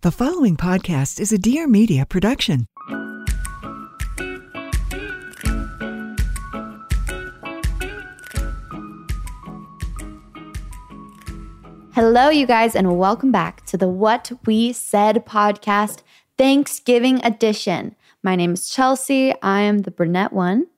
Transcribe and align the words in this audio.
The 0.00 0.12
following 0.12 0.56
podcast 0.56 1.18
is 1.18 1.32
a 1.32 1.38
Dear 1.38 1.66
Media 1.66 2.06
production. 2.06 2.68
Hello, 11.94 12.28
you 12.28 12.46
guys, 12.46 12.76
and 12.76 12.96
welcome 12.96 13.32
back 13.32 13.66
to 13.66 13.76
the 13.76 13.88
What 13.88 14.30
We 14.46 14.72
Said 14.72 15.26
podcast, 15.26 16.02
Thanksgiving 16.36 17.20
edition. 17.24 17.96
My 18.22 18.36
name 18.36 18.52
is 18.52 18.70
Chelsey. 18.70 19.34
I 19.42 19.62
am 19.62 19.78
the 19.78 19.90
brunette 19.90 20.32
one. 20.32 20.68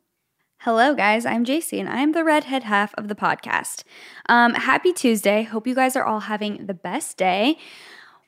Hello, 0.61 0.95
guys. 0.95 1.27
I'm 1.27 1.45
Jaci, 1.45 1.79
and 1.79 1.89
I 1.89 2.01
am 2.01 2.13
the 2.13 2.23
redhead 2.25 2.65
half 2.65 2.95
of 2.97 3.09
the 3.09 3.15
podcast. 3.15 3.83
Um, 4.31 4.53
happy 4.53 4.93
Tuesday. 4.93 5.43
Hope 5.43 5.67
you 5.67 5.75
guys 5.75 5.97
are 5.97 6.05
all 6.05 6.21
having 6.21 6.67
the 6.67 6.75
best 6.75 7.17
day. 7.17 7.59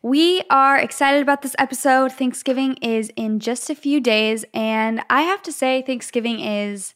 We 0.02 0.42
are 0.50 0.78
excited 0.78 1.22
about 1.22 1.42
this 1.42 1.54
episode. 1.58 2.10
Thanksgiving 2.10 2.74
is 2.82 3.12
in 3.14 3.38
just 3.38 3.70
a 3.70 3.74
few 3.76 4.00
days, 4.00 4.44
and 4.52 5.00
I 5.08 5.22
have 5.22 5.42
to 5.42 5.52
say, 5.52 5.82
Thanksgiving 5.82 6.40
is. 6.40 6.94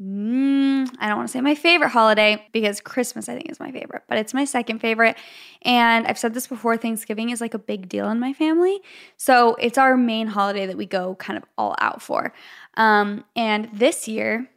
Mm, 0.00 0.88
I 1.00 1.08
don't 1.08 1.16
want 1.16 1.28
to 1.28 1.32
say 1.32 1.40
my 1.40 1.56
favorite 1.56 1.88
holiday 1.88 2.46
because 2.52 2.80
Christmas 2.80 3.28
I 3.28 3.34
think 3.34 3.50
is 3.50 3.58
my 3.58 3.72
favorite, 3.72 4.04
but 4.08 4.16
it's 4.16 4.32
my 4.32 4.44
second 4.44 4.78
favorite. 4.78 5.16
And 5.62 6.06
I've 6.06 6.18
said 6.18 6.34
this 6.34 6.46
before 6.46 6.76
Thanksgiving 6.76 7.30
is 7.30 7.40
like 7.40 7.52
a 7.54 7.58
big 7.58 7.88
deal 7.88 8.08
in 8.08 8.20
my 8.20 8.32
family. 8.32 8.80
So 9.16 9.56
it's 9.56 9.76
our 9.76 9.96
main 9.96 10.28
holiday 10.28 10.66
that 10.66 10.76
we 10.76 10.86
go 10.86 11.16
kind 11.16 11.36
of 11.36 11.42
all 11.58 11.74
out 11.80 12.00
for. 12.00 12.32
Um, 12.74 13.24
and 13.34 13.68
this 13.72 14.06
year, 14.06 14.48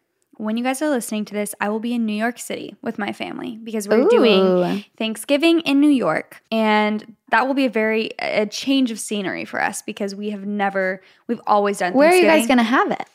when 0.42 0.58
you 0.58 0.64
guys 0.64 0.82
are 0.82 0.90
listening 0.90 1.24
to 1.26 1.34
this, 1.34 1.54
I 1.62 1.70
will 1.70 1.80
be 1.80 1.94
in 1.94 2.06
New 2.06 2.16
York 2.16 2.40
City 2.40 2.76
with 2.82 2.98
my 2.98 3.14
family 3.14 3.60
because 3.64 3.88
we're 3.88 4.00
Ooh. 4.00 4.10
doing 4.10 4.84
Thanksgiving 4.98 5.60
in 5.62 5.80
New 5.80 5.90
York. 5.90 6.42
And 6.52 7.16
that 7.30 7.46
will 7.48 7.54
be 7.54 7.66
a 7.66 7.70
very 7.70 8.10
a 8.20 8.46
change 8.48 8.90
of 8.92 9.00
scenery 9.00 9.46
for 9.46 9.62
us 9.62 9.82
because 9.84 10.16
we 10.16 10.32
have 10.32 10.46
never 10.46 11.02
we've 11.28 11.42
always 11.46 11.78
done 11.78 11.94
Where 11.94 12.10
are 12.10 12.16
you 12.16 12.24
guys 12.26 12.48
going 12.48 12.58
to 12.58 12.64
have 12.64 12.92
it? 12.92 13.06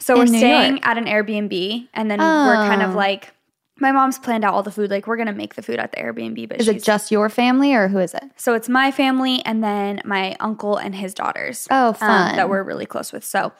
So 0.00 0.16
we're 0.16 0.24
New 0.24 0.38
staying 0.38 0.72
York? 0.72 0.86
at 0.86 0.98
an 0.98 1.04
Airbnb 1.06 1.88
and 1.94 2.10
then 2.10 2.18
we're 2.18 2.56
kind 2.56 2.82
of 2.82 2.94
Oh. 2.94 2.96
like 2.98 3.32
my 3.78 3.92
mom's 3.92 4.18
planned 4.18 4.44
out 4.44 4.52
all 4.54 4.62
the 4.64 4.70
food. 4.72 4.90
Like 4.90 5.06
we're 5.06 5.16
gonna 5.16 5.32
make 5.32 5.54
the 5.54 5.62
food 5.62 5.78
at 5.78 5.92
the 5.92 5.98
Airbnb, 5.98 6.48
but 6.48 6.60
Is 6.60 6.68
it 6.68 6.82
just 6.84 7.10
your 7.10 7.28
family 7.28 7.74
or 7.74 7.88
who 7.88 7.98
is 7.98 8.12
it? 8.14 8.24
so 8.36 8.54
it's 8.54 8.68
my 8.68 8.90
family 8.90 9.40
and 9.44 9.62
then 9.62 10.00
my 10.04 10.36
uncle 10.40 10.76
and 10.76 10.94
his 10.94 11.14
daughters. 11.14 11.66
Oh, 11.70 11.88
um, 11.88 11.94
fun. 11.94 12.36
that 12.36 12.48
we're 12.48 12.62
really 12.64 12.86
close 12.86 13.12
with. 13.12 13.24
So 13.24 13.52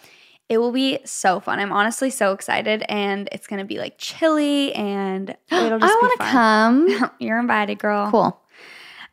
it 0.53 0.59
will 0.59 0.71
be 0.71 0.99
so 1.07 1.41
fun. 1.41 1.59
I'm 1.59 1.73
honestly 1.73 2.11
so 2.11 2.35
excited, 2.35 2.85
and 2.87 3.27
it's 3.33 3.47
gonna 3.47 3.65
be 3.65 3.79
like 3.79 3.97
chilly, 3.97 4.75
and 4.75 5.31
it'll 5.51 5.79
just 5.79 5.91
I 5.91 5.97
be 5.99 6.07
want 6.07 6.21
to 6.21 6.27
come. 6.27 7.11
You're 7.19 7.41
invited, 7.41 7.79
girl. 7.79 8.11
Cool. 8.11 8.39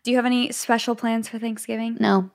Do 0.03 0.11
you 0.11 0.17
have 0.17 0.25
any 0.25 0.51
special 0.51 0.95
plans 0.95 1.29
for 1.29 1.39
Thanksgiving? 1.39 1.95
No, 1.97 2.29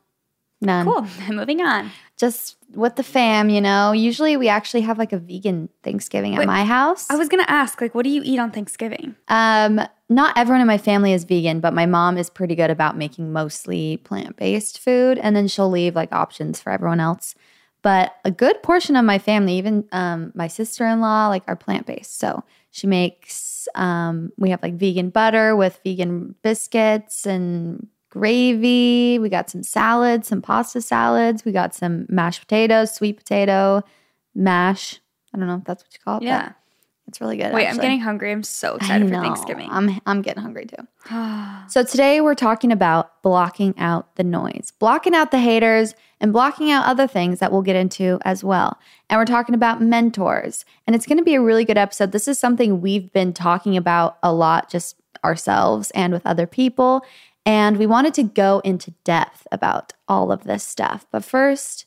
none. 0.63 0.87
Cool. 0.87 1.07
Moving 1.35 1.61
on. 1.61 1.91
Just 2.17 2.57
with 2.75 2.97
the 2.97 3.03
fam, 3.03 3.51
you 3.51 3.61
know. 3.61 3.93
Usually 3.93 4.39
we 4.39 4.49
actually 4.49 4.81
have 4.81 4.97
like 4.97 5.13
a 5.13 5.19
vegan 5.19 5.69
Thanksgiving 5.83 6.33
at 6.33 6.39
Wait, 6.39 6.47
my 6.47 6.65
house. 6.65 7.11
I 7.11 7.17
was 7.17 7.29
gonna 7.29 7.45
ask, 7.47 7.83
like, 7.83 7.95
what 7.95 8.05
do 8.05 8.09
you 8.09 8.23
eat 8.25 8.39
on 8.39 8.53
Thanksgiving? 8.53 9.17
Um, 9.29 9.83
not 10.09 10.39
everyone 10.39 10.63
in 10.63 10.67
my 10.67 10.79
family 10.79 11.13
is 11.13 11.25
vegan, 11.25 11.61
but 11.61 11.75
my 11.75 11.85
mom 11.85 12.17
is 12.17 12.31
pretty 12.31 12.55
good 12.55 12.71
about 12.71 12.97
making 12.97 13.35
mostly 13.35 13.99
plant 13.99 14.39
based 14.39 14.79
food, 14.79 15.19
and 15.19 15.37
then 15.37 15.47
she'll 15.47 15.69
leave 15.69 15.95
like 15.95 16.11
options 16.11 16.59
for 16.59 16.73
everyone 16.73 17.01
else. 17.01 17.35
But 17.85 18.17
a 18.25 18.31
good 18.31 18.63
portion 18.63 18.97
of 18.97 19.05
my 19.05 19.19
family, 19.19 19.59
even 19.59 19.87
um, 19.93 20.33
my 20.35 20.49
sister 20.49 20.87
in 20.87 21.03
law, 21.03 21.29
like 21.29 21.43
are 21.47 21.55
plant 21.55 21.87
based. 21.87 22.19
So 22.19 22.43
she 22.71 22.87
makes. 22.87 23.69
Um, 23.75 24.33
we 24.39 24.51
have 24.51 24.63
like 24.63 24.75
vegan 24.75 25.11
butter 25.11 25.55
with 25.55 25.79
vegan 25.85 26.35
biscuits 26.43 27.27
and 27.27 27.87
gravy. 28.09 29.19
We 29.19 29.29
got 29.29 29.51
some 29.51 29.63
salads, 29.63 30.29
some 30.29 30.41
pasta 30.41 30.81
salads. 30.81 31.45
We 31.45 31.53
got 31.53 31.75
some 31.75 32.07
mashed 32.09 32.41
potatoes, 32.41 32.95
sweet 32.95 33.19
potato 33.19 33.83
mash. 34.35 34.99
I 35.35 35.39
don't 35.39 35.47
know 35.47 35.57
if 35.57 35.65
that's 35.65 35.85
what 35.85 35.93
you 35.93 36.01
call 36.03 36.19
it. 36.19 36.25
Yeah. 36.25 36.53
It's 37.07 37.21
really 37.21 37.37
good. 37.37 37.53
Wait, 37.53 37.67
I'm 37.67 37.77
getting 37.77 38.01
hungry. 38.01 38.33
I'm 38.33 38.43
so 38.43 38.77
excited 38.77 39.09
for. 39.09 39.15
Thanksgiving. 39.15 39.69
I'm 39.71 40.01
I'm 40.07 40.23
getting 40.23 40.43
hungry 40.43 40.67
too. 40.67 40.77
Ah. 41.11 41.67
so 41.69 41.83
today 41.85 42.23
we're 42.23 42.35
talking 42.35 42.73
about 42.73 43.23
blocking 43.23 43.75
out 43.77 44.17
the 44.17 44.25
noise, 44.25 44.73
blocking 44.79 45.15
out 45.15 45.31
the 45.31 45.39
haters, 45.39 45.95
and 46.19 46.33
blocking 46.33 46.71
out 46.71 46.87
other 46.87 47.07
things 47.07 47.41
that 47.41 47.53
we'll 47.53 47.61
get 47.61 47.77
into 47.77 48.19
as 48.25 48.43
well. 48.43 48.79
And 49.11 49.19
we're 49.19 49.27
talking 49.27 49.55
about 49.55 49.83
mentors, 49.83 50.65
and 50.87 50.97
it's 50.97 51.05
going 51.05 51.19
to 51.19 51.25
be 51.25 51.35
a 51.35 51.43
really 51.43 51.67
good 51.67 51.77
episode. 51.77 52.13
This 52.13 52.27
is 52.27 52.39
something 52.39 52.81
we've 52.81 53.13
been 53.13 53.35
talking 53.35 53.77
about 53.77 54.17
a 54.23 54.33
lot, 54.33 54.71
just 54.71 54.97
ourselves 55.25 55.91
and 55.91 56.13
with 56.13 56.27
other 56.27 56.47
people. 56.47 57.05
And 57.47 57.77
we 57.77 57.87
wanted 57.87 58.15
to 58.15 58.23
go 58.23 58.61
into 58.65 58.93
depth 59.05 59.47
about 59.53 59.93
all 60.09 60.33
of 60.33 60.45
this 60.45 60.65
stuff. 60.65 61.07
But 61.13 61.25
first, 61.25 61.87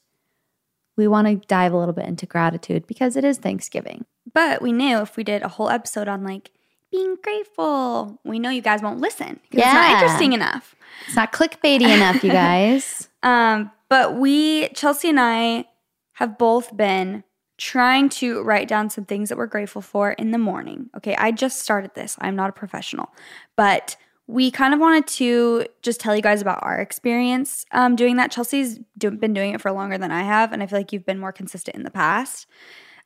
we 0.96 1.08
want 1.08 1.28
to 1.28 1.48
dive 1.48 1.74
a 1.74 1.78
little 1.78 1.94
bit 1.94 2.06
into 2.06 2.26
gratitude 2.26 2.86
because 2.86 3.16
it 3.16 3.24
is 3.24 3.38
Thanksgiving. 3.38 4.06
But 4.34 4.62
we 4.62 4.72
knew 4.72 5.00
if 5.00 5.18
we 5.18 5.24
did 5.24 5.42
a 5.42 5.48
whole 5.48 5.70
episode 5.70 6.08
on 6.08 6.24
like 6.24 6.52
being 6.92 7.18
grateful, 7.22 8.20
we 8.24 8.40
know 8.40 8.50
you 8.50 8.62
guys 8.62 8.82
won't 8.82 9.00
listen 9.00 9.40
because 9.50 9.66
it's 9.66 9.74
not 9.74 9.92
interesting 9.92 10.34
enough. 10.34 10.76
It's 11.06 11.16
not 11.16 11.32
clickbaity 11.32 11.94
enough, 11.94 12.24
you 12.24 12.32
guys. 12.32 13.10
Um, 13.24 13.72
but 13.90 14.16
we, 14.16 14.70
Chelsey 14.70 15.10
and 15.10 15.20
I, 15.20 15.66
have 16.14 16.38
both 16.38 16.76
been 16.78 17.24
trying 17.58 18.10
to 18.10 18.42
write 18.42 18.68
down 18.68 18.90
some 18.90 19.06
things 19.06 19.30
that 19.30 19.38
we're 19.38 19.48
grateful 19.48 19.82
for 19.82 20.12
in 20.12 20.32
the 20.32 20.38
morning. 20.38 20.90
Okay, 20.96 21.16
I 21.16 21.32
just 21.32 21.60
started 21.60 21.94
this. 21.94 22.16
I'm 22.20 22.36
not 22.36 22.50
a 22.50 22.54
professional, 22.54 23.10
but 23.56 23.98
we 24.28 24.50
kind 24.50 24.74
of 24.74 24.80
wanted 24.80 25.08
to 25.08 25.66
just 25.82 26.00
tell 26.00 26.16
you 26.16 26.22
guys 26.22 26.42
about 26.42 26.60
our 26.64 26.80
experience 26.80 27.66
um, 27.72 27.96
doing 27.96 28.18
that. 28.18 28.32
Chelsey's 28.32 28.80
do- 28.98 29.12
been 29.12 29.34
doing 29.34 29.54
it 29.54 29.62
for 29.62 29.72
longer 29.72 29.98
than 29.98 30.12
I 30.12 30.24
have, 30.24 30.54
and 30.54 30.62
I 30.62 30.68
feel 30.68 30.80
like 30.80 30.92
you've 30.92 31.06
been 31.06 31.20
more 31.20 31.32
consistent 31.32 31.76
in 31.76 31.84
the 31.84 31.92
past. 31.92 32.48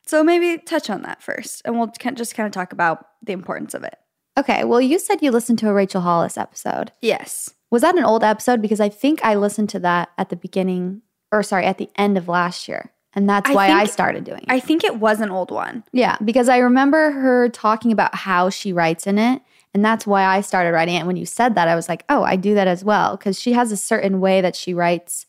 So 0.06 0.22
maybe 0.24 0.58
touch 0.62 0.90
on 0.90 1.02
that 1.02 1.22
first, 1.22 1.62
and 1.64 1.78
we'll 1.78 1.92
just 2.14 2.34
kind 2.34 2.46
of 2.46 2.52
talk 2.52 2.72
about 2.72 3.06
the 3.22 3.32
importance 3.32 3.74
of 3.74 3.84
it. 3.84 3.96
Okay, 4.38 4.64
well, 4.64 4.80
you 4.80 4.98
said 4.98 5.22
you 5.22 5.30
listened 5.30 5.58
to 5.60 5.68
a 5.68 5.74
Rachel 5.74 6.00
Hollis 6.00 6.36
episode. 6.38 6.92
Yes. 7.00 7.54
Was 7.70 7.82
that 7.82 7.96
an 7.96 8.04
old 8.04 8.24
episode? 8.24 8.60
Because 8.62 8.80
I 8.80 8.88
think 8.88 9.24
I 9.24 9.34
listened 9.34 9.68
to 9.70 9.78
that 9.80 10.10
at 10.18 10.28
the 10.28 10.36
beginning, 10.36 11.02
or 11.30 11.42
sorry, 11.42 11.64
at 11.66 11.78
the 11.78 11.90
end 11.96 12.18
of 12.18 12.28
last 12.28 12.66
year. 12.68 12.92
And 13.14 13.28
that's 13.28 13.50
I 13.50 13.54
why 13.54 13.70
I 13.70 13.78
think- 13.80 13.90
started 13.92 14.24
doing 14.24 14.40
it. 14.40 14.46
I 14.48 14.58
think 14.58 14.84
it 14.84 14.96
was 14.96 15.20
an 15.20 15.30
old 15.30 15.50
one. 15.50 15.84
yeah, 15.92 16.16
because 16.24 16.48
I 16.48 16.58
remember 16.58 17.10
her 17.12 17.48
talking 17.50 17.92
about 17.92 18.14
how 18.14 18.48
she 18.50 18.72
writes 18.72 19.06
in 19.06 19.18
it. 19.18 19.42
And 19.74 19.82
that's 19.84 20.06
why 20.06 20.24
I 20.24 20.42
started 20.42 20.72
writing 20.72 20.94
it. 20.94 20.98
And 20.98 21.06
when 21.06 21.16
you 21.16 21.24
said 21.24 21.54
that, 21.54 21.66
I 21.68 21.74
was 21.74 21.88
like, 21.88 22.04
oh, 22.10 22.22
I 22.22 22.36
do 22.36 22.54
that 22.54 22.68
as 22.68 22.84
well. 22.84 23.16
Because 23.16 23.40
she 23.40 23.52
has 23.54 23.72
a 23.72 23.76
certain 23.76 24.20
way 24.20 24.40
that 24.42 24.54
she 24.56 24.74
writes 24.74 25.24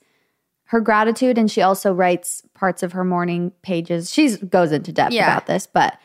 her 0.73 0.81
gratitude. 0.81 1.37
And 1.37 1.49
she 1.49 1.61
also 1.61 1.93
writes 1.93 2.41
parts 2.55 2.81
of 2.83 2.91
her 2.93 3.03
morning 3.03 3.51
pages. 3.61 4.11
She 4.11 4.35
goes 4.37 4.71
into 4.71 4.91
depth 4.91 5.13
Yeah. 5.13 5.25
about 5.25 5.45
this, 5.45 5.67
but 5.67 5.97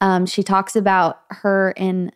um, 0.00 0.26
she 0.26 0.42
talks 0.42 0.74
about 0.76 1.20
her 1.30 1.72
in 1.76 2.12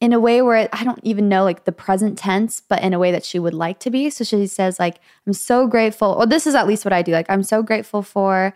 in 0.00 0.12
a 0.12 0.18
way 0.18 0.42
where 0.42 0.56
it, 0.56 0.68
I 0.72 0.82
don't 0.82 0.98
even 1.04 1.28
know 1.28 1.44
like 1.44 1.64
the 1.64 1.70
present 1.70 2.18
tense, 2.18 2.60
but 2.60 2.82
in 2.82 2.92
a 2.92 2.98
way 2.98 3.12
that 3.12 3.24
she 3.24 3.38
would 3.38 3.54
like 3.54 3.78
to 3.80 3.90
be. 3.90 4.10
So 4.10 4.24
she 4.24 4.48
says 4.48 4.80
like, 4.80 4.98
I'm 5.28 5.32
so 5.32 5.68
grateful. 5.68 6.16
Well, 6.18 6.26
this 6.26 6.44
is 6.44 6.56
at 6.56 6.66
least 6.66 6.84
what 6.84 6.92
I 6.92 7.02
do. 7.02 7.12
Like, 7.12 7.30
I'm 7.30 7.44
so 7.44 7.62
grateful 7.62 8.02
for 8.02 8.52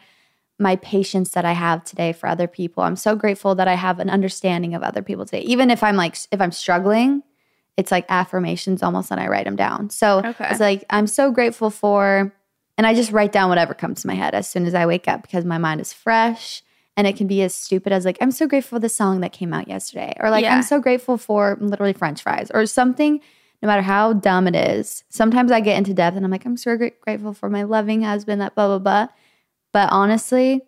my 0.58 0.74
patience 0.76 1.30
that 1.32 1.44
I 1.44 1.52
have 1.52 1.84
today 1.84 2.12
for 2.12 2.28
other 2.28 2.48
people. 2.48 2.82
I'm 2.82 2.96
so 2.96 3.14
grateful 3.14 3.54
that 3.54 3.68
I 3.68 3.74
have 3.74 4.00
an 4.00 4.10
understanding 4.10 4.74
of 4.74 4.82
other 4.82 5.02
people 5.02 5.24
today. 5.24 5.42
Even 5.42 5.70
if 5.70 5.84
I'm 5.84 5.94
like 5.96 6.16
if 6.32 6.40
I'm 6.40 6.50
struggling, 6.52 7.22
it's 7.76 7.92
like 7.92 8.06
affirmations 8.08 8.82
almost 8.82 9.12
and 9.12 9.20
I 9.20 9.28
write 9.28 9.44
them 9.44 9.54
down. 9.56 9.90
So 9.90 10.22
Okay. 10.24 10.48
it's 10.50 10.60
like 10.60 10.84
I'm 10.90 11.06
so 11.06 11.30
grateful 11.30 11.70
for 11.70 12.32
And 12.78 12.86
I 12.86 12.94
just 12.94 13.12
write 13.12 13.32
down 13.32 13.48
whatever 13.48 13.74
comes 13.74 14.02
to 14.02 14.06
my 14.06 14.14
head 14.14 14.34
as 14.34 14.48
soon 14.48 14.66
as 14.66 14.74
I 14.74 14.86
wake 14.86 15.08
up 15.08 15.22
because 15.22 15.44
my 15.44 15.58
mind 15.58 15.80
is 15.80 15.92
fresh. 15.92 16.62
And 16.98 17.06
it 17.06 17.16
can 17.16 17.26
be 17.26 17.42
as 17.42 17.54
stupid 17.54 17.92
as 17.92 18.04
like, 18.04 18.16
I'm 18.20 18.30
so 18.30 18.46
grateful 18.46 18.76
for 18.76 18.80
the 18.80 18.88
song 18.88 19.20
that 19.20 19.32
came 19.32 19.52
out 19.52 19.68
yesterday. 19.68 20.14
Or 20.18 20.30
like, 20.30 20.42
Yeah. 20.44 20.56
I'm 20.56 20.62
so 20.62 20.80
grateful 20.80 21.18
for 21.18 21.58
literally 21.60 21.92
French 21.92 22.22
fries 22.22 22.50
or 22.54 22.64
something, 22.64 23.20
no 23.62 23.66
matter 23.66 23.82
how 23.82 24.14
dumb 24.14 24.46
it 24.46 24.56
is. 24.56 25.04
Sometimes 25.10 25.52
I 25.52 25.60
get 25.60 25.76
into 25.76 25.92
depth 25.92 26.16
and 26.16 26.24
I'm 26.24 26.30
like, 26.30 26.46
I'm 26.46 26.56
so 26.56 26.76
gra- 26.76 26.92
grateful 27.02 27.34
for 27.34 27.50
my 27.50 27.64
loving 27.64 28.02
husband, 28.02 28.40
that 28.40 28.54
blah, 28.54 28.66
blah, 28.66 28.78
blah. 28.78 29.08
But 29.72 29.90
honestly, 29.92 30.62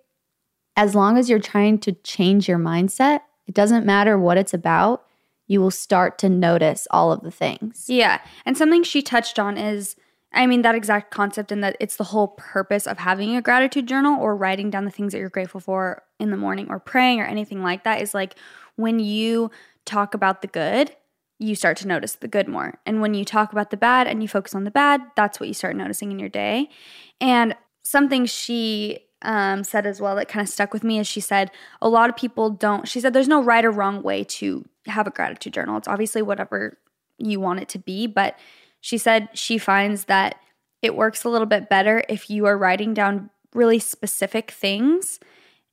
as 0.77 0.95
long 0.95 1.17
as 1.17 1.31
you're 1.31 1.39
trying 1.39 1.79
to 1.79 1.93
change 1.93 2.47
your 2.47 2.59
mindset, 2.59 3.21
it 3.47 3.55
doesn't 3.55 3.87
matter 3.87 4.19
what 4.19 4.37
it's 4.37 4.53
about, 4.53 5.05
you 5.47 5.61
will 5.63 5.71
start 5.71 6.19
to 6.19 6.29
notice 6.29 6.87
all 6.91 7.11
of 7.11 7.23
the 7.23 7.31
things. 7.31 7.87
Yeah. 7.89 8.21
And 8.45 8.57
something 8.57 8.83
she 8.83 9.01
touched 9.01 9.39
on 9.39 9.57
is, 9.57 9.97
I 10.33 10.47
mean, 10.47 10.63
that 10.63 10.75
exact 10.75 11.11
concept, 11.11 11.51
and 11.51 11.65
that 11.65 11.77
it's 11.81 11.97
the 11.97 12.05
whole 12.05 12.29
purpose 12.29 12.87
of 12.87 12.99
having 12.99 13.35
a 13.35 13.43
gratitude 13.43 13.87
journal 13.87 14.21
or 14.21 14.37
writing 14.37 14.71
down 14.71 14.85
the 14.85 14.91
things 14.91 15.13
that 15.13 15.19
you're 15.19 15.31
grateful 15.31 15.61
for 15.61 16.03
in 16.21 16.31
the 16.31 16.37
morning 16.37 16.67
or 16.69 16.79
praying 16.79 17.21
or 17.21 17.25
anything 17.25 17.63
like 17.63 17.85
that 17.85 18.03
is 18.03 18.13
like 18.13 18.35
when 18.77 18.99
you 18.99 19.51
talk 19.87 20.15
about 20.15 20.43
the 20.43 20.49
good, 20.49 20.95
you 21.39 21.55
start 21.55 21.77
to 21.79 21.89
notice 21.89 22.15
the 22.15 22.29
good 22.29 22.49
more. 22.49 22.79
And 22.85 23.01
when 23.01 23.15
you 23.15 23.25
talk 23.25 23.53
about 23.53 23.71
the 23.71 23.77
bad 23.77 24.07
and 24.07 24.23
you 24.23 24.29
focus 24.29 24.55
on 24.55 24.65
the 24.65 24.71
bad, 24.71 25.01
that's 25.17 25.41
what 25.41 25.49
you 25.49 25.55
start 25.55 25.77
noticing 25.77 26.13
in 26.13 26.19
your 26.19 26.29
day. 26.29 26.69
And 27.21 27.57
something 27.83 28.27
she 28.27 28.99
um, 29.23 29.65
said 29.65 29.87
as 29.87 30.01
well 30.01 30.15
that 30.17 30.29
kind 30.29 30.47
of 30.47 30.49
stuck 30.49 30.73
with 30.73 30.85
me 30.85 30.99
is 30.99 31.07
she 31.07 31.21
said 31.21 31.51
a 31.83 31.89
lot 31.89 32.09
of 32.09 32.17
people 32.17 32.51
don't 32.51 32.87
she 32.87 33.01
said 33.01 33.13
there's 33.13 33.27
no 33.27 33.43
right 33.43 33.65
or 33.65 33.71
wrong 33.73 34.01
way 34.03 34.23
to 34.23 34.65
have 34.87 35.09
a 35.09 35.11
gratitude 35.11 35.53
journal 35.53 35.77
it's 35.77 35.89
obviously 35.89 36.23
whatever 36.23 36.79
you 37.19 37.41
want 37.41 37.59
it 37.59 37.69
to 37.69 37.81
be 37.81 38.07
but 38.07 38.39
she 38.89 38.97
said 38.99 39.29
she 39.35 39.59
finds 39.59 40.05
that 40.05 40.37
it 40.81 40.95
works 40.95 41.25
a 41.25 41.29
little 41.29 41.47
bit 41.47 41.69
better 41.69 42.03
if 42.09 42.31
you 42.31 42.47
are 42.47 42.57
writing 42.57 42.95
down 42.95 43.29
really 43.55 43.79
specific 43.79 44.51
things 44.51 45.21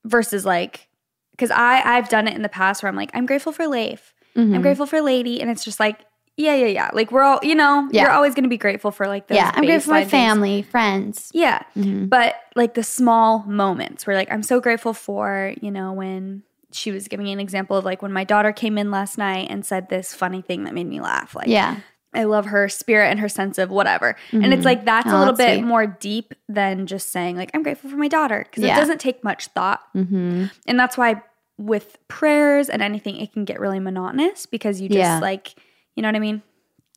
versus 0.03 0.45
like 0.45 0.87
because 1.31 1.51
i 1.51 1.81
i've 1.95 2.09
done 2.09 2.27
it 2.27 2.35
in 2.35 2.41
the 2.41 2.49
past 2.49 2.81
where 2.83 2.89
i'm 2.89 2.95
like 2.95 3.11
i'm 3.13 3.25
grateful 3.25 3.51
for 3.51 3.67
leif 3.67 4.13
Mm-hmm. 4.35 4.53
i'm 4.55 4.61
grateful 4.61 4.85
for 4.85 4.99
lady 5.01 5.39
and 5.41 5.49
it's 5.49 5.63
just 5.63 5.79
like 5.79 5.97
yeah 6.35 6.55
yeah 6.55 6.65
yeah 6.67 6.89
like 6.91 7.09
we're 7.09 7.21
all 7.23 7.39
you 7.41 7.55
know 7.55 7.87
Yeah. 7.93 8.01
you're 8.01 8.11
always 8.11 8.33
going 8.35 8.43
to 8.43 8.49
be 8.49 8.57
grateful 8.57 8.91
for 8.91 9.07
like 9.07 9.27
those 9.27 9.37
yeah, 9.37 9.49
I'm 9.55 9.63
grateful 9.63 9.93
for 9.93 9.99
my 9.99 10.01
baseline 10.01 10.09
things. 10.09 10.11
family, 10.11 10.61
friends. 10.63 11.31
Yeah. 11.33 11.61
Mhm. 11.77 12.09
But 12.09 12.35
like 12.53 12.73
the 12.73 12.83
small 12.83 13.43
moments 13.47 14.05
where 14.05 14.13
like 14.17 14.29
I'm 14.29 14.43
so 14.43 14.59
grateful 14.59 14.91
for, 14.93 15.53
you 15.61 15.71
know, 15.71 15.93
when 15.93 16.43
she 16.73 16.91
was 16.91 17.07
giving 17.07 17.23
me 17.23 17.31
an 17.31 17.39
example 17.39 17.77
of 17.77 17.85
like 17.85 18.01
when 18.01 18.11
my 18.11 18.25
daughter 18.25 18.51
came 18.51 18.77
in 18.77 18.91
last 18.91 19.17
night 19.17 19.47
and 19.49 19.65
said 19.65 19.87
this 19.87 20.13
funny 20.13 20.41
thing 20.41 20.65
that 20.65 20.73
made 20.73 20.87
me 20.87 20.99
laugh. 20.99 21.33
Like 21.33 21.47
yeah. 21.47 21.79
I 22.15 22.23
love 22.23 22.45
her 22.47 22.67
spirit 22.69 23.09
and 23.09 23.19
her 23.19 23.29
sense 23.29 23.57
of 23.57 23.69
whatever. 23.69 24.15
And 24.31 24.53
it's 24.53 24.61
Mhm. 24.61 24.65
like 24.65 24.85
that's 24.85 25.07
Oh, 25.07 25.15
a 25.15 25.19
little 25.19 25.33
that's 25.33 25.49
bit 25.49 25.59
sweet. 25.59 25.65
more 25.67 25.85
deep 25.85 26.33
than 26.49 26.87
just 26.87 27.11
saying 27.11 27.35
like 27.37 27.51
I'm 27.53 27.63
grateful 27.63 27.89
for 27.89 27.97
my 27.97 28.07
daughter 28.07 28.45
because 28.49 28.63
Yeah. 28.63 28.75
it 28.75 28.79
doesn't 28.79 28.99
take 28.99 29.23
much 29.23 29.47
thought. 29.47 29.81
Mm-hmm. 29.95 30.45
And 30.67 30.79
that's 30.79 30.97
why 30.97 31.21
with 31.57 31.97
prayers 32.07 32.69
and 32.69 32.81
anything 32.81 33.15
it 33.17 33.31
can 33.33 33.45
get 33.45 33.59
really 33.59 33.79
monotonous 33.79 34.45
because 34.45 34.81
you 34.81 34.89
just 34.89 34.97
Yeah. 34.99 35.19
like, 35.19 35.55
you 35.95 36.01
know 36.01 36.09
what 36.09 36.15
I 36.15 36.19
mean? 36.19 36.41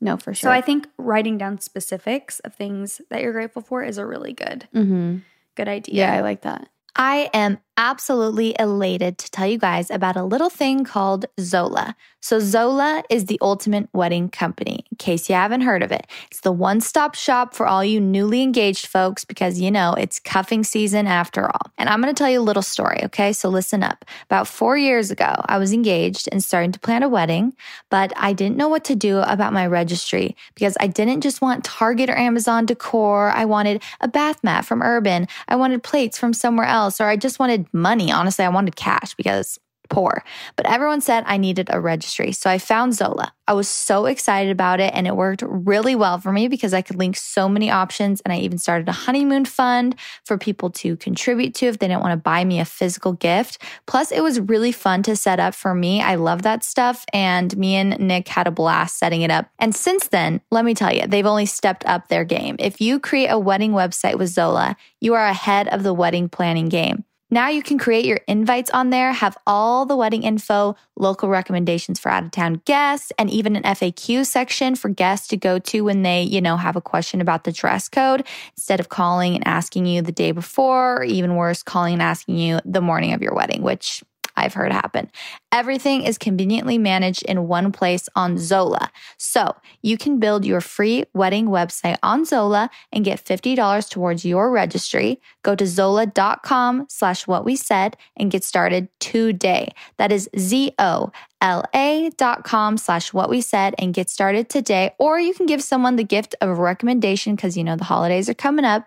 No, 0.01 0.17
for 0.17 0.33
sure. 0.35 0.51
So. 0.51 0.53
I 0.53 0.61
think 0.61 0.89
writing 0.97 1.39
down 1.39 1.59
specifics 1.59 2.39
of 2.41 2.55
things 2.55 3.01
that 3.11 3.21
you're 3.23 3.33
grateful 3.33 3.63
for 3.63 3.83
is 3.83 3.99
a 3.99 4.07
really 4.07 4.33
good 4.33 4.69
mm-hmm. 4.75 5.19
good 5.57 5.69
idea. 5.69 5.95
Yeah, 5.95 6.15
I 6.15 6.21
like 6.21 6.43
that. 6.43 6.69
I 6.97 7.31
am 7.35 7.59
absolutely 7.79 8.57
elated 8.59 9.17
to 9.19 9.31
tell 9.31 9.47
you 9.47 9.57
guys 9.57 9.89
about 9.91 10.17
a 10.17 10.25
little 10.25 10.51
thing 10.51 10.85
called 10.85 11.25
Zola. 11.41 11.95
So, 12.21 12.41
Zola 12.41 13.05
is 13.09 13.27
the 13.27 13.39
ultimate 13.41 13.89
wedding 13.93 14.29
company, 14.29 14.85
in 14.91 14.97
case 14.97 15.29
you 15.29 15.37
haven't 15.37 15.61
heard 15.61 15.85
of 15.85 15.93
it. 15.93 16.09
It's 16.33 16.41
the 16.41 16.51
one 16.51 16.81
stop 16.81 17.15
shop 17.15 17.55
for 17.55 17.65
all 17.65 17.85
you 17.85 18.01
newly 18.01 18.43
engaged 18.43 18.89
folks 18.89 19.25
because, 19.25 19.61
you 19.61 19.71
know, 19.71 19.95
it's 19.95 20.19
cuffing 20.19 20.65
season 20.65 21.07
after 21.07 21.47
all. 21.47 21.71
And 21.79 21.89
I'm 21.89 22.03
going 22.03 22.13
to 22.13 22.19
tell 22.19 22.29
you 22.29 22.41
a 22.41 22.43
little 22.43 22.63
story, 22.63 22.99
okay? 23.05 23.33
So, 23.33 23.49
listen 23.49 23.85
up. 23.85 24.05
About 24.25 24.49
four 24.49 24.77
years 24.77 25.13
ago, 25.13 25.33
I 25.47 25.59
was 25.59 25.73
engaged 25.73 26.29
and 26.33 26.43
starting 26.43 26.73
to 26.73 26.81
plan 26.81 27.05
a 27.05 27.09
wedding, 27.09 27.55
but 27.89 28.13
I 28.17 28.33
didn't 28.33 28.57
know 28.57 28.69
what 28.69 28.85
to 28.87 28.97
do 28.97 29.19
about 29.19 29.53
my 29.53 29.67
registry 29.69 30.37
because 30.57 30.77
I 30.81 30.89
didn't 30.89 31.21
just 31.21 31.41
want 31.41 31.63
Target 31.63 32.11
or 32.11 32.17
Amazon 32.17 32.67
decor. 32.67 33.31
I 33.31 33.45
wanted 33.45 33.81
a 34.01 34.09
bath 34.09 34.43
mat 34.43 34.65
from 34.65 34.83
Urban. 34.83 35.29
I 35.47 35.55
wanted 35.55 35.85
plates 35.85 36.19
from 36.19 36.33
somewhere 36.33 36.67
else, 36.67 37.01
or 37.01 37.05
I 37.05 37.17
just 37.17 37.39
wanted 37.39 37.68
money. 37.73 38.11
Honestly, 38.13 38.45
I 38.45 38.49
wanted 38.49 38.77
cash 38.77 39.15
because 39.15 39.59
poor. 39.89 40.23
But 40.57 40.67
everyone 40.67 41.01
said 41.01 41.25
I 41.27 41.37
needed 41.37 41.69
a 41.71 41.81
registry. 41.81 42.33
So 42.33 42.51
I 42.51 42.59
found 42.59 42.95
Zola. 42.95 43.33
I 43.47 43.55
was 43.55 43.69
so 43.69 44.05
excited 44.07 44.51
about 44.53 44.81
it 44.81 44.93
and 44.95 45.07
it 45.07 45.17
worked 45.17 45.43
really 45.47 45.95
well 45.95 46.19
for 46.19 46.33
me 46.33 46.49
because 46.49 46.75
I 46.75 46.83
could 46.83 46.97
link 46.97 47.17
so 47.17 47.49
many 47.49 47.71
options. 47.71 48.21
And 48.21 48.33
I 48.33 48.39
even 48.39 48.59
started 48.59 48.89
a 48.89 48.93
honeymoon 48.93 49.47
fund 49.47 49.97
for 50.25 50.37
people 50.37 50.71
to 50.71 50.97
contribute 50.97 51.55
to 51.57 51.67
if 51.67 51.79
they 51.79 51.89
didn't 51.89 52.03
want 52.03 52.13
to 52.13 52.19
buy 52.19 52.45
me 52.45 52.61
a 52.61 52.67
physical 52.67 53.15
gift. 53.15 53.63
Plus, 53.87 54.13
it 54.13 54.23
was 54.23 54.41
really 54.41 54.73
fun 54.73 55.03
to 55.05 55.17
set 55.17 55.41
up 55.41 55.55
for 55.55 55.75
me. 55.75 56.03
I 56.03 56.17
love 56.17 56.43
that 56.43 56.63
stuff. 56.63 57.07
And 57.13 57.57
me 57.57 57.77
and 57.77 57.99
Nick 57.99 58.29
had 58.29 58.47
a 58.47 58.51
blast 58.51 58.99
setting 58.99 59.23
it 59.23 59.31
up. 59.31 59.49
And 59.59 59.75
since 59.75 60.09
then, 60.09 60.43
let 60.51 60.65
me 60.65 60.75
tell 60.75 60.93
you, 60.93 61.07
they've 61.07 61.25
only 61.25 61.47
stepped 61.47 61.87
up 61.87 62.09
their 62.09 62.25
game. 62.25 62.57
If 62.59 62.81
you 62.81 63.01
create 63.01 63.29
a 63.29 63.39
wedding 63.39 63.73
website 63.73 64.19
with 64.19 64.29
Zola, 64.29 64.77
you 65.01 65.15
are 65.15 65.27
ahead 65.27 65.69
of 65.69 65.83
the 65.83 65.95
wedding 65.95 66.29
planning 66.29 66.69
game. 66.69 67.05
Now 67.31 67.49
you 67.49 67.63
can 67.63 67.79
create 67.79 68.07
your 68.07 68.21
invites 68.27 68.71
on 68.71 68.89
there, 68.89 69.13
have 69.13 69.37
all 69.47 69.85
the 69.85 69.97
wedding 69.97 70.23
info, 70.23 70.77
local 70.97 71.29
recommendations 71.29 72.01
for 72.01 72.11
out 72.11 72.25
of 72.25 72.31
town 72.31 72.63
guests, 72.65 73.13
and 73.19 73.29
even 73.29 73.55
an 73.55 73.65
FAQ 73.65 74.25
section 74.25 74.75
for 74.75 74.89
guests 74.89 75.29
to 75.29 75.37
go 75.37 75.59
to 75.59 75.83
when 75.83 76.03
they, 76.03 76.23
you 76.23 76.41
know, 76.41 76.57
have 76.57 76.75
a 76.75 76.81
question 76.81 77.21
about 77.21 77.45
the 77.45 77.53
dress 77.53 77.87
code 77.87 78.27
instead 78.57 78.81
of 78.81 78.89
calling 78.89 79.35
and 79.35 79.47
asking 79.47 79.85
you 79.85 80.01
the 80.01 80.11
day 80.11 80.33
before, 80.33 81.01
or 81.01 81.05
even 81.05 81.37
worse, 81.37 81.63
calling 81.63 81.93
and 81.93 82.03
asking 82.03 82.39
you 82.39 82.61
the 82.65 82.81
morning 82.81 83.13
of 83.13 83.21
your 83.21 83.35
wedding, 83.35 83.61
which 83.61 84.03
I've 84.39 84.55
heard 84.55 84.73
happen. 84.73 85.11
Everything 85.51 86.03
is 86.03 86.19
conveniently 86.19 86.79
managed 86.79 87.23
in 87.25 87.49
one 87.49 87.73
place 87.73 88.09
on 88.15 88.39
Zola. 88.39 88.91
So 89.17 89.55
you 89.83 89.99
can 89.99 90.19
build 90.19 90.45
your 90.45 90.61
free 90.61 91.05
wedding 91.15 91.47
website 91.47 91.97
on 92.03 92.25
Zola 92.25 92.71
and 92.93 93.05
get 93.05 93.25
$50 93.25 93.89
towards 93.89 94.25
your 94.25 94.51
registry. 94.51 95.21
Go 95.43 95.55
to 95.55 95.67
zola.com 95.67 96.87
slash 96.89 97.27
what 97.27 97.45
we 97.45 97.57
said 97.57 97.97
and 98.17 98.31
get 98.31 98.45
started 98.45 98.89
today. 99.01 99.73
That 99.97 100.13
is 100.13 100.29
Z-O-L-A 100.39 102.11
dot 102.17 102.45
com 102.45 102.77
slash 102.77 103.13
what 103.13 103.31
we 103.31 103.41
said 103.41 103.75
and 103.79 103.95
get 103.95 104.11
started 104.11 104.49
today. 104.49 104.93
Or 104.99 105.19
you 105.19 105.35
can 105.35 105.47
give 105.47 105.63
someone 105.63 105.97
the 105.97 106.05
gift 106.05 106.35
of 106.41 106.49
a 106.49 106.55
recommendation 106.55 107.35
because 107.37 107.57
you 107.57 107.65
know 107.65 107.77
the 107.77 107.85
holidays 107.85 108.29
are 108.29 108.35
coming 108.35 108.65
up. 108.65 108.87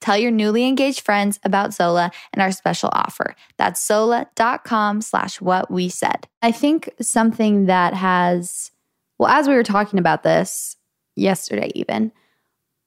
Tell 0.00 0.16
your 0.16 0.30
newly 0.30 0.64
engaged 0.66 1.00
friends 1.00 1.40
about 1.42 1.74
Zola 1.74 2.10
and 2.32 2.42
our 2.42 2.52
special 2.52 2.90
offer. 2.92 3.34
That's 3.56 3.84
zola.com 3.84 5.02
slash 5.02 5.40
what 5.40 5.70
we 5.70 5.88
said. 5.88 6.28
I 6.42 6.52
think 6.52 6.90
something 7.00 7.66
that 7.66 7.94
has, 7.94 8.70
well, 9.18 9.28
as 9.28 9.48
we 9.48 9.54
were 9.54 9.64
talking 9.64 9.98
about 9.98 10.22
this 10.22 10.76
yesterday, 11.16 11.72
even 11.74 12.12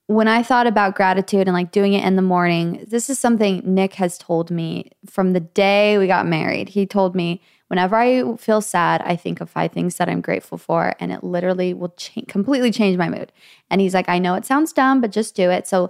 when 0.08 0.28
I 0.28 0.44
thought 0.44 0.68
about 0.68 0.96
gratitude 0.96 1.48
and 1.48 1.54
like 1.54 1.72
doing 1.72 1.94
it 1.94 2.04
in 2.04 2.18
the 2.18 2.22
morning, 2.22 2.86
this 2.88 3.10
is 3.10 3.18
something 3.18 3.62
Nick 3.64 3.94
has 3.94 4.18
told 4.18 4.52
me 4.52 4.92
from 5.10 5.32
the 5.32 5.40
day 5.40 5.98
we 5.98 6.08
got 6.08 6.28
married. 6.28 6.70
He 6.70 6.86
told 6.86 7.16
me 7.16 7.42
whenever 7.70 7.96
I 7.96 8.36
feel 8.36 8.60
sad, 8.60 9.02
I 9.06 9.16
think 9.16 9.40
of 9.40 9.50
five 9.50 9.72
things 9.72 9.96
that 9.96 10.10
I'm 10.10 10.20
grateful 10.20 10.58
for, 10.58 10.94
and 11.00 11.14
it 11.14 11.24
literally 11.24 11.74
will 11.74 11.94
cha- 11.96 12.24
completely 12.28 12.72
change 12.72 12.98
my 12.98 13.08
mood. 13.08 13.32
And 13.70 13.80
he's 13.80 13.94
like, 13.94 14.10
I 14.10 14.20
know 14.20 14.36
it 14.36 14.46
sounds 14.46 14.74
dumb, 14.74 15.00
but 15.00 15.12
just 15.12 15.34
do 15.34 15.50
it. 15.50 15.66
So 15.66 15.90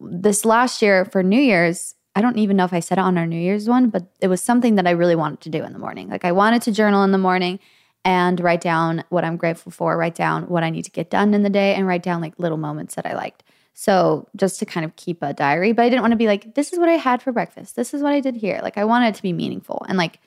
this 0.00 0.44
last 0.44 0.82
year 0.82 1.04
for 1.04 1.22
New 1.22 1.40
Year's, 1.40 1.94
I 2.14 2.22
don't 2.22 2.38
even 2.38 2.56
know 2.56 2.64
if 2.64 2.72
I 2.72 2.80
said 2.80 2.98
it 2.98 3.02
on 3.02 3.18
our 3.18 3.26
New 3.26 3.38
Year's 3.38 3.68
one, 3.68 3.90
but 3.90 4.04
it 4.20 4.28
was 4.28 4.42
something 4.42 4.76
that 4.76 4.86
I 4.86 4.90
really 4.90 5.16
wanted 5.16 5.40
to 5.42 5.50
do 5.50 5.62
in 5.62 5.72
the 5.72 5.78
morning. 5.78 6.08
Like 6.08 6.24
I 6.24 6.32
wanted 6.32 6.62
to 6.62 6.72
journal 6.72 7.04
in 7.04 7.12
the 7.12 7.18
morning 7.18 7.58
and 8.04 8.38
write 8.40 8.60
down 8.60 9.04
what 9.08 9.24
I'm 9.24 9.36
grateful 9.36 9.72
for, 9.72 9.96
write 9.96 10.14
down 10.14 10.44
what 10.44 10.62
I 10.62 10.70
need 10.70 10.84
to 10.84 10.90
get 10.90 11.10
done 11.10 11.34
in 11.34 11.42
the 11.42 11.50
day, 11.50 11.74
and 11.74 11.86
write 11.86 12.02
down 12.02 12.20
like 12.20 12.38
little 12.38 12.56
moments 12.56 12.94
that 12.94 13.06
I 13.06 13.14
liked. 13.14 13.42
So 13.74 14.28
just 14.34 14.58
to 14.60 14.66
kind 14.66 14.86
of 14.86 14.96
keep 14.96 15.22
a 15.22 15.34
diary, 15.34 15.72
but 15.72 15.82
I 15.82 15.90
didn't 15.90 16.00
want 16.00 16.12
to 16.12 16.16
be 16.16 16.28
like, 16.28 16.54
this 16.54 16.72
is 16.72 16.78
what 16.78 16.88
I 16.88 16.94
had 16.94 17.20
for 17.20 17.32
breakfast. 17.32 17.76
This 17.76 17.92
is 17.92 18.02
what 18.02 18.12
I 18.12 18.20
did 18.20 18.36
here. 18.36 18.60
Like 18.62 18.78
I 18.78 18.84
wanted 18.84 19.08
it 19.08 19.14
to 19.16 19.22
be 19.22 19.34
meaningful 19.34 19.84
and 19.88 19.98
like, 19.98 20.20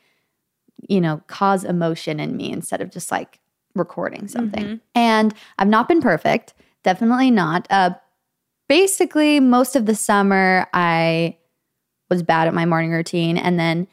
you 0.87 1.01
know, 1.01 1.23
cause 1.25 1.63
emotion 1.63 2.19
in 2.19 2.37
me 2.37 2.51
instead 2.51 2.81
of 2.81 2.91
just 2.91 3.11
like 3.11 3.39
recording 3.73 4.27
something. 4.27 4.63
And 4.93 5.33
I've 5.57 5.67
not 5.67 5.87
been 5.87 6.01
perfect, 6.01 6.53
definitely 6.83 7.31
not. 7.31 7.65
Uh, 7.71 7.91
basically, 8.69 9.41
most 9.41 9.75
of 9.75 9.85
the 9.85 9.95
summer, 9.95 10.67
I 10.73 11.37
was 12.09 12.23
bad 12.23 12.47
at 12.47 12.53
my 12.53 12.65
morning 12.65 12.91
routine. 12.91 13.37
And 13.37 13.59
then 13.59 13.87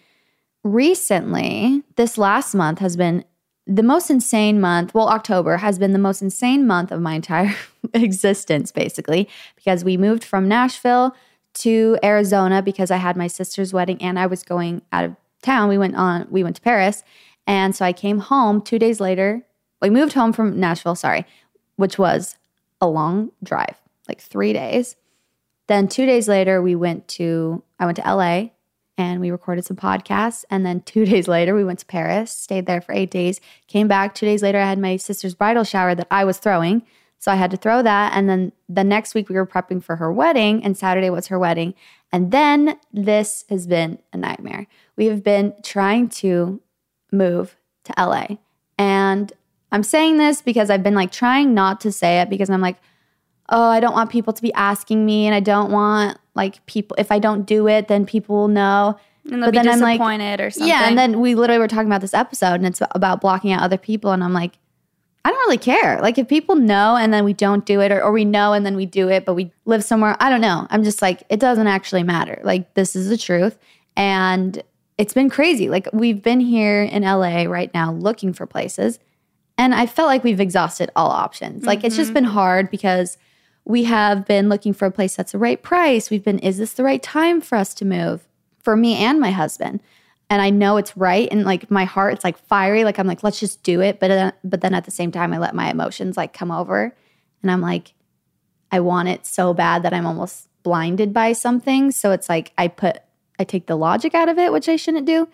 recently, 0.62 1.82
this 1.96 2.16
last 2.16 2.54
month 2.54 2.78
has 2.78 2.96
been 2.96 3.24
the 3.66 3.82
most 3.82 4.10
insane 4.10 4.60
month. 4.60 4.94
Well, 4.94 5.08
October 5.08 5.56
has 5.56 5.78
been 5.78 5.92
the 5.92 5.98
most 5.98 6.22
insane 6.22 6.66
month 6.66 6.92
of 6.92 7.00
my 7.00 7.14
entire 7.14 7.54
existence, 7.94 8.70
basically, 8.70 9.28
because 9.56 9.84
we 9.84 9.96
moved 9.96 10.22
from 10.22 10.46
Nashville 10.46 11.16
to 11.54 11.98
Arizona 12.04 12.62
because 12.62 12.90
I 12.90 12.98
had 12.98 13.16
my 13.16 13.26
sister's 13.26 13.72
wedding 13.72 14.00
and 14.00 14.18
I 14.18 14.26
was 14.26 14.42
going 14.42 14.82
out 14.92 15.04
of 15.04 15.16
town. 15.42 15.68
We 15.68 15.78
went 15.78 15.96
on, 15.96 16.26
we 16.30 16.44
went 16.44 16.56
to 16.56 16.62
Paris. 16.62 17.02
And 17.46 17.74
so 17.74 17.84
I 17.84 17.92
came 17.92 18.18
home 18.18 18.60
two 18.60 18.78
days 18.78 19.00
later. 19.00 19.42
We 19.80 19.90
moved 19.90 20.12
home 20.12 20.32
from 20.32 20.60
Nashville, 20.60 20.94
sorry, 20.94 21.26
which 21.76 21.98
was 21.98 22.36
a 22.80 22.88
long 22.88 23.32
drive, 23.42 23.80
like 24.08 24.20
three 24.20 24.52
days. 24.52 24.96
Then 25.66 25.88
two 25.88 26.06
days 26.06 26.28
later, 26.28 26.62
we 26.62 26.74
went 26.74 27.08
to, 27.08 27.62
I 27.78 27.86
went 27.86 27.96
to 27.96 28.02
LA 28.02 28.50
and 28.98 29.20
we 29.20 29.30
recorded 29.30 29.64
some 29.64 29.76
podcasts. 29.76 30.44
And 30.50 30.64
then 30.64 30.80
two 30.80 31.04
days 31.12 31.28
later, 31.28 31.54
we 31.54 31.64
went 31.64 31.80
to 31.80 31.86
Paris, 31.86 32.30
stayed 32.32 32.66
there 32.66 32.80
for 32.80 32.92
eight 32.92 33.10
days, 33.10 33.40
came 33.66 33.88
back. 33.88 34.14
Two 34.14 34.26
days 34.26 34.42
later, 34.42 34.58
I 34.58 34.66
had 34.68 34.78
my 34.78 34.96
sister's 34.96 35.34
bridal 35.34 35.64
shower 35.64 35.94
that 35.94 36.08
I 36.10 36.24
was 36.24 36.38
throwing. 36.38 36.82
So 37.18 37.32
I 37.32 37.36
had 37.36 37.50
to 37.50 37.56
throw 37.56 37.82
that. 37.82 38.12
And 38.14 38.28
then 38.28 38.52
the 38.68 38.84
next 38.84 39.14
week, 39.14 39.28
we 39.28 39.36
were 39.36 39.46
prepping 39.46 39.82
for 39.82 39.96
her 39.96 40.12
wedding, 40.12 40.62
and 40.62 40.76
Saturday 40.76 41.08
was 41.08 41.28
her 41.28 41.38
wedding. 41.38 41.74
And 42.12 42.30
then 42.30 42.78
this 42.92 43.44
has 43.48 43.66
been 43.66 43.98
a 44.12 44.16
nightmare. 44.18 44.66
We 44.96 45.06
have 45.06 45.24
been 45.24 45.54
trying 45.62 46.08
to 46.10 46.60
move 47.10 47.56
to 47.84 47.94
LA. 47.98 48.36
And 48.78 49.32
I'm 49.72 49.82
saying 49.82 50.18
this 50.18 50.42
because 50.42 50.70
I've 50.70 50.82
been 50.82 50.94
like 50.94 51.10
trying 51.10 51.54
not 51.54 51.80
to 51.82 51.92
say 51.92 52.20
it 52.20 52.30
because 52.30 52.50
I'm 52.50 52.60
like, 52.60 52.76
oh, 53.48 53.68
I 53.70 53.80
don't 53.80 53.92
want 53.92 54.10
people 54.10 54.32
to 54.32 54.42
be 54.42 54.52
asking 54.54 55.04
me 55.04 55.26
and 55.26 55.34
I 55.34 55.40
don't 55.40 55.70
want 55.70 56.18
like 56.34 56.64
people 56.66 56.96
if 56.98 57.10
I 57.10 57.18
don't 57.18 57.44
do 57.44 57.68
it, 57.68 57.88
then 57.88 58.06
people 58.06 58.36
will 58.36 58.48
know. 58.48 58.98
And 59.30 59.42
they'll 59.42 59.50
be 59.50 59.58
then 59.58 59.68
I'm 59.68 59.80
like- 59.80 59.98
disappointed 59.98 60.40
or 60.40 60.50
something. 60.50 60.68
Yeah, 60.68 60.88
and 60.88 60.96
then 60.96 61.20
we 61.20 61.34
literally 61.34 61.58
were 61.58 61.68
talking 61.68 61.88
about 61.88 62.00
this 62.00 62.14
episode 62.14 62.54
and 62.54 62.66
it's 62.66 62.80
about 62.92 63.20
blocking 63.20 63.52
out 63.52 63.62
other 63.62 63.78
people 63.78 64.12
and 64.12 64.22
I'm 64.22 64.32
like 64.32 64.58
I 65.24 65.30
don't 65.30 65.40
really 65.40 65.58
care. 65.58 66.00
Like 66.00 66.18
if 66.18 66.28
people 66.28 66.54
know 66.54 66.94
and 66.94 67.12
then 67.12 67.24
we 67.24 67.32
don't 67.32 67.66
do 67.66 67.80
it 67.80 67.90
or, 67.90 68.00
or 68.00 68.12
we 68.12 68.24
know 68.24 68.52
and 68.52 68.64
then 68.64 68.76
we 68.76 68.86
do 68.86 69.08
it 69.08 69.24
but 69.24 69.34
we 69.34 69.50
live 69.64 69.82
somewhere, 69.82 70.16
I 70.20 70.30
don't 70.30 70.40
know. 70.40 70.68
I'm 70.70 70.84
just 70.84 71.02
like 71.02 71.24
it 71.28 71.40
doesn't 71.40 71.66
actually 71.66 72.04
matter. 72.04 72.40
Like 72.44 72.74
this 72.74 72.94
is 72.94 73.08
the 73.08 73.16
truth 73.16 73.58
and 73.96 74.62
it's 74.98 75.14
been 75.14 75.28
crazy. 75.28 75.68
Like 75.68 75.88
we've 75.92 76.22
been 76.22 76.40
here 76.40 76.82
in 76.82 77.02
LA 77.02 77.42
right 77.44 77.72
now 77.74 77.92
looking 77.92 78.32
for 78.32 78.46
places 78.46 79.00
and 79.58 79.74
I 79.74 79.86
felt 79.86 80.06
like 80.06 80.22
we've 80.22 80.40
exhausted 80.40 80.90
all 80.94 81.10
options. 81.10 81.64
Like 81.64 81.82
it's 81.82 81.96
just 81.96 82.08
mm-hmm. 82.08 82.14
been 82.14 82.24
hard 82.24 82.70
because 82.70 83.18
we 83.66 83.82
have 83.82 84.24
been 84.24 84.48
looking 84.48 84.72
for 84.72 84.86
a 84.86 84.92
place 84.92 85.16
that's 85.16 85.32
the 85.32 85.38
right 85.38 85.60
price. 85.60 86.08
We've 86.08 86.22
been, 86.22 86.38
is 86.38 86.56
this 86.56 86.72
the 86.72 86.84
right 86.84 87.02
time 87.02 87.40
for 87.40 87.56
us 87.56 87.74
to 87.74 87.84
move? 87.84 88.26
For 88.62 88.76
me 88.76 88.94
and 88.94 89.20
my 89.20 89.32
husband. 89.32 89.80
And 90.30 90.40
I 90.40 90.50
know 90.50 90.76
it's 90.76 90.96
right. 90.96 91.28
And 91.30 91.44
like 91.44 91.68
my 91.68 91.84
heart, 91.84 92.14
it's 92.14 92.24
like 92.24 92.38
fiery. 92.38 92.84
Like 92.84 92.98
I'm 92.98 93.08
like, 93.08 93.24
let's 93.24 93.40
just 93.40 93.64
do 93.64 93.80
it. 93.80 93.98
But 93.98 94.08
then, 94.08 94.32
but 94.44 94.60
then 94.60 94.72
at 94.72 94.84
the 94.84 94.92
same 94.92 95.10
time, 95.10 95.32
I 95.32 95.38
let 95.38 95.54
my 95.54 95.68
emotions 95.68 96.16
like 96.16 96.32
come 96.32 96.52
over. 96.52 96.94
And 97.42 97.50
I'm 97.50 97.60
like, 97.60 97.94
I 98.70 98.78
want 98.80 99.08
it 99.08 99.26
so 99.26 99.52
bad 99.52 99.82
that 99.82 99.92
I'm 99.92 100.06
almost 100.06 100.48
blinded 100.62 101.12
by 101.12 101.32
something. 101.32 101.90
So 101.90 102.12
it's 102.12 102.28
like 102.28 102.52
I 102.56 102.68
put, 102.68 102.98
I 103.38 103.44
take 103.44 103.66
the 103.66 103.76
logic 103.76 104.14
out 104.14 104.28
of 104.28 104.38
it, 104.38 104.52
which 104.52 104.68
I 104.68 104.76
shouldn't 104.76 105.06
do. 105.06 105.28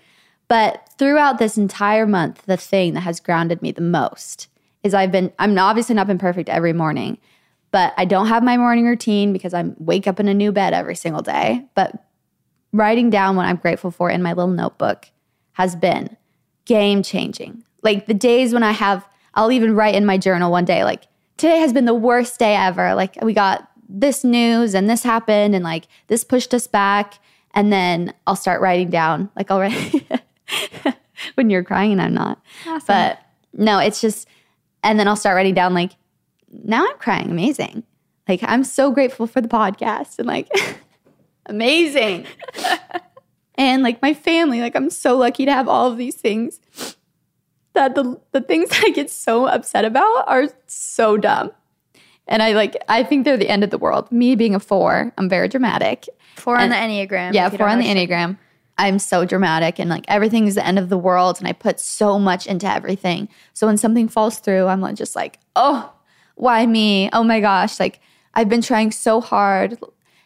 But 0.48 0.88
throughout 0.98 1.38
this 1.38 1.58
entire 1.58 2.06
month, 2.06 2.42
the 2.46 2.56
thing 2.56 2.94
that 2.94 3.00
has 3.00 3.20
grounded 3.20 3.60
me 3.60 3.72
the 3.72 3.82
most 3.82 4.48
is 4.82 4.94
I've 4.94 5.12
been, 5.12 5.32
I'm 5.38 5.56
obviously 5.58 5.94
not 5.94 6.06
been 6.06 6.18
perfect 6.18 6.48
every 6.48 6.72
morning, 6.72 7.18
but 7.72 7.94
I 7.96 8.04
don't 8.04 8.28
have 8.28 8.44
my 8.44 8.56
morning 8.56 8.86
routine 8.86 9.32
because 9.32 9.54
I 9.54 9.64
wake 9.78 10.06
up 10.06 10.20
in 10.20 10.28
a 10.28 10.34
new 10.34 10.52
bed 10.52 10.74
every 10.74 10.94
single 10.94 11.22
day. 11.22 11.66
But 11.74 12.06
writing 12.70 13.10
down 13.10 13.34
what 13.34 13.46
I'm 13.46 13.56
grateful 13.56 13.90
for 13.90 14.10
in 14.10 14.22
my 14.22 14.34
little 14.34 14.52
notebook 14.52 15.08
has 15.54 15.74
been 15.74 16.16
game 16.66 17.02
changing. 17.02 17.64
Like 17.82 18.06
the 18.06 18.14
days 18.14 18.52
when 18.52 18.62
I 18.62 18.72
have, 18.72 19.08
I'll 19.34 19.50
even 19.50 19.74
write 19.74 19.94
in 19.94 20.06
my 20.06 20.18
journal 20.18 20.52
one 20.52 20.66
day, 20.66 20.84
like, 20.84 21.04
today 21.38 21.58
has 21.58 21.72
been 21.72 21.86
the 21.86 21.94
worst 21.94 22.38
day 22.38 22.54
ever. 22.54 22.94
Like, 22.94 23.16
we 23.22 23.32
got 23.32 23.68
this 23.88 24.22
news 24.22 24.74
and 24.74 24.88
this 24.88 25.02
happened 25.02 25.54
and 25.54 25.64
like 25.64 25.88
this 26.06 26.24
pushed 26.24 26.54
us 26.54 26.66
back. 26.66 27.18
And 27.54 27.72
then 27.72 28.14
I'll 28.26 28.36
start 28.36 28.60
writing 28.60 28.90
down, 28.90 29.30
like, 29.34 29.50
already 29.50 30.06
when 31.34 31.50
you're 31.50 31.64
crying 31.64 31.92
and 31.92 32.02
I'm 32.02 32.14
not. 32.14 32.40
But 32.86 33.18
no, 33.52 33.78
it's 33.78 34.00
just, 34.00 34.28
and 34.82 34.98
then 34.98 35.08
I'll 35.08 35.16
start 35.16 35.36
writing 35.36 35.54
down, 35.54 35.74
like, 35.74 35.92
now 36.52 36.86
I'm 36.86 36.98
crying. 36.98 37.30
Amazing. 37.30 37.84
Like, 38.28 38.40
I'm 38.42 38.64
so 38.64 38.90
grateful 38.90 39.26
for 39.26 39.40
the 39.40 39.48
podcast 39.48 40.18
and 40.18 40.28
like, 40.28 40.48
amazing. 41.46 42.26
and 43.56 43.82
like 43.82 44.00
my 44.00 44.14
family, 44.14 44.60
like, 44.60 44.76
I'm 44.76 44.90
so 44.90 45.16
lucky 45.16 45.44
to 45.44 45.52
have 45.52 45.68
all 45.68 45.90
of 45.90 45.98
these 45.98 46.14
things 46.14 46.60
that 47.72 47.94
the, 47.94 48.20
the 48.32 48.40
things 48.40 48.68
I 48.72 48.90
get 48.90 49.10
so 49.10 49.46
upset 49.46 49.84
about 49.84 50.28
are 50.28 50.48
so 50.66 51.16
dumb. 51.16 51.50
And 52.28 52.42
I 52.42 52.52
like, 52.52 52.76
I 52.88 53.02
think 53.02 53.24
they're 53.24 53.36
the 53.36 53.48
end 53.48 53.64
of 53.64 53.70
the 53.70 53.78
world. 53.78 54.10
Me 54.12 54.36
being 54.36 54.54
a 54.54 54.60
four, 54.60 55.12
I'm 55.18 55.28
very 55.28 55.48
dramatic. 55.48 56.08
four 56.36 56.56
on 56.56 56.68
the 56.68 56.76
Enneagram. 56.76 57.34
Yeah, 57.34 57.48
four 57.48 57.68
on 57.68 57.78
the. 57.78 57.86
Enneagram. 57.86 58.38
I'm 58.78 58.98
so 58.98 59.24
dramatic 59.24 59.78
and 59.78 59.90
like 59.90 60.04
everything 60.08 60.46
is 60.46 60.54
the 60.54 60.66
end 60.66 60.78
of 60.78 60.88
the 60.88 60.96
world 60.96 61.38
and 61.38 61.46
I 61.46 61.52
put 61.52 61.78
so 61.78 62.18
much 62.18 62.46
into 62.46 62.66
everything. 62.66 63.28
So 63.52 63.66
when 63.66 63.76
something 63.76 64.08
falls 64.08 64.38
through, 64.38 64.66
I'm 64.66 64.94
just 64.94 65.14
like, 65.14 65.38
oh, 65.56 65.92
why 66.34 66.66
me? 66.66 67.10
Oh 67.12 67.24
my 67.24 67.40
gosh. 67.40 67.78
Like 67.78 68.00
I've 68.34 68.48
been 68.48 68.62
trying 68.62 68.92
so 68.92 69.20
hard. 69.20 69.78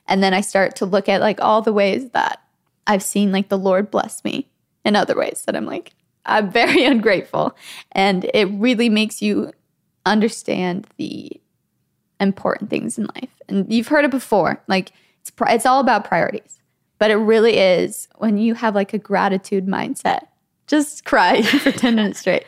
And 0.09 0.23
then 0.23 0.35
I 0.35 0.41
start 0.41 0.77
to 0.77 0.87
look 0.87 1.09
at 1.09 1.21
like 1.21 1.41
all 1.41 1.63
the 1.63 1.73
ways 1.73 2.11
that 2.11 2.41
I've 2.87 3.03
seen 3.03 3.33
like 3.33 3.49
the 3.49 3.59
Lord 3.59 3.91
bless 3.91 4.23
me 4.25 4.49
in 4.85 4.95
other 4.95 5.17
ways 5.17 5.43
that 5.47 5.57
I'm 5.57 5.67
like, 5.67 5.93
I'm 6.25 6.51
very 6.51 6.85
ungrateful. 6.87 7.57
And 7.93 8.31
it 8.33 8.47
really 8.47 8.89
makes 8.89 9.21
you 9.21 9.53
understand 10.05 10.87
the 10.97 11.41
important 12.21 12.71
things 12.71 12.99
in 12.99 13.09
life. 13.15 13.31
And 13.49 13.71
you've 13.73 13.89
heard 13.89 14.05
it 14.05 14.11
before. 14.11 14.63
Like 14.69 14.93
it's 15.21 15.33
it's 15.49 15.67
all 15.67 15.81
about 15.81 16.05
priorities. 16.05 16.61
But 16.99 17.11
it 17.11 17.17
really 17.17 17.59
is 17.59 18.09
when 18.17 18.39
you 18.39 18.55
have 18.55 18.75
like 18.75 18.95
a 18.95 18.99
gratitude 18.99 19.67
mindset. 19.67 20.21
Just 20.67 21.05
cry 21.05 21.43
for 21.43 21.73
10 21.73 21.95
minutes 21.95 22.21
straight. 22.21 22.47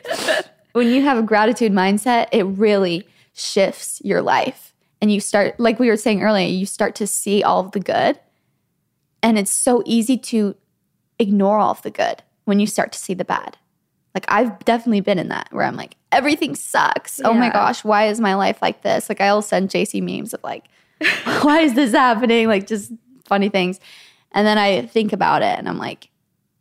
When 0.73 0.87
you 0.87 1.03
have 1.03 1.17
a 1.17 1.21
gratitude 1.21 1.71
mindset, 1.71 2.27
it 2.31 2.43
really 2.43 3.07
shifts 3.39 4.01
your 4.03 4.21
life. 4.21 4.73
And 5.01 5.11
you 5.11 5.19
start 5.19 5.59
like 5.59 5.79
we 5.79 5.87
were 5.87 5.97
saying 5.97 6.21
earlier, 6.21 6.47
you 6.47 6.65
start 6.65 6.95
to 6.95 7.07
see 7.07 7.41
all 7.43 7.61
of 7.65 7.71
the 7.71 7.79
good. 7.79 8.19
And 9.23 9.37
it's 9.37 9.51
so 9.51 9.81
easy 9.85 10.17
to 10.17 10.55
ignore 11.19 11.59
all 11.59 11.71
of 11.71 11.81
the 11.81 11.91
good 11.91 12.23
when 12.45 12.59
you 12.59 12.67
start 12.67 12.91
to 12.93 12.99
see 12.99 13.13
the 13.13 13.25
bad. 13.25 13.57
Like 14.13 14.25
I've 14.27 14.59
definitely 14.65 15.01
been 15.01 15.19
in 15.19 15.29
that 15.29 15.49
where 15.51 15.65
I'm 15.65 15.75
like, 15.75 15.95
everything 16.11 16.55
sucks. 16.55 17.21
Oh 17.23 17.33
my 17.33 17.49
gosh, 17.49 17.83
why 17.83 18.07
is 18.07 18.19
my 18.19 18.35
life 18.35 18.61
like 18.61 18.81
this? 18.81 19.07
Like 19.07 19.21
I'll 19.21 19.41
send 19.41 19.69
Jaci 19.69 20.01
memes 20.01 20.33
of 20.33 20.43
like, 20.43 20.65
why 21.41 21.61
is 21.61 21.75
this 21.75 21.91
happening? 21.91 22.47
Like 22.47 22.67
just 22.67 22.91
funny 23.25 23.49
things. 23.49 23.79
And 24.31 24.45
then 24.45 24.57
I 24.57 24.85
think 24.85 25.13
about 25.13 25.41
it 25.41 25.57
and 25.57 25.69
I'm 25.69 25.77
like, 25.77 26.09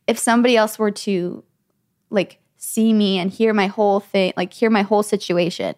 if 0.06 0.18
somebody 0.18 0.56
else 0.56 0.78
were 0.78 0.90
to 0.90 1.42
like 2.10 2.40
see 2.56 2.92
me 2.92 3.18
and 3.18 3.30
hear 3.30 3.54
my 3.54 3.66
whole 3.66 4.00
thing, 4.00 4.32
like 4.36 4.52
hear 4.52 4.70
my 4.70 4.82
whole 4.82 5.02
situation, 5.02 5.74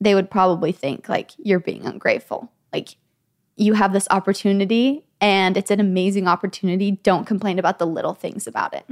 they 0.00 0.14
would 0.14 0.30
probably 0.30 0.72
think 0.72 1.08
like 1.08 1.32
you're 1.38 1.60
being 1.60 1.86
ungrateful. 1.86 2.50
Like 2.72 2.96
you 3.56 3.74
have 3.74 3.92
this 3.92 4.08
opportunity 4.10 5.04
and 5.20 5.56
it's 5.56 5.70
an 5.70 5.80
amazing 5.80 6.26
opportunity. 6.26 6.92
Don't 6.92 7.26
complain 7.26 7.58
about 7.58 7.78
the 7.78 7.86
little 7.86 8.14
things 8.14 8.46
about 8.46 8.72
it. 8.74 8.84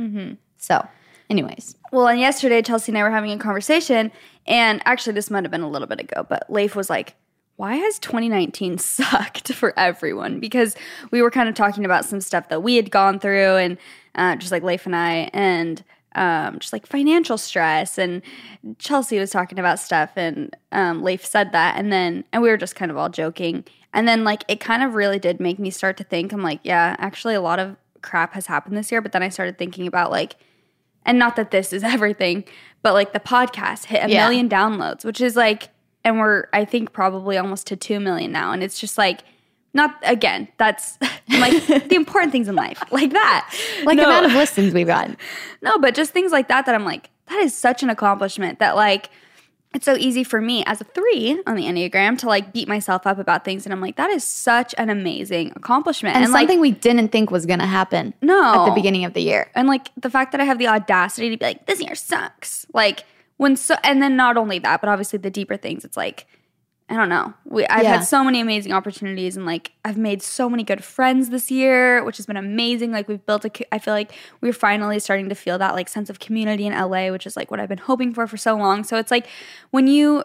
So, 0.58 0.86
anyways, 1.30 1.76
Well, 1.92 2.08
and 2.08 2.20
yesterday 2.20 2.60
Chelsey 2.62 2.92
and 2.92 2.98
I 2.98 3.02
were 3.02 3.10
having 3.10 3.30
a 3.30 3.38
conversation, 3.38 4.12
and 4.46 4.82
actually 4.84 5.14
this 5.14 5.30
might 5.30 5.44
have 5.44 5.50
been 5.50 5.62
a 5.62 5.70
little 5.70 5.88
bit 5.88 6.00
ago, 6.00 6.26
but 6.28 6.50
Leif 6.50 6.74
was 6.76 6.90
like, 6.90 7.14
"Why 7.56 7.76
has 7.76 7.98
2019 7.98 8.76
sucked 8.78 9.52
for 9.54 9.72
everyone?" 9.78 10.40
Because 10.40 10.76
we 11.10 11.22
were 11.22 11.30
kind 11.30 11.48
of 11.48 11.54
talking 11.54 11.84
about 11.84 12.04
some 12.04 12.20
stuff 12.20 12.48
that 12.50 12.62
we 12.62 12.76
had 12.76 12.90
gone 12.90 13.18
through, 13.20 13.56
and 13.56 13.78
uh, 14.16 14.36
just 14.36 14.52
like 14.52 14.62
Leif 14.62 14.84
and 14.84 14.96
I, 14.96 15.30
and 15.32 15.82
um, 16.18 16.58
just 16.58 16.72
like 16.72 16.86
financial 16.86 17.38
stress, 17.38 17.96
and 17.98 18.22
Chelsey 18.78 19.18
was 19.18 19.30
talking 19.30 19.58
about 19.58 19.78
stuff, 19.78 20.10
and 20.16 20.54
um, 20.72 21.02
Leif 21.02 21.24
said 21.24 21.52
that, 21.52 21.76
and 21.78 21.92
then 21.92 22.24
and 22.32 22.42
we 22.42 22.48
were 22.50 22.56
just 22.56 22.74
kind 22.74 22.90
of 22.90 22.96
all 22.96 23.08
joking, 23.08 23.64
and 23.92 24.06
then 24.08 24.24
like 24.24 24.44
it 24.48 24.60
kind 24.60 24.82
of 24.82 24.94
really 24.94 25.18
did 25.18 25.40
make 25.40 25.58
me 25.58 25.70
start 25.70 25.96
to 25.98 26.04
think. 26.04 26.32
I'm 26.32 26.42
like, 26.42 26.60
yeah, 26.62 26.96
actually, 26.98 27.34
a 27.34 27.40
lot 27.40 27.58
of 27.58 27.76
crap 28.02 28.32
has 28.34 28.46
happened 28.46 28.76
this 28.76 28.90
year, 28.92 29.00
but 29.00 29.12
then 29.12 29.22
I 29.22 29.28
started 29.28 29.58
thinking 29.58 29.86
about 29.86 30.10
like 30.10 30.36
and 31.06 31.18
not 31.18 31.36
that 31.36 31.50
this 31.50 31.72
is 31.72 31.82
everything, 31.94 32.44
but 32.82 32.92
like 32.92 33.12
the 33.12 33.20
podcast 33.20 33.86
hit 33.86 34.04
a 34.04 34.10
Yeah. 34.10 34.24
million 34.26 34.48
downloads, 34.48 35.04
which 35.04 35.20
is 35.20 35.36
like, 35.36 35.68
and 36.04 36.18
we're 36.18 36.46
I 36.52 36.64
think 36.64 36.92
probably 36.92 37.38
almost 37.38 37.66
to 37.68 37.76
two 37.76 37.98
million 38.00 38.30
now, 38.32 38.52
and 38.52 38.62
it's 38.62 38.78
just 38.78 38.98
like, 38.98 39.20
not 39.74 39.96
again. 40.02 40.48
That's 40.56 40.98
like 41.28 41.66
the 41.66 41.94
important 41.94 42.32
things 42.32 42.48
in 42.48 42.54
life, 42.54 42.82
like 42.90 43.12
that, 43.12 43.54
like 43.84 43.96
no, 43.96 44.02
the 44.04 44.08
amount 44.08 44.26
of 44.26 44.32
listens 44.32 44.74
we've 44.74 44.86
gotten. 44.86 45.16
no, 45.62 45.78
but 45.78 45.94
just 45.94 46.12
things 46.12 46.32
like 46.32 46.48
that 46.48 46.66
that 46.66 46.74
I'm 46.74 46.84
like, 46.84 47.10
that 47.26 47.38
is 47.40 47.54
such 47.54 47.82
an 47.82 47.90
accomplishment 47.90 48.58
that 48.58 48.76
like. 48.76 49.10
It's 49.74 49.84
so 49.84 49.96
easy 49.96 50.24
for 50.24 50.40
me 50.40 50.64
as 50.64 50.80
a 50.80 50.84
three 50.84 51.42
on 51.46 51.54
the 51.54 51.64
Enneagram 51.64 52.16
to 52.20 52.26
like 52.26 52.54
beat 52.54 52.68
myself 52.68 53.06
up 53.06 53.18
about 53.18 53.44
things. 53.44 53.66
And 53.66 53.72
I'm 53.72 53.82
like, 53.82 53.96
that 53.96 54.08
is 54.08 54.24
such 54.24 54.74
an 54.78 54.88
amazing 54.88 55.52
accomplishment. 55.56 56.16
And, 56.16 56.32
like, 56.32 56.40
something 56.40 56.58
we 56.60 56.70
didn't 56.70 57.08
think 57.08 57.30
was 57.30 57.44
to 57.44 57.58
happen 57.58 58.14
No. 58.22 58.62
at 58.62 58.64
the 58.70 58.74
beginning 58.74 59.04
of 59.04 59.12
the 59.12 59.20
year. 59.20 59.50
and 59.54 59.68
like 59.68 59.90
the 59.94 60.08
fact 60.08 60.32
that 60.32 60.40
I 60.40 60.44
have 60.44 60.56
the 60.58 60.68
audacity 60.68 61.28
to 61.28 61.36
be 61.36 61.44
like, 61.44 61.66
this 61.66 61.82
year 61.82 61.94
sucks. 61.94 62.64
Like 62.72 63.04
when 63.36 63.56
so, 63.56 63.76
and 63.84 64.00
then 64.02 64.16
not 64.16 64.38
only 64.38 64.58
that, 64.60 64.80
but 64.80 64.88
obviously 64.88 65.18
the 65.18 65.30
deeper 65.30 65.58
things. 65.58 65.84
It's 65.84 65.98
like, 65.98 66.26
I 66.90 66.96
don't 66.96 67.10
know. 67.10 67.34
We, 67.44 67.66
I've 67.66 67.82
Yeah. 67.82 67.96
had 67.98 68.04
so 68.04 68.24
many 68.24 68.40
amazing 68.40 68.72
opportunities, 68.72 69.36
and 69.36 69.44
like 69.44 69.72
I've 69.84 69.98
made 69.98 70.22
so 70.22 70.48
many 70.48 70.62
good 70.64 70.82
friends 70.82 71.28
this 71.28 71.50
year, 71.50 72.02
which 72.02 72.16
has 72.16 72.24
been 72.26 72.36
amazing. 72.38 72.92
Like 72.92 73.08
we've 73.08 73.24
built 73.26 73.44
a 73.44 73.74
I 73.74 73.78
feel 73.78 73.92
like 73.94 74.12
we're 74.40 74.52
finally 74.54 74.98
starting 74.98 75.28
to 75.28 75.34
feel 75.34 75.58
that 75.58 75.74
like 75.74 75.88
sense 75.88 76.08
of 76.08 76.18
community 76.18 76.66
in 76.66 76.72
LA, 76.72 77.10
which 77.10 77.26
is 77.26 77.36
like 77.36 77.50
what 77.50 77.60
I've 77.60 77.68
been 77.68 77.78
hoping 77.78 78.14
for 78.14 78.26
for 78.26 78.36
so 78.38 78.56
long. 78.56 78.84
So 78.84 78.96
it's 78.96 79.10
like 79.10 79.26
when 79.70 79.86
you 79.86 80.24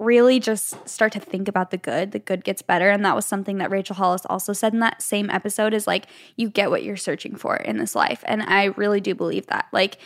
really 0.00 0.40
just 0.40 0.88
start 0.88 1.12
to 1.12 1.20
think 1.20 1.46
about 1.46 1.70
the 1.70 1.76
good, 1.78 2.10
the 2.10 2.18
good 2.18 2.42
gets 2.42 2.62
better. 2.62 2.90
And 2.90 3.04
that 3.04 3.14
was 3.14 3.24
something 3.24 3.58
that 3.58 3.70
Rachel 3.70 3.94
Hollis 3.94 4.26
also 4.26 4.52
said 4.52 4.72
in 4.74 4.80
that 4.80 5.00
same 5.00 5.30
episode 5.30 5.72
is 5.72 5.86
like, 5.86 6.06
you 6.36 6.50
get 6.50 6.68
what 6.68 6.82
you're 6.82 6.96
searching 6.96 7.36
for 7.36 7.54
in 7.56 7.76
this 7.78 7.94
life. 7.94 8.24
And 8.26 8.42
I 8.42 8.64
really 8.76 9.00
do 9.00 9.14
believe 9.14 9.46
that. 9.46 9.66
Like, 9.72 9.98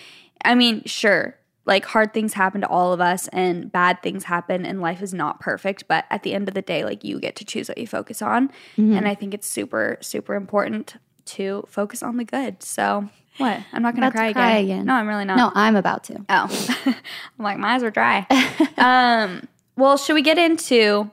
I 0.44 0.54
mean, 0.54 0.82
sure, 0.84 1.37
like 1.68 1.84
hard 1.84 2.12
things 2.12 2.32
happen 2.32 2.62
to 2.62 2.66
all 2.66 2.92
of 2.92 3.00
us 3.00 3.28
and 3.28 3.70
bad 3.70 4.02
things 4.02 4.24
happen 4.24 4.66
and 4.66 4.80
life 4.80 5.02
is 5.02 5.14
not 5.14 5.38
perfect 5.38 5.86
but 5.86 6.04
at 6.10 6.24
the 6.24 6.32
end 6.32 6.48
of 6.48 6.54
the 6.54 6.62
day 6.62 6.82
like 6.82 7.04
you 7.04 7.20
get 7.20 7.36
to 7.36 7.44
choose 7.44 7.68
what 7.68 7.78
you 7.78 7.86
focus 7.86 8.20
on 8.20 8.48
mm-hmm. 8.48 8.94
and 8.94 9.06
i 9.06 9.14
think 9.14 9.34
it's 9.34 9.46
super 9.46 9.98
super 10.00 10.34
important 10.34 10.96
to 11.24 11.62
focus 11.68 12.02
on 12.02 12.16
the 12.16 12.24
good 12.24 12.60
so 12.62 13.08
what 13.36 13.60
i'm 13.72 13.82
not 13.82 13.94
gonna 13.94 14.10
cry, 14.10 14.32
cry 14.32 14.56
again. 14.56 14.64
again. 14.64 14.86
no 14.86 14.94
i'm 14.94 15.06
really 15.06 15.26
not 15.26 15.36
no 15.36 15.52
i'm 15.54 15.76
about 15.76 16.02
to 16.02 16.18
oh 16.28 16.76
i'm 16.86 17.44
like 17.44 17.58
my 17.58 17.74
eyes 17.74 17.82
are 17.82 17.90
dry 17.90 18.26
um 18.78 19.46
well 19.76 19.96
should 19.96 20.14
we 20.14 20.22
get 20.22 20.38
into 20.38 21.08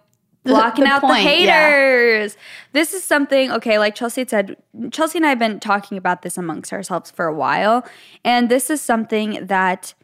blocking 0.46 0.84
the 0.84 0.90
out 0.92 1.02
point, 1.02 1.16
the 1.16 1.30
haters. 1.30 2.36
Yeah. 2.36 2.42
This 2.72 2.94
is 2.94 3.04
something, 3.04 3.52
okay, 3.52 3.80
like 3.80 3.96
Chelsey 3.96 4.22
had 4.22 4.30
said, 4.30 4.58
Chelsey 4.92 5.18
and 5.18 5.26
I 5.26 5.30
have 5.30 5.40
been 5.40 5.60
talking 5.60 5.98
about 5.98 6.22
this 6.22 6.38
amongst 6.38 6.72
ourselves 6.72 7.10
for 7.10 7.26
a 7.26 7.34
while. 7.34 7.84
And 8.24 8.48
this 8.48 8.70
is 8.70 8.80
something 8.80 9.48
that 9.48 9.96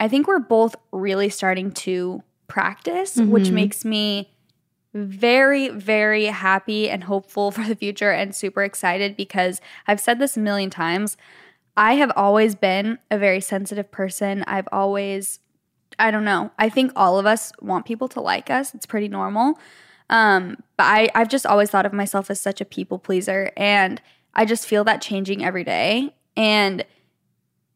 I 0.00 0.08
think 0.08 0.26
we're 0.26 0.38
both 0.38 0.76
really 0.92 1.28
starting 1.28 1.72
to 1.72 2.22
practice, 2.46 3.16
mm-hmm. 3.16 3.30
which 3.30 3.50
makes 3.50 3.84
me 3.84 4.30
very, 4.94 5.68
very 5.68 6.26
happy 6.26 6.88
and 6.88 7.04
hopeful 7.04 7.50
for 7.52 7.64
the 7.64 7.76
future 7.76 8.10
and 8.10 8.34
super 8.34 8.62
excited 8.62 9.16
because 9.16 9.60
I've 9.86 10.00
said 10.00 10.18
this 10.18 10.36
a 10.36 10.40
million 10.40 10.70
times. 10.70 11.16
I 11.76 11.94
have 11.94 12.10
always 12.16 12.54
been 12.54 12.98
a 13.10 13.18
very 13.18 13.40
sensitive 13.40 13.90
person. 13.90 14.42
I've 14.48 14.68
always, 14.72 15.38
I 15.98 16.10
don't 16.10 16.24
know, 16.24 16.50
I 16.58 16.68
think 16.68 16.90
all 16.96 17.18
of 17.18 17.26
us 17.26 17.52
want 17.60 17.86
people 17.86 18.08
to 18.08 18.20
like 18.20 18.50
us. 18.50 18.74
It's 18.74 18.86
pretty 18.86 19.08
normal. 19.08 19.58
Um, 20.10 20.56
but 20.76 20.84
I, 20.84 21.08
I've 21.14 21.28
just 21.28 21.46
always 21.46 21.70
thought 21.70 21.86
of 21.86 21.92
myself 21.92 22.30
as 22.30 22.40
such 22.40 22.60
a 22.60 22.64
people 22.64 22.98
pleaser. 22.98 23.52
And 23.56 24.00
I 24.34 24.44
just 24.44 24.66
feel 24.66 24.84
that 24.84 25.02
changing 25.02 25.44
every 25.44 25.64
day. 25.64 26.14
And 26.36 26.84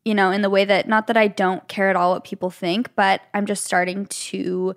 you 0.04 0.14
know, 0.14 0.30
in 0.30 0.42
the 0.42 0.50
way 0.50 0.64
that 0.64 0.88
not 0.88 1.06
that 1.06 1.16
I 1.16 1.28
don't 1.28 1.66
care 1.68 1.88
at 1.88 1.97
all 1.97 2.12
what 2.12 2.25
people 2.25 2.50
think, 2.50 2.94
but 2.97 3.23
I'm 3.35 3.47
just 3.47 3.64
starting 3.64 4.06
to 4.06 4.75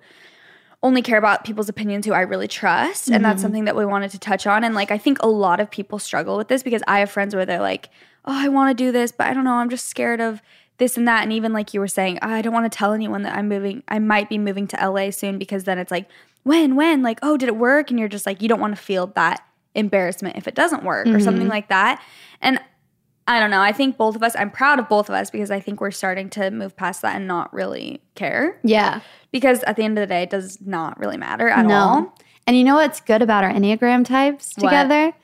only 0.82 1.02
care 1.02 1.18
about 1.18 1.44
people's 1.44 1.68
opinions 1.68 2.06
who 2.06 2.12
I 2.12 2.20
really 2.20 2.48
trust. 2.48 3.08
And 3.08 3.16
mm-hmm. 3.16 3.22
that's 3.24 3.42
something 3.42 3.64
that 3.64 3.74
we 3.74 3.84
wanted 3.84 4.10
to 4.12 4.18
touch 4.18 4.46
on. 4.46 4.62
And 4.62 4.74
like, 4.74 4.90
I 4.90 4.98
think 4.98 5.18
a 5.20 5.26
lot 5.26 5.58
of 5.58 5.70
people 5.70 5.98
struggle 5.98 6.36
with 6.36 6.48
this 6.48 6.62
because 6.62 6.82
I 6.86 7.00
have 7.00 7.10
friends 7.10 7.34
where 7.34 7.46
they're 7.46 7.60
like, 7.60 7.88
oh, 8.24 8.34
I 8.34 8.48
want 8.48 8.76
to 8.76 8.84
do 8.84 8.92
this, 8.92 9.10
but 9.10 9.26
I 9.26 9.34
don't 9.34 9.44
know, 9.44 9.54
I'm 9.54 9.70
just 9.70 9.86
scared 9.86 10.20
of 10.20 10.42
this 10.78 10.96
and 10.96 11.08
that. 11.08 11.22
And 11.22 11.32
even 11.32 11.52
like 11.52 11.74
you 11.74 11.80
were 11.80 11.88
saying, 11.88 12.18
oh, 12.22 12.28
I 12.28 12.42
don't 12.42 12.52
want 12.52 12.70
to 12.70 12.76
tell 12.76 12.92
anyone 12.92 13.22
that 13.22 13.36
I'm 13.36 13.48
moving, 13.48 13.82
I 13.88 13.98
might 13.98 14.28
be 14.28 14.38
moving 14.38 14.66
to 14.68 14.88
LA 14.88 15.10
soon 15.10 15.38
because 15.38 15.64
then 15.64 15.78
it's 15.78 15.90
like, 15.90 16.08
when, 16.42 16.76
when? 16.76 17.02
Like, 17.02 17.18
oh, 17.22 17.36
did 17.36 17.48
it 17.48 17.56
work? 17.56 17.90
And 17.90 17.98
you're 17.98 18.08
just 18.08 18.26
like, 18.26 18.40
you 18.40 18.48
don't 18.48 18.60
want 18.60 18.76
to 18.76 18.80
feel 18.80 19.08
that 19.08 19.44
embarrassment 19.74 20.36
if 20.36 20.46
it 20.46 20.54
doesn't 20.54 20.84
work 20.84 21.06
mm-hmm. 21.06 21.16
or 21.16 21.20
something 21.20 21.48
like 21.48 21.68
that. 21.68 22.02
And 22.40 22.60
I 23.28 23.40
don't 23.40 23.50
know. 23.50 23.60
I 23.60 23.72
think 23.72 23.96
both 23.96 24.14
of 24.14 24.22
us, 24.22 24.36
I'm 24.36 24.50
proud 24.50 24.78
of 24.78 24.88
both 24.88 25.08
of 25.08 25.14
us 25.14 25.30
because 25.30 25.50
I 25.50 25.58
think 25.58 25.80
we're 25.80 25.90
starting 25.90 26.30
to 26.30 26.50
move 26.50 26.76
past 26.76 27.02
that 27.02 27.16
and 27.16 27.26
not 27.26 27.52
really 27.52 28.00
care. 28.14 28.60
Yeah. 28.62 29.00
Because 29.32 29.62
at 29.64 29.76
the 29.76 29.82
end 29.82 29.98
of 29.98 30.02
the 30.02 30.06
day, 30.06 30.22
it 30.22 30.30
does 30.30 30.58
not 30.60 30.98
really 30.98 31.16
matter 31.16 31.48
at 31.48 31.66
no. 31.66 31.74
all. 31.74 32.14
And 32.46 32.56
you 32.56 32.62
know 32.62 32.76
what's 32.76 33.00
good 33.00 33.22
about 33.22 33.42
our 33.42 33.52
Enneagram 33.52 34.04
types 34.04 34.54
together? 34.54 35.06
What? 35.06 35.14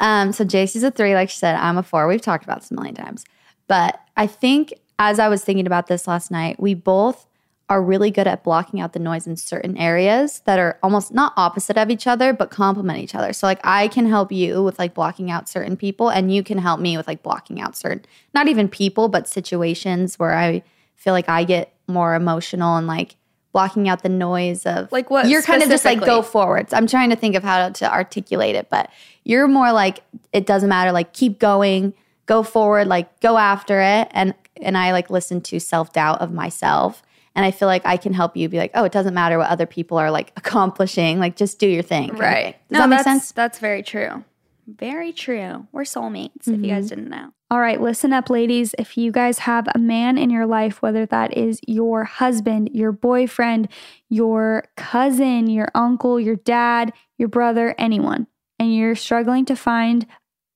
Um, 0.00 0.32
so 0.32 0.44
Jaci's 0.44 0.82
a 0.82 0.90
three, 0.90 1.14
like 1.14 1.30
she 1.30 1.38
said, 1.38 1.54
I'm 1.54 1.78
a 1.78 1.82
four. 1.82 2.08
We've 2.08 2.20
talked 2.20 2.44
about 2.44 2.60
this 2.60 2.70
a 2.70 2.74
million 2.74 2.96
times. 2.96 3.24
But 3.68 4.00
I 4.16 4.26
think 4.26 4.74
as 4.98 5.18
I 5.18 5.28
was 5.28 5.44
thinking 5.44 5.66
about 5.66 5.86
this 5.86 6.08
last 6.08 6.30
night, 6.30 6.58
we 6.58 6.74
both 6.74 7.26
are 7.68 7.82
really 7.82 8.12
good 8.12 8.28
at 8.28 8.44
blocking 8.44 8.80
out 8.80 8.92
the 8.92 8.98
noise 8.98 9.26
in 9.26 9.36
certain 9.36 9.76
areas 9.76 10.40
that 10.44 10.58
are 10.58 10.78
almost 10.82 11.12
not 11.12 11.32
opposite 11.36 11.76
of 11.76 11.90
each 11.90 12.06
other 12.06 12.32
but 12.32 12.50
complement 12.50 12.98
each 12.98 13.14
other. 13.14 13.32
So 13.32 13.46
like 13.46 13.60
I 13.64 13.88
can 13.88 14.06
help 14.06 14.30
you 14.30 14.62
with 14.62 14.78
like 14.78 14.94
blocking 14.94 15.30
out 15.30 15.48
certain 15.48 15.76
people 15.76 16.08
and 16.08 16.32
you 16.32 16.42
can 16.42 16.58
help 16.58 16.78
me 16.78 16.96
with 16.96 17.08
like 17.08 17.22
blocking 17.22 17.60
out 17.60 17.76
certain 17.76 18.04
not 18.34 18.48
even 18.48 18.68
people 18.68 19.08
but 19.08 19.28
situations 19.28 20.18
where 20.18 20.34
I 20.34 20.62
feel 20.94 21.12
like 21.12 21.28
I 21.28 21.44
get 21.44 21.74
more 21.88 22.14
emotional 22.14 22.76
and 22.76 22.86
like 22.86 23.16
blocking 23.52 23.88
out 23.88 24.02
the 24.02 24.08
noise 24.10 24.66
of 24.66 24.92
like 24.92 25.10
what 25.10 25.26
you're 25.28 25.42
kind 25.42 25.62
of 25.62 25.70
just 25.70 25.84
like 25.84 26.04
go 26.04 26.20
forwards. 26.20 26.74
I'm 26.74 26.86
trying 26.86 27.10
to 27.10 27.16
think 27.16 27.34
of 27.36 27.42
how 27.42 27.70
to 27.70 27.90
articulate 27.90 28.54
it, 28.54 28.68
but 28.68 28.90
you're 29.24 29.48
more 29.48 29.72
like 29.72 30.04
it 30.32 30.44
doesn't 30.44 30.68
matter 30.68 30.92
like 30.92 31.14
keep 31.14 31.38
going, 31.38 31.94
go 32.26 32.42
forward, 32.42 32.86
like 32.86 33.18
go 33.20 33.38
after 33.38 33.80
it 33.80 34.08
and 34.10 34.34
and 34.60 34.76
I 34.76 34.92
like 34.92 35.10
listen 35.10 35.40
to 35.40 35.58
self-doubt 35.58 36.20
of 36.20 36.32
myself 36.32 37.02
and 37.36 37.44
I 37.44 37.50
feel 37.50 37.68
like 37.68 37.82
I 37.84 37.98
can 37.98 38.14
help 38.14 38.34
you 38.36 38.48
be 38.48 38.56
like, 38.56 38.70
oh, 38.74 38.84
it 38.84 38.92
doesn't 38.92 39.12
matter 39.12 39.36
what 39.38 39.50
other 39.50 39.66
people 39.66 39.98
are 39.98 40.10
like 40.10 40.32
accomplishing. 40.36 41.20
Like, 41.20 41.36
just 41.36 41.58
do 41.58 41.68
your 41.68 41.82
thing. 41.82 42.16
Right. 42.16 42.56
Does 42.70 42.78
no, 42.78 42.78
that 42.80 42.88
make 42.88 43.00
sense? 43.00 43.30
That's 43.32 43.58
very 43.58 43.82
true. 43.82 44.24
Very 44.66 45.12
true. 45.12 45.68
We're 45.70 45.82
soulmates, 45.82 46.48
mm-hmm. 46.48 46.54
if 46.54 46.60
you 46.62 46.74
guys 46.74 46.86
mm-hmm. 46.86 47.02
didn't 47.02 47.10
know. 47.10 47.32
All 47.48 47.60
right, 47.60 47.80
listen 47.80 48.12
up, 48.12 48.28
ladies. 48.28 48.74
If 48.76 48.96
you 48.96 49.12
guys 49.12 49.38
have 49.40 49.68
a 49.72 49.78
man 49.78 50.18
in 50.18 50.30
your 50.30 50.46
life, 50.46 50.82
whether 50.82 51.06
that 51.06 51.36
is 51.36 51.60
your 51.68 52.02
husband, 52.02 52.70
your 52.72 52.90
boyfriend, 52.90 53.68
your 54.08 54.64
cousin, 54.76 55.48
your 55.48 55.68
uncle, 55.72 56.18
your 56.18 56.34
dad, 56.34 56.92
your 57.18 57.28
brother, 57.28 57.76
anyone, 57.78 58.26
and 58.58 58.74
you're 58.74 58.96
struggling 58.96 59.44
to 59.44 59.54
find 59.54 60.06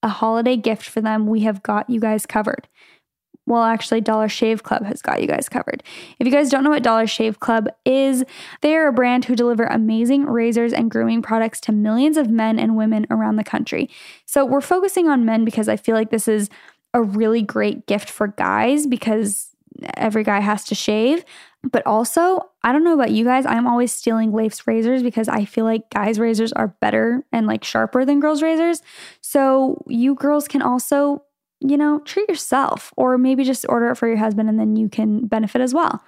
a 0.02 0.08
holiday 0.08 0.56
gift 0.56 0.88
for 0.88 1.00
them, 1.00 1.28
we 1.28 1.40
have 1.40 1.62
got 1.62 1.88
you 1.88 2.00
guys 2.00 2.26
covered 2.26 2.66
well, 3.46 3.64
actually, 3.64 4.00
Dollar 4.00 4.28
Shave 4.28 4.62
Club 4.62 4.84
has 4.84 5.02
got 5.02 5.20
you 5.20 5.26
guys 5.26 5.48
covered. 5.48 5.82
If 6.18 6.26
you 6.26 6.32
guys 6.32 6.50
don't 6.50 6.62
know 6.62 6.70
what 6.70 6.82
Dollar 6.82 7.06
Shave 7.06 7.40
Club 7.40 7.68
is, 7.84 8.24
they 8.60 8.76
are 8.76 8.86
a 8.86 8.92
brand 8.92 9.24
who 9.24 9.34
deliver 9.34 9.64
amazing 9.64 10.26
razors 10.26 10.72
and 10.72 10.90
grooming 10.90 11.22
products 11.22 11.60
to 11.62 11.72
millions 11.72 12.16
of 12.16 12.28
men 12.28 12.58
and 12.58 12.76
women 12.76 13.06
around 13.10 13.36
the 13.36 13.44
country. 13.44 13.90
So 14.26 14.44
we're 14.44 14.60
focusing 14.60 15.08
on 15.08 15.24
men 15.24 15.44
because 15.44 15.68
I 15.68 15.76
feel 15.76 15.96
like 15.96 16.10
this 16.10 16.28
is 16.28 16.48
a 16.94 17.02
really 17.02 17.42
great 17.42 17.86
gift 17.86 18.10
for 18.10 18.28
guys 18.28 18.86
because 18.86 19.48
every 19.96 20.24
guy 20.24 20.40
has 20.40 20.64
to 20.66 20.74
shave. 20.74 21.24
But 21.62 21.86
also, 21.86 22.50
I 22.62 22.72
don't 22.72 22.84
know 22.84 22.94
about 22.94 23.10
you 23.10 23.24
guys, 23.24 23.46
I'm 23.46 23.66
always 23.66 23.92
stealing 23.92 24.32
Leif's 24.32 24.66
razors 24.66 25.02
because 25.02 25.28
I 25.28 25.44
feel 25.44 25.64
like 25.64 25.90
guys' 25.90 26.18
razors 26.18 26.52
are 26.52 26.68
better 26.80 27.24
and 27.32 27.46
like 27.46 27.64
sharper 27.64 28.04
than 28.04 28.20
girls' 28.20 28.42
razors. 28.42 28.82
So 29.20 29.82
you 29.86 30.14
girls 30.14 30.48
can 30.48 30.62
also 30.62 31.22
you 31.60 31.76
know, 31.76 31.98
treat 32.00 32.28
yourself 32.28 32.92
or 32.96 33.18
maybe 33.18 33.44
just 33.44 33.66
order 33.68 33.90
it 33.90 33.96
for 33.96 34.08
your 34.08 34.16
husband 34.16 34.48
and 34.48 34.58
then 34.58 34.76
you 34.76 34.88
can 34.88 35.26
benefit 35.26 35.60
as 35.60 35.74
well. 35.74 36.02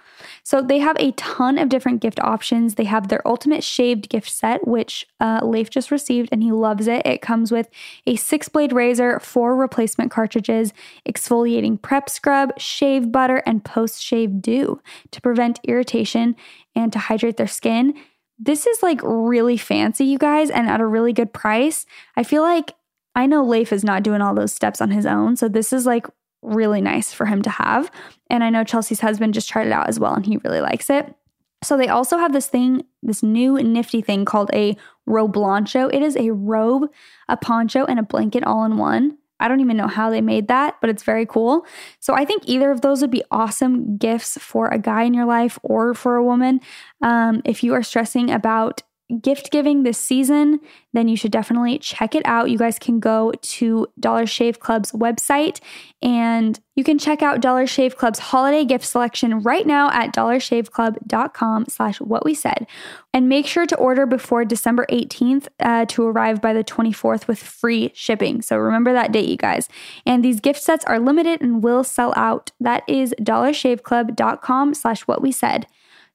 So 0.44 0.62
they 0.62 0.78
have 0.78 0.96
a 0.98 1.12
ton 1.12 1.58
of 1.58 1.68
different 1.68 2.00
gift 2.00 2.18
options. 2.20 2.76
They 2.76 2.84
have 2.84 3.08
their 3.08 3.26
ultimate 3.28 3.62
shaved 3.62 4.08
gift 4.08 4.30
set, 4.30 4.66
which 4.66 5.06
uh, 5.20 5.40
Leif 5.42 5.68
just 5.68 5.90
received 5.90 6.30
and 6.32 6.42
he 6.42 6.52
loves 6.52 6.86
it. 6.86 7.02
It 7.04 7.20
comes 7.20 7.52
with 7.52 7.68
a 8.06 8.16
six 8.16 8.48
blade 8.48 8.72
razor, 8.72 9.20
four 9.20 9.54
replacement 9.54 10.10
cartridges, 10.10 10.72
exfoliating 11.06 11.80
prep 11.80 12.08
scrub, 12.08 12.58
shave 12.58 13.12
butter, 13.12 13.42
and 13.44 13.62
post 13.62 14.02
shave 14.02 14.40
dew 14.40 14.80
to 15.10 15.20
prevent 15.20 15.60
irritation 15.64 16.34
and 16.74 16.92
to 16.94 16.98
hydrate 16.98 17.36
their 17.36 17.46
skin. 17.46 17.94
This 18.38 18.66
is 18.66 18.82
like 18.82 19.00
really 19.04 19.58
fancy, 19.58 20.06
you 20.06 20.18
guys, 20.18 20.48
and 20.48 20.68
at 20.68 20.80
a 20.80 20.86
really 20.86 21.12
good 21.12 21.32
price. 21.32 21.84
I 22.16 22.22
feel 22.22 22.42
like 22.42 22.72
I 23.14 23.26
know 23.26 23.44
Leif 23.44 23.72
is 23.72 23.84
not 23.84 24.02
doing 24.02 24.20
all 24.20 24.34
those 24.34 24.52
steps 24.52 24.80
on 24.80 24.90
his 24.90 25.06
own. 25.06 25.36
So 25.36 25.48
this 25.48 25.72
is 25.72 25.86
like 25.86 26.06
really 26.42 26.80
nice 26.80 27.12
for 27.12 27.26
him 27.26 27.42
to 27.42 27.50
have. 27.50 27.90
And 28.30 28.42
I 28.42 28.50
know 28.50 28.64
Chelsey's 28.64 29.00
husband 29.00 29.34
just 29.34 29.48
tried 29.48 29.66
it 29.66 29.72
out 29.72 29.88
as 29.88 30.00
well 30.00 30.14
and 30.14 30.26
he 30.26 30.38
really 30.38 30.60
likes 30.60 30.90
it. 30.90 31.14
So 31.62 31.76
they 31.76 31.88
also 31.88 32.18
have 32.18 32.32
this 32.32 32.48
thing, 32.48 32.84
this 33.02 33.22
new 33.22 33.62
nifty 33.62 34.02
thing 34.02 34.24
called 34.24 34.50
a 34.52 34.76
roblancho. 35.08 35.92
It 35.92 36.02
is 36.02 36.16
a 36.16 36.30
robe, 36.30 36.90
a 37.28 37.36
poncho, 37.36 37.84
and 37.84 38.00
a 38.00 38.02
blanket 38.02 38.42
all 38.44 38.64
in 38.64 38.76
one. 38.76 39.18
I 39.38 39.48
don't 39.48 39.60
even 39.60 39.76
know 39.76 39.88
how 39.88 40.10
they 40.10 40.20
made 40.20 40.48
that, 40.48 40.76
but 40.80 40.88
it's 40.88 41.02
very 41.02 41.26
cool. 41.26 41.66
So 41.98 42.14
I 42.14 42.24
think 42.24 42.44
either 42.46 42.70
of 42.70 42.80
those 42.80 43.00
would 43.00 43.10
be 43.10 43.24
awesome 43.30 43.96
gifts 43.96 44.38
for 44.40 44.68
a 44.68 44.78
guy 44.78 45.02
in 45.02 45.14
your 45.14 45.24
life 45.24 45.58
or 45.62 45.94
for 45.94 46.16
a 46.16 46.24
woman. 46.24 46.60
Um, 47.00 47.42
if 47.44 47.64
you 47.64 47.74
are 47.74 47.82
stressing 47.82 48.30
about 48.30 48.82
gift 49.20 49.50
giving 49.50 49.82
this 49.82 49.98
season, 49.98 50.60
then 50.92 51.08
you 51.08 51.16
should 51.16 51.32
definitely 51.32 51.78
check 51.78 52.14
it 52.14 52.22
out. 52.24 52.50
You 52.50 52.58
guys 52.58 52.78
can 52.78 53.00
go 53.00 53.32
to 53.40 53.86
Dollar 53.98 54.26
Shave 54.26 54.60
Club's 54.60 54.92
website 54.92 55.60
and 56.02 56.58
you 56.74 56.84
can 56.84 56.98
check 56.98 57.22
out 57.22 57.40
Dollar 57.40 57.66
Shave 57.66 57.96
Club's 57.96 58.18
holiday 58.18 58.64
gift 58.64 58.84
selection 58.84 59.40
right 59.40 59.66
now 59.66 59.90
at 59.90 60.14
dollarshaveclub.com 60.14 61.66
slash 61.68 62.00
what 62.00 62.24
we 62.24 62.34
said. 62.34 62.66
And 63.12 63.28
make 63.28 63.46
sure 63.46 63.66
to 63.66 63.76
order 63.76 64.06
before 64.06 64.44
December 64.44 64.86
18th 64.90 65.48
uh, 65.60 65.84
to 65.86 66.06
arrive 66.06 66.40
by 66.40 66.52
the 66.52 66.64
24th 66.64 67.26
with 67.26 67.38
free 67.38 67.90
shipping. 67.94 68.40
So 68.40 68.56
remember 68.56 68.92
that 68.92 69.12
date, 69.12 69.28
you 69.28 69.36
guys. 69.36 69.68
And 70.06 70.24
these 70.24 70.40
gift 70.40 70.62
sets 70.62 70.84
are 70.86 70.98
limited 70.98 71.42
and 71.42 71.62
will 71.62 71.84
sell 71.84 72.14
out. 72.16 72.52
That 72.58 72.82
is 72.88 73.14
dollarshaveclub.com 73.20 74.74
slash 74.74 75.02
what 75.02 75.20
we 75.20 75.30
said 75.30 75.66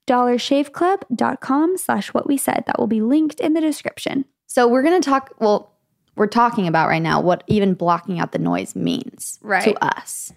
dollarshaveclub.com 0.07 1.77
slash 1.77 2.13
what 2.13 2.27
we 2.27 2.37
said. 2.37 2.63
That 2.65 2.79
will 2.79 2.87
be 2.87 3.01
linked 3.01 3.39
in 3.39 3.53
the 3.53 3.61
description. 3.61 4.25
So 4.47 4.67
we're 4.67 4.83
going 4.83 4.99
to 4.99 5.07
talk, 5.07 5.33
well, 5.39 5.73
we're 6.15 6.27
talking 6.27 6.67
about 6.67 6.87
right 6.87 7.01
now 7.01 7.21
what 7.21 7.43
even 7.47 7.75
blocking 7.75 8.19
out 8.19 8.31
the 8.31 8.39
noise 8.39 8.75
means 8.75 9.37
right. 9.41 9.63
to 9.63 9.83
us. 9.83 10.33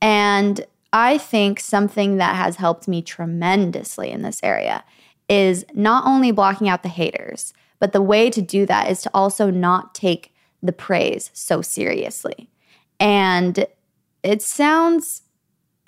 And 0.00 0.66
I 0.92 1.16
think 1.16 1.58
something 1.60 2.18
that 2.18 2.36
has 2.36 2.56
helped 2.56 2.86
me 2.86 3.00
tremendously 3.00 4.10
in 4.10 4.22
this 4.22 4.40
area 4.42 4.84
is 5.28 5.64
not 5.72 6.04
only 6.04 6.32
blocking 6.32 6.68
out 6.68 6.82
the 6.82 6.90
haters, 6.90 7.54
but 7.78 7.92
the 7.92 8.02
way 8.02 8.28
to 8.28 8.42
do 8.42 8.66
that 8.66 8.90
is 8.90 9.00
to 9.02 9.10
also 9.14 9.50
not 9.50 9.94
take 9.94 10.34
the 10.62 10.72
praise 10.72 11.30
so 11.32 11.62
seriously. 11.62 12.50
And 13.00 13.66
it 14.22 14.42
sounds, 14.42 15.22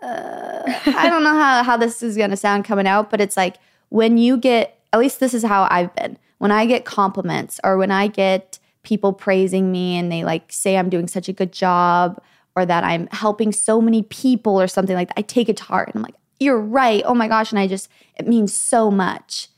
uh, 0.04 0.62
I 0.86 1.08
don't 1.08 1.24
know 1.24 1.34
how, 1.34 1.62
how 1.62 1.76
this 1.76 2.02
is 2.02 2.16
going 2.16 2.30
to 2.30 2.36
sound 2.36 2.64
coming 2.64 2.86
out, 2.86 3.10
but 3.10 3.20
it's 3.20 3.36
like 3.36 3.56
when 3.88 4.18
you 4.18 4.36
get, 4.36 4.78
at 4.92 5.00
least 5.00 5.20
this 5.20 5.34
is 5.34 5.42
how 5.42 5.66
I've 5.70 5.94
been, 5.94 6.18
when 6.38 6.50
I 6.50 6.66
get 6.66 6.84
compliments 6.84 7.60
or 7.64 7.76
when 7.76 7.90
I 7.90 8.06
get 8.06 8.58
people 8.82 9.12
praising 9.12 9.72
me 9.72 9.96
and 9.96 10.12
they 10.12 10.24
like 10.24 10.52
say 10.52 10.76
I'm 10.76 10.90
doing 10.90 11.08
such 11.08 11.28
a 11.28 11.32
good 11.32 11.52
job 11.52 12.22
or 12.54 12.66
that 12.66 12.84
I'm 12.84 13.08
helping 13.12 13.50
so 13.50 13.80
many 13.80 14.02
people 14.02 14.60
or 14.60 14.66
something 14.66 14.94
like 14.94 15.08
that, 15.08 15.18
I 15.18 15.22
take 15.22 15.48
it 15.48 15.56
to 15.58 15.64
heart 15.64 15.88
and 15.88 15.96
I'm 15.96 16.02
like, 16.02 16.14
you're 16.38 16.60
right. 16.60 17.02
Oh 17.06 17.14
my 17.14 17.28
gosh. 17.28 17.50
And 17.50 17.58
I 17.58 17.66
just, 17.66 17.88
it 18.16 18.28
means 18.28 18.52
so 18.52 18.90
much. 18.90 19.48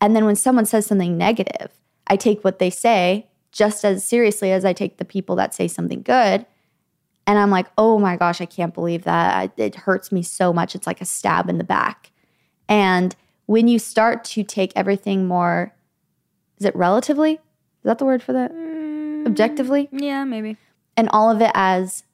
And 0.00 0.16
then 0.16 0.24
when 0.24 0.36
someone 0.36 0.66
says 0.66 0.86
something 0.86 1.16
negative, 1.16 1.70
I 2.08 2.16
take 2.16 2.42
what 2.42 2.58
they 2.58 2.70
say 2.70 3.28
just 3.52 3.84
as 3.84 4.04
seriously 4.04 4.50
as 4.50 4.64
I 4.64 4.72
take 4.72 4.96
the 4.96 5.04
people 5.04 5.36
that 5.36 5.54
say 5.54 5.68
something 5.68 6.02
good. 6.02 6.44
And 7.26 7.38
I'm 7.38 7.50
like, 7.50 7.66
oh 7.78 7.98
my 7.98 8.16
gosh, 8.16 8.40
I 8.40 8.46
can't 8.46 8.74
believe 8.74 9.04
that. 9.04 9.52
It 9.56 9.74
hurts 9.74 10.10
me 10.10 10.22
so 10.22 10.52
much. 10.52 10.74
It's 10.74 10.86
like 10.86 11.00
a 11.00 11.04
stab 11.04 11.48
in 11.48 11.58
the 11.58 11.64
back. 11.64 12.10
And 12.68 13.14
when 13.46 13.68
you 13.68 13.78
start 13.78 14.24
to 14.24 14.42
take 14.42 14.72
everything 14.74 15.26
more, 15.26 15.74
is 16.58 16.66
it 16.66 16.74
relatively? 16.74 17.34
Is 17.34 17.38
that 17.84 17.98
the 17.98 18.04
word 18.04 18.22
for 18.22 18.32
that? 18.32 18.52
Mm, 18.52 19.26
Objectively? 19.26 19.88
Yeah, 19.92 20.24
maybe. 20.24 20.56
And 20.96 21.08
all 21.10 21.30
of 21.30 21.40
it 21.40 21.50
as 21.54 22.04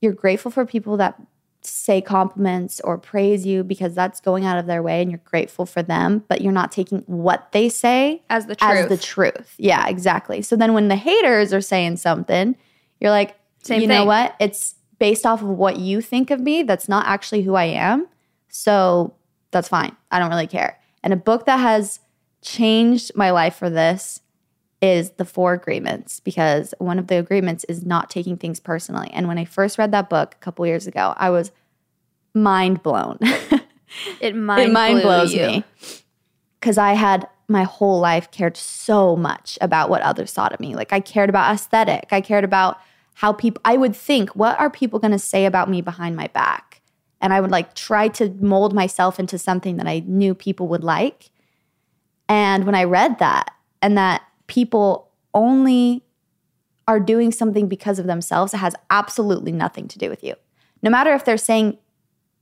you're 0.00 0.12
grateful 0.12 0.50
for 0.50 0.64
people 0.66 0.96
that 0.98 1.20
say 1.62 2.00
compliments 2.00 2.80
or 2.84 2.96
praise 2.96 3.44
you 3.44 3.64
because 3.64 3.94
that's 3.94 4.20
going 4.20 4.44
out 4.44 4.58
of 4.58 4.66
their 4.66 4.82
way 4.82 5.02
and 5.02 5.10
you're 5.10 5.20
grateful 5.24 5.66
for 5.66 5.82
them, 5.82 6.24
but 6.28 6.40
you're 6.40 6.52
not 6.52 6.70
taking 6.72 7.00
what 7.06 7.50
they 7.52 7.68
say 7.68 8.22
As 8.30 8.46
the 8.46 8.54
truth. 8.54 8.70
as 8.70 8.88
the 8.88 8.96
truth. 8.96 9.54
Yeah, 9.58 9.86
exactly. 9.88 10.40
So 10.42 10.56
then 10.56 10.72
when 10.72 10.88
the 10.88 10.96
haters 10.96 11.52
are 11.52 11.60
saying 11.60 11.96
something, 11.96 12.54
you're 13.00 13.10
like, 13.10 13.34
Same 13.68 13.80
you 13.82 13.86
know 13.86 14.04
what? 14.04 14.34
It's 14.40 14.74
based 14.98 15.24
off 15.24 15.42
of 15.42 15.48
what 15.48 15.78
you 15.78 16.00
think 16.00 16.30
of 16.30 16.40
me. 16.40 16.62
That's 16.62 16.88
not 16.88 17.06
actually 17.06 17.42
who 17.42 17.54
I 17.54 17.64
am. 17.64 18.08
So 18.48 19.14
that's 19.50 19.68
fine. 19.68 19.96
I 20.10 20.18
don't 20.18 20.30
really 20.30 20.46
care. 20.46 20.78
And 21.02 21.12
a 21.12 21.16
book 21.16 21.46
that 21.46 21.58
has 21.58 22.00
changed 22.42 23.12
my 23.14 23.30
life 23.30 23.56
for 23.56 23.70
this 23.70 24.20
is 24.80 25.10
the 25.12 25.24
four 25.24 25.54
agreements 25.54 26.20
because 26.20 26.72
one 26.78 26.98
of 26.98 27.08
the 27.08 27.18
agreements 27.18 27.64
is 27.64 27.84
not 27.84 28.10
taking 28.10 28.36
things 28.36 28.60
personally. 28.60 29.10
And 29.12 29.26
when 29.28 29.38
I 29.38 29.44
first 29.44 29.78
read 29.78 29.92
that 29.92 30.08
book 30.08 30.34
a 30.34 30.38
couple 30.38 30.66
years 30.66 30.86
ago, 30.86 31.14
I 31.16 31.30
was 31.30 31.50
mind 32.34 32.82
blown. 32.82 33.18
It 34.20 34.36
mind, 34.36 34.62
it 34.62 34.72
mind 34.72 35.02
blows 35.02 35.32
you. 35.32 35.46
me 35.46 35.64
because 36.60 36.78
I 36.78 36.92
had 36.92 37.28
my 37.48 37.64
whole 37.64 38.00
life 38.00 38.30
cared 38.30 38.56
so 38.56 39.16
much 39.16 39.58
about 39.60 39.88
what 39.88 40.02
others 40.02 40.32
thought 40.32 40.52
of 40.52 40.60
me. 40.60 40.74
Like 40.74 40.92
I 40.92 41.00
cared 41.00 41.30
about 41.30 41.54
aesthetic. 41.54 42.08
I 42.10 42.20
cared 42.20 42.44
about 42.44 42.78
how 43.18 43.32
people. 43.32 43.60
I 43.64 43.76
would 43.76 43.96
think, 43.96 44.30
what 44.30 44.58
are 44.60 44.70
people 44.70 45.00
going 45.00 45.10
to 45.10 45.18
say 45.18 45.44
about 45.44 45.68
me 45.68 45.80
behind 45.80 46.14
my 46.14 46.28
back? 46.28 46.82
And 47.20 47.32
I 47.32 47.40
would 47.40 47.50
like 47.50 47.74
try 47.74 48.06
to 48.06 48.28
mold 48.40 48.72
myself 48.72 49.18
into 49.18 49.38
something 49.38 49.76
that 49.78 49.88
I 49.88 50.04
knew 50.06 50.36
people 50.36 50.68
would 50.68 50.84
like. 50.84 51.30
And 52.28 52.64
when 52.64 52.76
I 52.76 52.84
read 52.84 53.18
that, 53.18 53.50
and 53.82 53.98
that 53.98 54.22
people 54.46 55.10
only 55.34 56.04
are 56.86 57.00
doing 57.00 57.32
something 57.32 57.66
because 57.66 57.98
of 57.98 58.06
themselves, 58.06 58.54
it 58.54 58.58
has 58.58 58.76
absolutely 58.88 59.50
nothing 59.50 59.88
to 59.88 59.98
do 59.98 60.08
with 60.08 60.22
you. 60.22 60.34
No 60.80 60.88
matter 60.88 61.12
if 61.12 61.24
they're 61.24 61.36
saying 61.36 61.78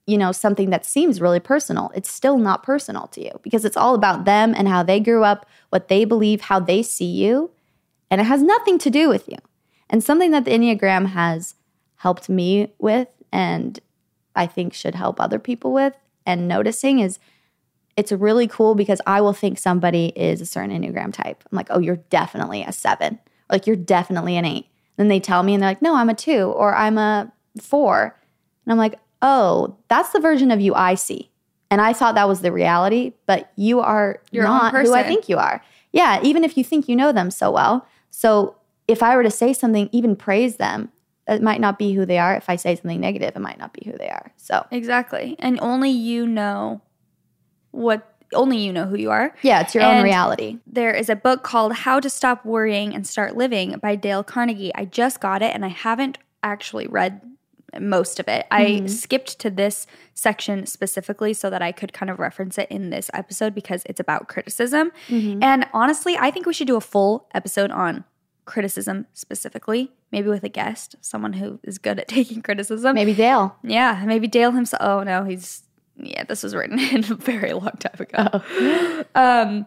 you 0.07 0.17
know, 0.17 0.31
something 0.31 0.71
that 0.71 0.87
seems 0.87 1.21
really 1.21 1.41
personal, 1.41 1.91
it's 1.93 2.09
still 2.09 2.39
not 2.39 2.63
personal 2.63 3.09
to 3.09 3.21
you 3.21 3.33
because 3.43 3.65
it's 3.65 3.77
all 3.77 3.97
about 3.97 4.25
them 4.25 4.55
and 4.57 4.69
how 4.69 4.85
they 4.85 5.01
grew 5.01 5.25
up, 5.25 5.47
what 5.71 5.89
they 5.89 6.05
believe, 6.05 6.43
how 6.43 6.61
they 6.61 6.81
see 6.81 7.11
you. 7.11 7.51
And 8.09 8.21
it 8.21 8.25
has 8.25 8.41
nothing 8.41 8.79
to 8.79 8.89
do 8.89 9.09
with 9.09 9.27
you. 9.27 9.39
And 9.89 10.03
something 10.03 10.31
that 10.33 10.45
the 10.45 10.51
Enneagram 10.51 11.07
has 11.09 11.55
helped 11.97 12.29
me 12.29 12.73
with 12.79 13.09
and 13.33 13.79
I 14.35 14.47
think 14.47 14.75
should 14.75 14.95
help 14.95 15.21
other 15.21 15.39
people 15.39 15.73
with 15.73 15.95
and 16.25 16.49
noticing 16.49 16.99
is 16.99 17.19
it's 17.97 18.13
really 18.13 18.47
cool 18.47 18.75
because 18.75 19.01
I 19.07 19.21
will 19.21 19.33
think 19.33 19.59
somebody 19.59 20.13
is 20.15 20.41
a 20.41 20.47
certain 20.47 20.71
Enneagram 20.71 21.13
type. 21.13 21.43
I'm 21.51 21.57
like, 21.57 21.69
oh, 21.71 21.79
you're 21.79 21.97
definitely 21.97 22.63
a 22.63 22.73
seven. 22.73 23.15
Or 23.15 23.55
like, 23.55 23.67
you're 23.67 23.77
definitely 23.77 24.37
an 24.37 24.45
eight. 24.45 24.67
Then 24.97 25.09
they 25.09 25.21
tell 25.21 25.43
me 25.43 25.55
and 25.55 25.63
they're 25.63 25.71
like, 25.71 25.83
no, 25.83 25.95
I'm 25.95 26.11
a 26.11 26.15
two 26.15 26.53
or 26.53 26.75
I'm 26.75 26.99
a 26.99 27.33
four. 27.61 28.19
And 28.65 28.73
I'm 28.73 28.79
like, 28.79 28.99
oh, 29.23 29.77
that's 29.89 30.11
the 30.11 30.21
version 30.21 30.51
of 30.51 30.61
you 30.61 30.75
I 30.75 30.95
see. 30.95 31.31
And 31.71 31.81
I 31.81 31.93
thought 31.93 32.15
that 32.15 32.29
was 32.29 32.43
the 32.43 32.53
reality, 32.53 33.13
but 33.27 33.51
you 33.57 33.81
are 33.81 34.21
Your 34.31 34.45
not 34.45 34.75
who 34.75 34.95
I 34.95 35.03
think 35.03 35.29
you 35.29 35.39
are. 35.39 35.63
Yeah, 35.93 36.21
even 36.23 36.45
if 36.45 36.57
you 36.57 36.63
think 36.63 36.89
you 36.89 36.97
know 36.97 37.13
them 37.13 37.31
so 37.31 37.51
well. 37.51 37.87
So 38.11 38.56
if 38.89 39.03
I 39.03 39.17
were 39.17 39.23
to 39.23 39.31
say 39.31 39.53
something, 39.53 39.89
even 39.93 40.17
praise 40.17 40.57
them, 40.57 40.91
it 41.29 41.43
might 41.43 41.61
not 41.61 41.79
be 41.79 41.93
who 41.93 42.07
they 42.07 42.19
are. 42.19 42.35
If 42.37 42.49
I 42.49 42.57
say 42.57 42.77
something 42.77 43.01
negative, 43.01 43.33
it 43.35 43.41
might 43.41 43.59
not 43.59 43.73
be 43.73 43.91
who 43.91 43.97
they 43.99 44.09
are. 44.09 44.33
So 44.37 44.65
Exactly. 44.71 45.37
And 45.39 45.59
only 45.61 45.91
you 45.91 46.27
know 46.27 46.81
what 47.73 48.13
only 48.33 48.59
you 48.59 48.73
know 48.73 48.87
who 48.87 48.97
you 48.97 49.11
are. 49.11 49.35
yeah, 49.43 49.61
it's 49.61 49.75
your 49.75 49.85
own 49.85 50.03
reality. 50.03 50.59
There 50.67 50.93
is 50.93 51.09
a 51.09 51.17
book 51.17 51.45
called 51.45 51.73
How 51.73 52.01
to 52.01 52.11
Stop 52.11 52.45
Worrying 52.45 52.93
and 52.95 53.07
Start 53.07 53.37
Living 53.37 53.79
by 53.79 53.95
Dale 53.95 54.25
Carnegie. 54.25 54.75
I 54.75 54.85
just 54.85 55.21
got 55.21 55.43
it 55.43 55.55
and 55.55 55.65
I 55.65 55.69
haven't 55.69 56.19
actually 56.43 56.89
read 56.89 57.21
most 57.81 58.19
of 58.19 58.29
it. 58.29 58.47
I 58.51 58.65
mm-hmm. 58.65 58.87
skipped 58.89 59.39
to 59.41 59.51
this 59.51 59.87
section 60.15 60.67
specifically 60.67 61.35
so 61.35 61.51
that 61.51 61.63
I 61.63 61.73
could 61.73 61.93
kind 61.93 62.11
of 62.11 62.19
reference 62.19 62.59
it 62.59 62.71
in 62.71 62.91
this 62.91 63.11
episode 63.15 63.55
because 63.55 63.83
it's 63.87 64.01
about 64.01 64.29
criticism. 64.29 64.93
Mm-hmm. 65.09 65.43
And 65.43 65.67
honestly, 65.73 66.17
I 66.17 66.31
think 66.31 66.47
we 66.47 66.55
should 66.55 66.67
do 66.67 66.77
a 66.77 66.81
full 66.81 67.29
episode 67.35 67.71
on 67.71 68.05
criticism 68.47 69.07
specifically, 69.13 69.93
maybe 70.11 70.29
with 70.29 70.45
a 70.45 70.49
guest, 70.49 70.97
someone 71.01 71.35
who 71.35 71.61
is 71.63 71.79
good 71.79 71.99
at 71.99 72.09
taking 72.19 72.41
criticism. 72.41 72.95
Maybe 72.95 73.15
Dale. 73.15 73.57
Yeah, 73.63 74.03
maybe 74.07 74.29
Dale 74.29 74.53
himself. 74.53 74.81
Oh 74.83 75.03
no, 75.03 75.25
he's 75.25 75.65
yeah. 75.99 76.25
This 76.25 76.43
was 76.43 76.55
written 76.55 76.79
in 76.95 77.05
a 77.13 77.17
very 77.17 77.53
long 77.53 77.77
time 77.79 78.01
ago. 78.01 79.05
Um, 79.15 79.67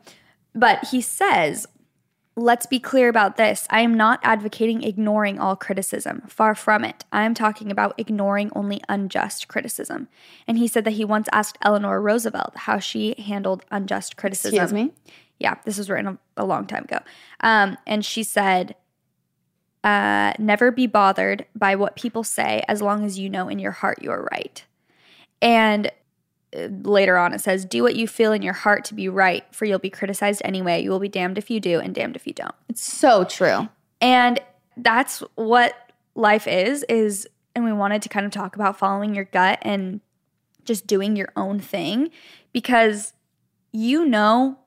but 0.53 0.85
he 0.89 1.01
says, 1.01 1.65
"Let's 2.35 2.67
be 2.67 2.79
clear 2.79 3.09
about 3.09 3.35
this. 3.35 3.65
I 3.71 3.81
am 3.81 3.95
not 3.95 4.19
advocating 4.21 4.83
ignoring 4.83 5.39
all 5.39 5.55
criticism. 5.55 6.21
Far 6.27 6.53
from 6.53 6.83
it. 6.83 7.03
I 7.11 7.23
am 7.23 7.33
talking 7.33 7.71
about 7.71 7.95
ignoring 7.97 8.51
only 8.55 8.81
unjust 8.87 9.47
criticism." 9.47 10.07
And 10.47 10.57
he 10.59 10.67
said 10.67 10.83
that 10.85 10.91
he 10.91 11.05
once 11.05 11.27
asked 11.31 11.57
Eleanor 11.63 11.99
Roosevelt 11.99 12.53
how 12.57 12.77
she 12.77 13.15
handled 13.17 13.65
unjust 13.71 14.17
criticism. 14.17 14.59
Excuse 14.59 14.73
me. 14.73 14.91
Yeah, 15.39 15.55
this 15.65 15.77
was 15.77 15.89
written 15.89 16.19
a, 16.37 16.43
a 16.43 16.45
long 16.45 16.67
time 16.67 16.83
ago. 16.83 16.99
Um, 17.39 17.77
and 17.87 18.03
she 18.03 18.23
said, 18.23 18.75
uh, 19.83 20.33
never 20.37 20.71
be 20.71 20.87
bothered 20.87 21.45
by 21.55 21.75
what 21.75 21.95
people 21.95 22.23
say 22.23 22.63
as 22.67 22.81
long 22.81 23.05
as 23.05 23.17
you 23.17 23.29
know 23.29 23.47
in 23.47 23.59
your 23.59 23.71
heart 23.71 23.99
you're 24.01 24.27
right. 24.31 24.65
And 25.41 25.89
uh, 26.53 26.67
later 26.81 27.17
on 27.17 27.33
it 27.33 27.41
says, 27.41 27.63
do 27.63 27.83
what 27.83 27.95
you 27.95 28.07
feel 28.07 28.33
in 28.33 28.41
your 28.41 28.53
heart 28.53 28.83
to 28.85 28.93
be 28.93 29.07
right, 29.07 29.43
for 29.55 29.65
you'll 29.65 29.79
be 29.79 29.89
criticized 29.89 30.41
anyway. 30.43 30.83
You 30.83 30.91
will 30.91 30.99
be 30.99 31.07
damned 31.07 31.37
if 31.37 31.49
you 31.49 31.59
do 31.59 31.79
and 31.79 31.95
damned 31.95 32.17
if 32.17 32.27
you 32.27 32.33
don't. 32.33 32.55
It's 32.67 32.83
so 32.83 33.23
true. 33.23 33.69
And 34.01 34.41
that's 34.75 35.19
what 35.35 35.75
life 36.15 36.47
is 36.47 36.83
is 36.89 37.27
and 37.55 37.65
we 37.65 37.73
wanted 37.73 38.01
to 38.01 38.09
kind 38.09 38.25
of 38.25 38.31
talk 38.31 38.55
about 38.55 38.77
following 38.77 39.15
your 39.15 39.25
gut 39.25 39.59
and 39.61 40.01
just 40.65 40.85
doing 40.85 41.15
your 41.15 41.29
own 41.35 41.59
thing 41.59 42.09
because 42.53 43.13
you 43.71 44.05
know 44.05 44.57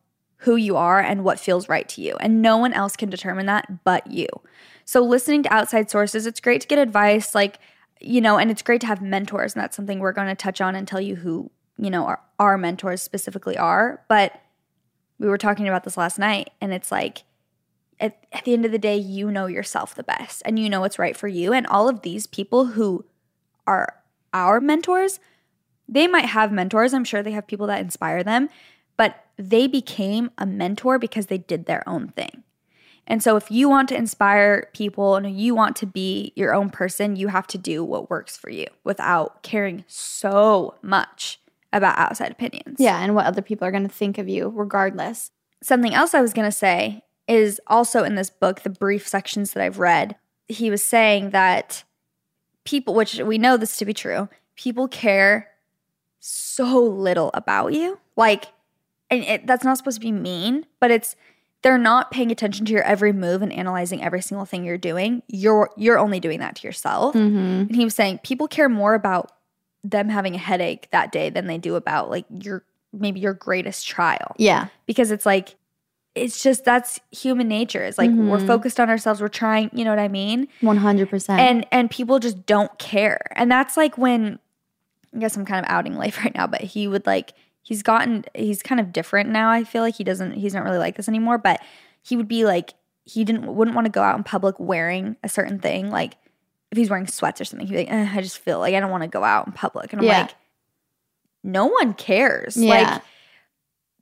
who 0.42 0.56
you 0.56 0.76
are 0.76 1.00
and 1.00 1.24
what 1.24 1.38
feels 1.38 1.68
right 1.68 1.88
to 1.88 2.00
you 2.00 2.16
and 2.20 2.42
no 2.42 2.56
one 2.56 2.72
else 2.72 2.96
can 2.96 3.08
determine 3.10 3.46
that 3.46 3.84
but 3.84 4.10
you. 4.10 4.26
So 4.84 5.00
listening 5.00 5.44
to 5.44 5.52
outside 5.52 5.90
sources, 5.90 6.26
it's 6.26 6.40
great 6.40 6.60
to 6.62 6.68
get 6.68 6.78
advice 6.78 7.34
like 7.34 7.58
you 8.04 8.20
know, 8.20 8.36
and 8.36 8.50
it's 8.50 8.62
great 8.62 8.80
to 8.80 8.86
have 8.88 9.00
mentors 9.00 9.54
and 9.54 9.62
that's 9.62 9.76
something 9.76 10.00
we're 10.00 10.12
going 10.12 10.28
to 10.28 10.34
touch 10.34 10.60
on 10.60 10.74
and 10.74 10.88
tell 10.88 11.00
you 11.00 11.16
who, 11.16 11.50
you 11.78 11.88
know, 11.88 12.06
our, 12.06 12.20
our 12.38 12.58
mentors 12.58 13.00
specifically 13.00 13.56
are, 13.56 14.02
but 14.08 14.42
we 15.18 15.28
were 15.28 15.38
talking 15.38 15.68
about 15.68 15.84
this 15.84 15.96
last 15.96 16.18
night 16.18 16.50
and 16.60 16.72
it's 16.72 16.90
like 16.90 17.22
at, 18.00 18.26
at 18.32 18.44
the 18.44 18.52
end 18.52 18.64
of 18.64 18.72
the 18.72 18.78
day, 18.78 18.96
you 18.96 19.30
know 19.30 19.46
yourself 19.46 19.94
the 19.94 20.02
best 20.02 20.42
and 20.44 20.58
you 20.58 20.68
know 20.68 20.80
what's 20.80 20.98
right 20.98 21.16
for 21.16 21.28
you. 21.28 21.52
And 21.52 21.66
all 21.68 21.88
of 21.88 22.02
these 22.02 22.26
people 22.26 22.66
who 22.66 23.04
are 23.66 23.94
our 24.34 24.60
mentors, 24.60 25.20
they 25.88 26.08
might 26.08 26.26
have 26.26 26.50
mentors. 26.50 26.92
I'm 26.92 27.04
sure 27.04 27.22
they 27.22 27.30
have 27.32 27.46
people 27.46 27.68
that 27.68 27.80
inspire 27.80 28.24
them, 28.24 28.48
but 28.96 29.24
they 29.48 29.66
became 29.66 30.30
a 30.38 30.46
mentor 30.46 30.98
because 30.98 31.26
they 31.26 31.38
did 31.38 31.66
their 31.66 31.86
own 31.88 32.08
thing. 32.08 32.42
And 33.06 33.22
so 33.22 33.36
if 33.36 33.50
you 33.50 33.68
want 33.68 33.88
to 33.88 33.96
inspire 33.96 34.68
people 34.72 35.16
and 35.16 35.38
you 35.38 35.54
want 35.54 35.74
to 35.76 35.86
be 35.86 36.32
your 36.36 36.54
own 36.54 36.70
person, 36.70 37.16
you 37.16 37.28
have 37.28 37.46
to 37.48 37.58
do 37.58 37.82
what 37.82 38.08
works 38.08 38.36
for 38.36 38.48
you 38.48 38.66
without 38.84 39.42
caring 39.42 39.84
so 39.88 40.76
much 40.82 41.40
about 41.72 41.98
outside 41.98 42.30
opinions. 42.30 42.76
Yeah, 42.78 43.02
and 43.02 43.14
what 43.14 43.26
other 43.26 43.42
people 43.42 43.66
are 43.66 43.72
going 43.72 43.88
to 43.88 43.88
think 43.88 44.18
of 44.18 44.28
you 44.28 44.48
regardless. 44.54 45.32
Something 45.62 45.94
else 45.94 46.14
I 46.14 46.20
was 46.20 46.32
going 46.32 46.48
to 46.48 46.56
say 46.56 47.02
is 47.26 47.60
also 47.66 48.04
in 48.04 48.14
this 48.14 48.30
book, 48.30 48.60
the 48.60 48.70
brief 48.70 49.08
sections 49.08 49.52
that 49.52 49.62
I've 49.62 49.78
read, 49.78 50.16
he 50.48 50.70
was 50.70 50.82
saying 50.82 51.30
that 51.30 51.84
people, 52.64 52.94
which 52.94 53.18
we 53.18 53.38
know 53.38 53.56
this 53.56 53.76
to 53.78 53.84
be 53.84 53.94
true, 53.94 54.28
people 54.54 54.86
care 54.86 55.48
so 56.20 56.80
little 56.80 57.30
about 57.34 57.72
you. 57.72 57.98
Like, 58.16 58.46
and 59.12 59.24
it, 59.24 59.46
that's 59.46 59.64
not 59.64 59.76
supposed 59.78 59.96
to 59.96 60.00
be 60.00 60.12
mean, 60.12 60.66
but 60.80 60.90
it's 60.90 61.14
they're 61.62 61.78
not 61.78 62.10
paying 62.10 62.32
attention 62.32 62.66
to 62.66 62.72
your 62.72 62.82
every 62.82 63.12
move 63.12 63.40
and 63.42 63.52
analyzing 63.52 64.02
every 64.02 64.20
single 64.20 64.44
thing 64.44 64.64
you're 64.64 64.76
doing. 64.78 65.22
You're 65.28 65.70
you're 65.76 65.98
only 65.98 66.18
doing 66.20 66.40
that 66.40 66.56
to 66.56 66.66
yourself. 66.66 67.14
Mm-hmm. 67.14 67.36
And 67.68 67.76
he 67.76 67.84
was 67.84 67.94
saying 67.94 68.18
people 68.24 68.48
care 68.48 68.68
more 68.68 68.94
about 68.94 69.30
them 69.84 70.08
having 70.08 70.34
a 70.34 70.38
headache 70.38 70.88
that 70.90 71.12
day 71.12 71.30
than 71.30 71.46
they 71.46 71.58
do 71.58 71.74
about 71.76 72.10
like 72.10 72.24
your 72.30 72.64
maybe 72.92 73.20
your 73.20 73.34
greatest 73.34 73.86
trial 73.86 74.34
Yeah. 74.38 74.66
because 74.86 75.10
it's 75.10 75.24
like 75.26 75.56
it's 76.14 76.42
just 76.42 76.64
that's 76.64 77.00
human 77.10 77.48
nature. 77.48 77.82
It's 77.82 77.96
like 77.96 78.10
we're 78.10 78.36
Mhm. 78.38 78.46
focused 78.46 78.78
on 78.78 78.90
ourselves. 78.90 79.20
We're 79.22 79.28
trying, 79.28 79.70
you 79.72 79.82
know 79.84 79.90
what 79.90 79.98
I 79.98 80.08
mean? 80.08 80.46
100%. 80.62 81.38
and 81.38 81.66
and 81.72 81.90
people 81.90 82.18
just 82.18 82.44
don't 82.44 82.76
care 82.78 83.20
and 83.36 83.50
that's 83.50 83.76
like 83.76 83.96
when 83.96 84.38
i 85.14 85.18
guess 85.18 85.36
i'm 85.36 85.44
kind 85.46 85.64
of 85.64 85.70
outing 85.70 85.96
Leif 85.96 86.18
right 86.24 86.34
now 86.34 86.46
but 86.46 86.60
he 86.60 86.86
would 86.88 87.06
like 87.06 87.32
he's 87.62 87.82
gotten 87.82 88.24
he's 88.34 88.62
kind 88.62 88.80
of 88.80 88.92
different 88.92 89.30
now 89.30 89.50
i 89.50 89.62
feel 89.64 89.82
like 89.82 89.94
he 89.94 90.04
doesn't 90.04 90.32
he's 90.32 90.54
not 90.54 90.64
really 90.64 90.78
like 90.78 90.96
this 90.96 91.08
anymore 91.08 91.38
but 91.38 91.60
he 92.02 92.16
would 92.16 92.28
be 92.28 92.44
like 92.44 92.74
he 93.04 93.24
didn't 93.24 93.46
wouldn't 93.54 93.74
want 93.74 93.84
to 93.84 93.90
go 93.90 94.02
out 94.02 94.16
in 94.16 94.22
public 94.24 94.54
wearing 94.58 95.16
a 95.22 95.28
certain 95.28 95.58
thing 95.58 95.90
like 95.90 96.14
if 96.70 96.78
he's 96.78 96.90
wearing 96.90 97.06
sweats 97.06 97.40
or 97.40 97.44
something 97.44 97.66
he'd 97.66 97.72
be 97.74 97.78
like 97.80 97.90
eh, 97.92 98.08
i 98.14 98.20
just 98.20 98.38
feel 98.38 98.58
like 98.58 98.74
i 98.74 98.80
don't 98.80 98.90
want 98.90 99.02
to 99.02 99.08
go 99.08 99.22
out 99.24 99.46
in 99.46 99.52
public 99.52 99.92
and 99.92 100.00
i'm 100.00 100.06
Yeah. 100.06 100.20
like 100.22 100.34
no 101.44 101.66
one 101.66 101.94
cares 101.94 102.56
Yeah. 102.56 102.70
like 102.94 103.02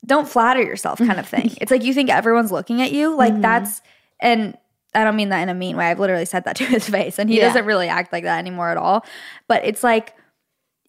don't 0.06 0.28
flatter 0.28 0.62
yourself 0.62 0.98
kind 0.98 1.18
of 1.20 1.28
thing 1.28 1.50
it's 1.60 1.70
like 1.70 1.84
you 1.84 1.92
think 1.94 2.08
everyone's 2.10 2.52
looking 2.52 2.80
at 2.82 2.92
you 2.92 3.14
like 3.14 3.32
Mhm. 3.34 3.42
that's 3.42 3.82
and 4.20 4.56
I 4.92 5.04
don't 5.04 5.14
mean 5.14 5.28
that 5.28 5.40
in 5.42 5.48
a 5.48 5.54
mean 5.54 5.76
way. 5.76 5.86
I've 5.86 6.00
literally 6.00 6.24
said 6.24 6.42
that 6.46 6.56
to 6.56 6.64
his 6.64 6.88
face, 6.88 7.20
and 7.20 7.30
he 7.30 7.38
Yeah. 7.38 7.46
doesn't 7.46 7.64
really 7.64 7.86
act 7.88 8.12
like 8.12 8.24
that 8.24 8.38
anymore 8.40 8.70
at 8.70 8.76
all. 8.76 9.06
But 9.46 9.64
it's 9.64 9.84
like, 9.84 10.16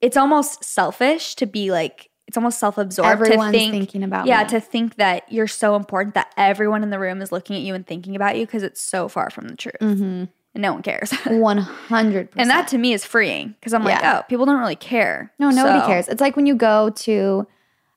it's 0.01 0.17
almost 0.17 0.63
selfish 0.63 1.35
to 1.35 1.45
be 1.45 1.71
like, 1.71 2.09
it's 2.31 2.37
almost 2.37 2.59
self-absorbed 2.59 3.09
Everyone's 3.11 3.51
to 3.51 3.57
think, 3.59 3.73
thinking 3.73 4.03
about 4.03 4.25
yeah, 4.25 4.43
me. 4.43 4.49
to 4.51 4.61
think 4.61 4.95
that 4.95 5.29
you're 5.29 5.47
so 5.47 5.75
important 5.75 6.15
that 6.15 6.31
everyone 6.37 6.81
in 6.81 6.89
the 6.89 6.97
room 6.97 7.21
is 7.21 7.29
looking 7.29 7.57
at 7.57 7.61
you 7.61 7.73
and 7.75 7.85
thinking 7.85 8.15
about 8.15 8.37
you 8.37 8.45
because 8.45 8.63
it's 8.63 8.81
so 8.81 9.09
far 9.09 9.29
from 9.29 9.49
the 9.49 9.55
truth, 9.57 9.75
Mhm. 9.81 10.29
and 10.55 10.61
no 10.61 10.71
one 10.71 10.81
cares. 10.81 11.11
100%. 11.11 12.29
and 12.37 12.49
that 12.49 12.69
to 12.69 12.77
me 12.77 12.93
is 12.93 13.03
freeing 13.03 13.49
because 13.59 13.73
I'm 13.73 13.83
like, 13.83 14.01
oh, 14.01 14.23
people 14.29 14.45
don't 14.45 14.59
really 14.59 14.77
care. 14.77 15.33
No, 15.39 15.49
nobody 15.49 15.81
So- 15.81 15.87
cares. 15.87 16.07
It's 16.07 16.21
like 16.21 16.37
when 16.37 16.45
you 16.45 16.55
go 16.55 16.89
to, 16.89 17.45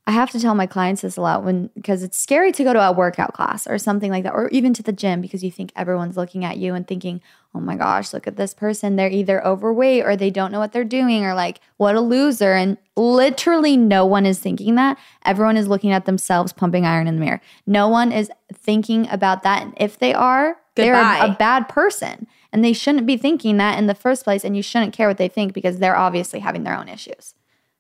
I 0.07 0.13
have 0.13 0.31
to 0.33 0.41
tell 0.41 0.55
my 0.55 0.67
clients 0.67 1.01
this 1.01 1.17
a 1.17 1.23
lot 1.23 1.45
when, 1.45 1.71
because 1.75 2.03
it's 2.03 2.19
scary 2.19 2.53
to 2.53 2.65
go 2.65 2.75
to 2.75 2.81
a 2.81 2.93
workout 2.93 3.33
class 3.33 3.67
or 3.67 3.79
something 3.79 4.11
like 4.11 4.25
that, 4.25 4.35
or 4.35 4.49
even 4.51 4.75
to 4.75 4.83
the 4.83 4.93
gym 4.93 5.23
because 5.23 5.43
you 5.43 5.51
think 5.51 5.73
everyone's 5.75 6.17
looking 6.17 6.45
at 6.45 6.59
you 6.59 6.75
and 6.75 6.87
thinking, 6.87 7.23
oh 7.55 7.61
my 7.61 7.75
gosh, 7.75 8.13
look 8.13 8.27
at 8.27 8.37
this 8.37 8.53
person. 8.53 8.97
They're 8.97 9.09
either 9.09 9.45
overweight 9.47 10.05
or 10.05 10.15
they 10.15 10.29
don't 10.29 10.53
know 10.53 10.59
what 10.59 10.73
they're 10.73 10.85
doing 10.85 11.25
or 11.25 11.35
like, 11.35 11.61
what 11.79 11.95
a 11.95 12.03
loser. 12.03 12.53
And 12.53 12.77
literally 12.97 13.79
no 13.79 14.05
one 14.05 14.27
is 14.27 14.39
thinking 14.39 14.75
that. 14.75 14.99
Everyone 15.25 15.57
is 15.57 15.69
looking 15.69 15.93
at 15.93 16.05
themselves 16.05 16.53
pumping 16.53 16.85
iron 16.85 17.07
in 17.07 17.15
the 17.15 17.25
mirror. 17.25 17.41
No 17.67 17.89
one 17.89 18.13
is 18.13 18.31
thinking 18.53 19.09
about 19.09 19.43
that. 19.45 19.63
And 19.63 19.73
if 19.79 19.99
they 19.99 20.13
are, 20.13 20.59
they're 20.75 20.95
a, 20.95 21.33
a 21.33 21.37
bad 21.37 21.69
person. 21.69 22.27
And 22.53 22.63
they 22.63 22.75
shouldn't 22.75 23.07
be 23.07 23.17
thinking 23.17 23.57
that 23.57 23.79
in 23.79 23.87
the 23.87 23.95
first 23.95 24.23
place. 24.23 24.45
And 24.45 24.55
you 24.55 24.63
shouldn't 24.63 24.93
care 24.93 25.09
what 25.09 25.17
they 25.17 25.29
think 25.29 25.55
because 25.55 25.79
they're 25.79 25.97
obviously 25.97 26.41
having 26.41 26.65
their 26.65 26.77
own 26.77 26.89
issues. 26.89 27.35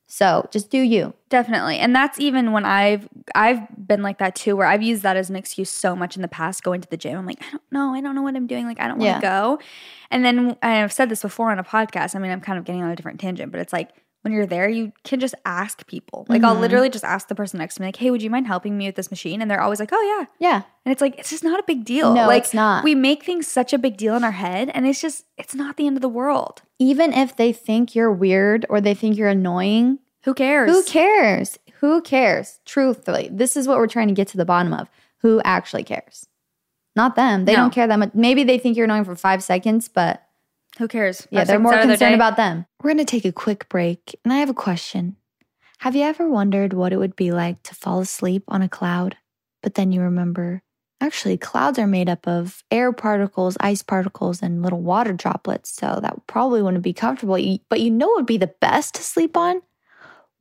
So 0.07 0.47
just 0.53 0.71
do 0.71 0.79
you. 0.79 1.15
Definitely. 1.29 1.79
And 1.79 1.95
that's 1.97 2.21
even 2.21 2.53
when 2.53 2.65
I've 2.65 3.09
I've 3.35 3.61
been 3.89 4.03
like 4.03 4.19
that 4.19 4.35
too 4.35 4.55
where 4.55 4.67
I've 4.67 4.83
used 4.83 5.03
that 5.03 5.17
as 5.17 5.31
an 5.31 5.37
excuse 5.37 5.71
so 5.71 5.97
much 5.97 6.15
in 6.15 6.23
the 6.23 6.29
past 6.29 6.63
going 6.63 6.81
to 6.83 6.89
the 6.89 6.97
gym. 6.97 7.19
I'm 7.19 7.27
like, 7.27 7.43
I 7.43 7.51
don't 7.51 7.63
know, 7.73 7.95
I 7.95 8.01
don't 8.01 8.15
know 8.15 8.23
what 8.23 8.37
I'm 8.37 8.47
doing. 8.47 8.67
Like 8.67 8.79
I 8.81 8.87
don't 8.87 8.99
want 8.99 9.09
Yeah. 9.09 9.15
to 9.17 9.21
go. 9.23 9.59
And 10.11 10.25
then 10.25 10.57
I've 10.63 10.93
said 10.93 11.09
this 11.09 11.23
before 11.23 11.51
on 11.51 11.59
a 11.59 11.65
podcast. 11.65 12.15
I 12.15 12.19
mean, 12.19 12.31
I'm 12.31 12.41
kind 12.41 12.59
of 12.59 12.65
getting 12.65 12.83
on 12.83 12.91
a 12.91 12.97
different 12.97 13.19
tangent, 13.19 13.51
but 13.51 13.61
it's 13.61 13.73
like 13.73 13.91
when 14.25 14.33
you're 14.33 14.47
there, 14.47 14.69
you 14.71 14.91
can 15.05 15.21
just 15.21 15.35
ask 15.45 15.87
people. 15.87 16.25
Like 16.31 16.43
I'll 16.43 16.57
Mhm. 16.57 16.61
literally 16.61 16.89
just 16.89 17.05
ask 17.05 17.29
the 17.29 17.35
person 17.35 17.59
next 17.59 17.75
to 17.75 17.83
me, 17.83 17.89
like, 17.89 17.97
hey, 17.97 18.11
would 18.11 18.23
you 18.23 18.31
mind 18.31 18.47
helping 18.47 18.79
me 18.79 18.87
with 18.87 18.97
this 18.97 19.11
machine? 19.11 19.43
And 19.43 19.51
they're 19.51 19.61
always 19.61 19.79
like, 19.81 19.91
Oh 19.93 20.01
yeah. 20.19 20.27
Yeah. 20.51 20.63
And 20.87 20.93
it's 20.93 21.03
like, 21.03 21.19
it's 21.19 21.29
just 21.31 21.45
not 21.45 21.61
a 21.61 21.65
big 21.65 21.85
deal. 21.85 22.15
No, 22.15 22.27
like 22.27 22.45
it's 22.45 22.55
not. 22.55 22.83
we 22.85 22.95
make 22.95 23.23
things 23.23 23.47
such 23.47 23.73
a 23.75 23.79
big 23.79 23.99
deal 23.99 24.17
in 24.17 24.25
our 24.25 24.31
head 24.33 24.71
and 24.73 24.87
it's 24.87 25.01
just 25.01 25.27
it's 25.37 25.55
not 25.55 25.77
the 25.77 25.87
end 25.87 25.97
of 25.99 26.03
the 26.03 26.09
world. 26.09 26.63
Even 26.79 27.13
if 27.13 27.37
they 27.37 27.53
think 27.53 27.95
you're 27.95 28.11
weird 28.13 28.65
or 28.71 28.81
they 28.81 28.95
think 28.95 29.17
you're 29.17 29.29
annoying, 29.29 29.99
Who 30.25 30.33
cares? 30.35 30.71
who 30.71 30.83
cares? 30.85 31.59
Who 31.81 32.01
cares? 32.01 32.61
Truthfully, 32.65 33.29
this 33.31 33.57
is 33.59 33.69
what 33.69 33.77
we're 33.77 33.87
trying 33.87 34.09
to 34.09 34.15
get 34.15 34.29
to 34.29 34.39
the 34.39 34.47
bottom 34.47 34.73
of. 34.73 34.89
Who 35.19 35.41
actually 35.45 35.85
cares? 35.85 36.27
Not 36.97 37.15
them. 37.17 37.45
They 37.45 37.53
No. 37.53 37.59
don't 37.61 37.73
care 37.75 37.87
that 37.87 37.99
much. 37.99 38.11
Maybe 38.15 38.43
they 38.45 38.57
think 38.57 38.77
you're 38.77 38.85
annoying 38.85 39.05
for 39.05 39.15
five 39.17 39.43
seconds, 39.43 39.89
but 39.89 40.23
Who 40.79 40.89
cares? 40.89 41.27
yeah, 41.31 41.45
they're 41.45 41.59
more 41.59 41.73
out 41.73 41.83
of 41.83 41.87
their 41.89 41.97
concerned 41.97 42.15
about 42.15 42.37
them. 42.37 42.67
We're 42.83 42.93
going 42.93 43.05
to 43.05 43.11
take 43.11 43.25
a 43.25 43.33
quick 43.33 43.69
break, 43.69 44.19
and 44.25 44.33
I 44.33 44.39
have 44.39 44.51
a 44.51 44.55
question. 44.55 45.17
Have 45.79 45.95
you 45.95 46.03
ever 46.03 46.29
wondered 46.29 46.73
what 46.73 46.93
it 46.93 46.97
would 46.97 47.15
be 47.15 47.31
like 47.31 47.63
to 47.65 47.75
fall 47.75 48.01
asleep 48.01 48.45
on 48.49 48.63
a 48.63 48.69
cloud? 48.69 49.17
But 49.63 49.75
then 49.75 49.93
you 49.93 50.01
remember, 50.01 50.63
actually, 51.01 51.37
clouds 51.37 51.79
are 51.79 51.87
made 51.87 52.09
up 52.09 52.27
of 52.27 52.65
air 52.71 52.93
particles, 52.93 53.57
ice 53.61 53.83
particles, 53.83 54.43
and 54.43 54.63
little 54.63 54.81
water 54.81 55.13
droplets, 55.13 55.71
so 55.71 56.01
that 56.03 56.27
probably 56.27 56.63
wouldn't 56.63 56.83
be 56.83 56.93
comfortable. 56.93 57.39
But 57.69 57.81
you 57.81 57.91
know 57.91 58.09
what 58.09 58.17
would 58.17 58.27
be 58.27 58.39
the 58.39 58.55
best 58.61 58.95
to 58.97 59.03
sleep 59.03 59.37
on? 59.37 59.63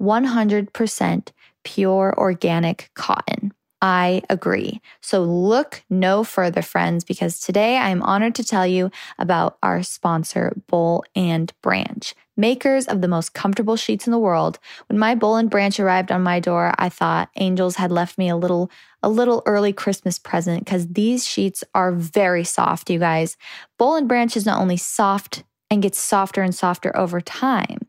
100% 0.02 1.28
pure 1.64 2.14
organic 2.18 2.90
cotton. 2.96 3.54
I 3.84 4.22
agree. 4.30 4.82
So 5.02 5.24
look 5.24 5.84
no 5.90 6.24
further, 6.24 6.62
friends, 6.62 7.04
because 7.04 7.42
today 7.42 7.76
I 7.76 7.90
am 7.90 8.02
honored 8.02 8.34
to 8.36 8.44
tell 8.44 8.66
you 8.66 8.90
about 9.20 9.58
our 9.62 9.84
sponsor, 9.84 10.54
Boll 10.68 11.04
and 11.18 11.52
Branch, 11.62 12.16
makers 12.38 12.88
of 12.88 13.02
the 13.02 13.10
most 13.10 13.34
comfortable 13.34 13.76
sheets 13.76 14.08
in 14.08 14.12
the 14.12 14.18
world. 14.18 14.58
When 14.88 14.98
my 14.98 15.16
Boll 15.16 15.36
and 15.36 15.50
Branch 15.50 15.78
arrived 15.82 16.14
on 16.14 16.24
my 16.24 16.40
door, 16.40 16.74
I 16.78 16.88
thought 16.88 17.28
angels 17.36 17.76
had 17.76 17.92
left 17.92 18.18
me 18.18 18.30
a 18.30 18.38
little 18.38 18.72
a 19.06 19.10
little 19.10 19.44
early 19.46 19.74
Christmas 19.74 20.18
present 20.18 20.64
because 20.64 20.88
these 20.88 21.28
sheets 21.28 21.62
are 21.76 21.92
very 21.92 22.46
soft, 22.46 22.90
you 22.90 23.00
guys. 23.00 23.36
Boll 23.78 23.96
and 23.98 24.08
Branch 24.08 24.38
is 24.38 24.46
not 24.46 24.62
only 24.62 24.78
soft 24.78 25.44
and 25.74 25.82
gets 25.82 26.00
softer 26.00 26.42
and 26.42 26.54
softer 26.54 26.96
over 26.96 27.20
time. 27.20 27.80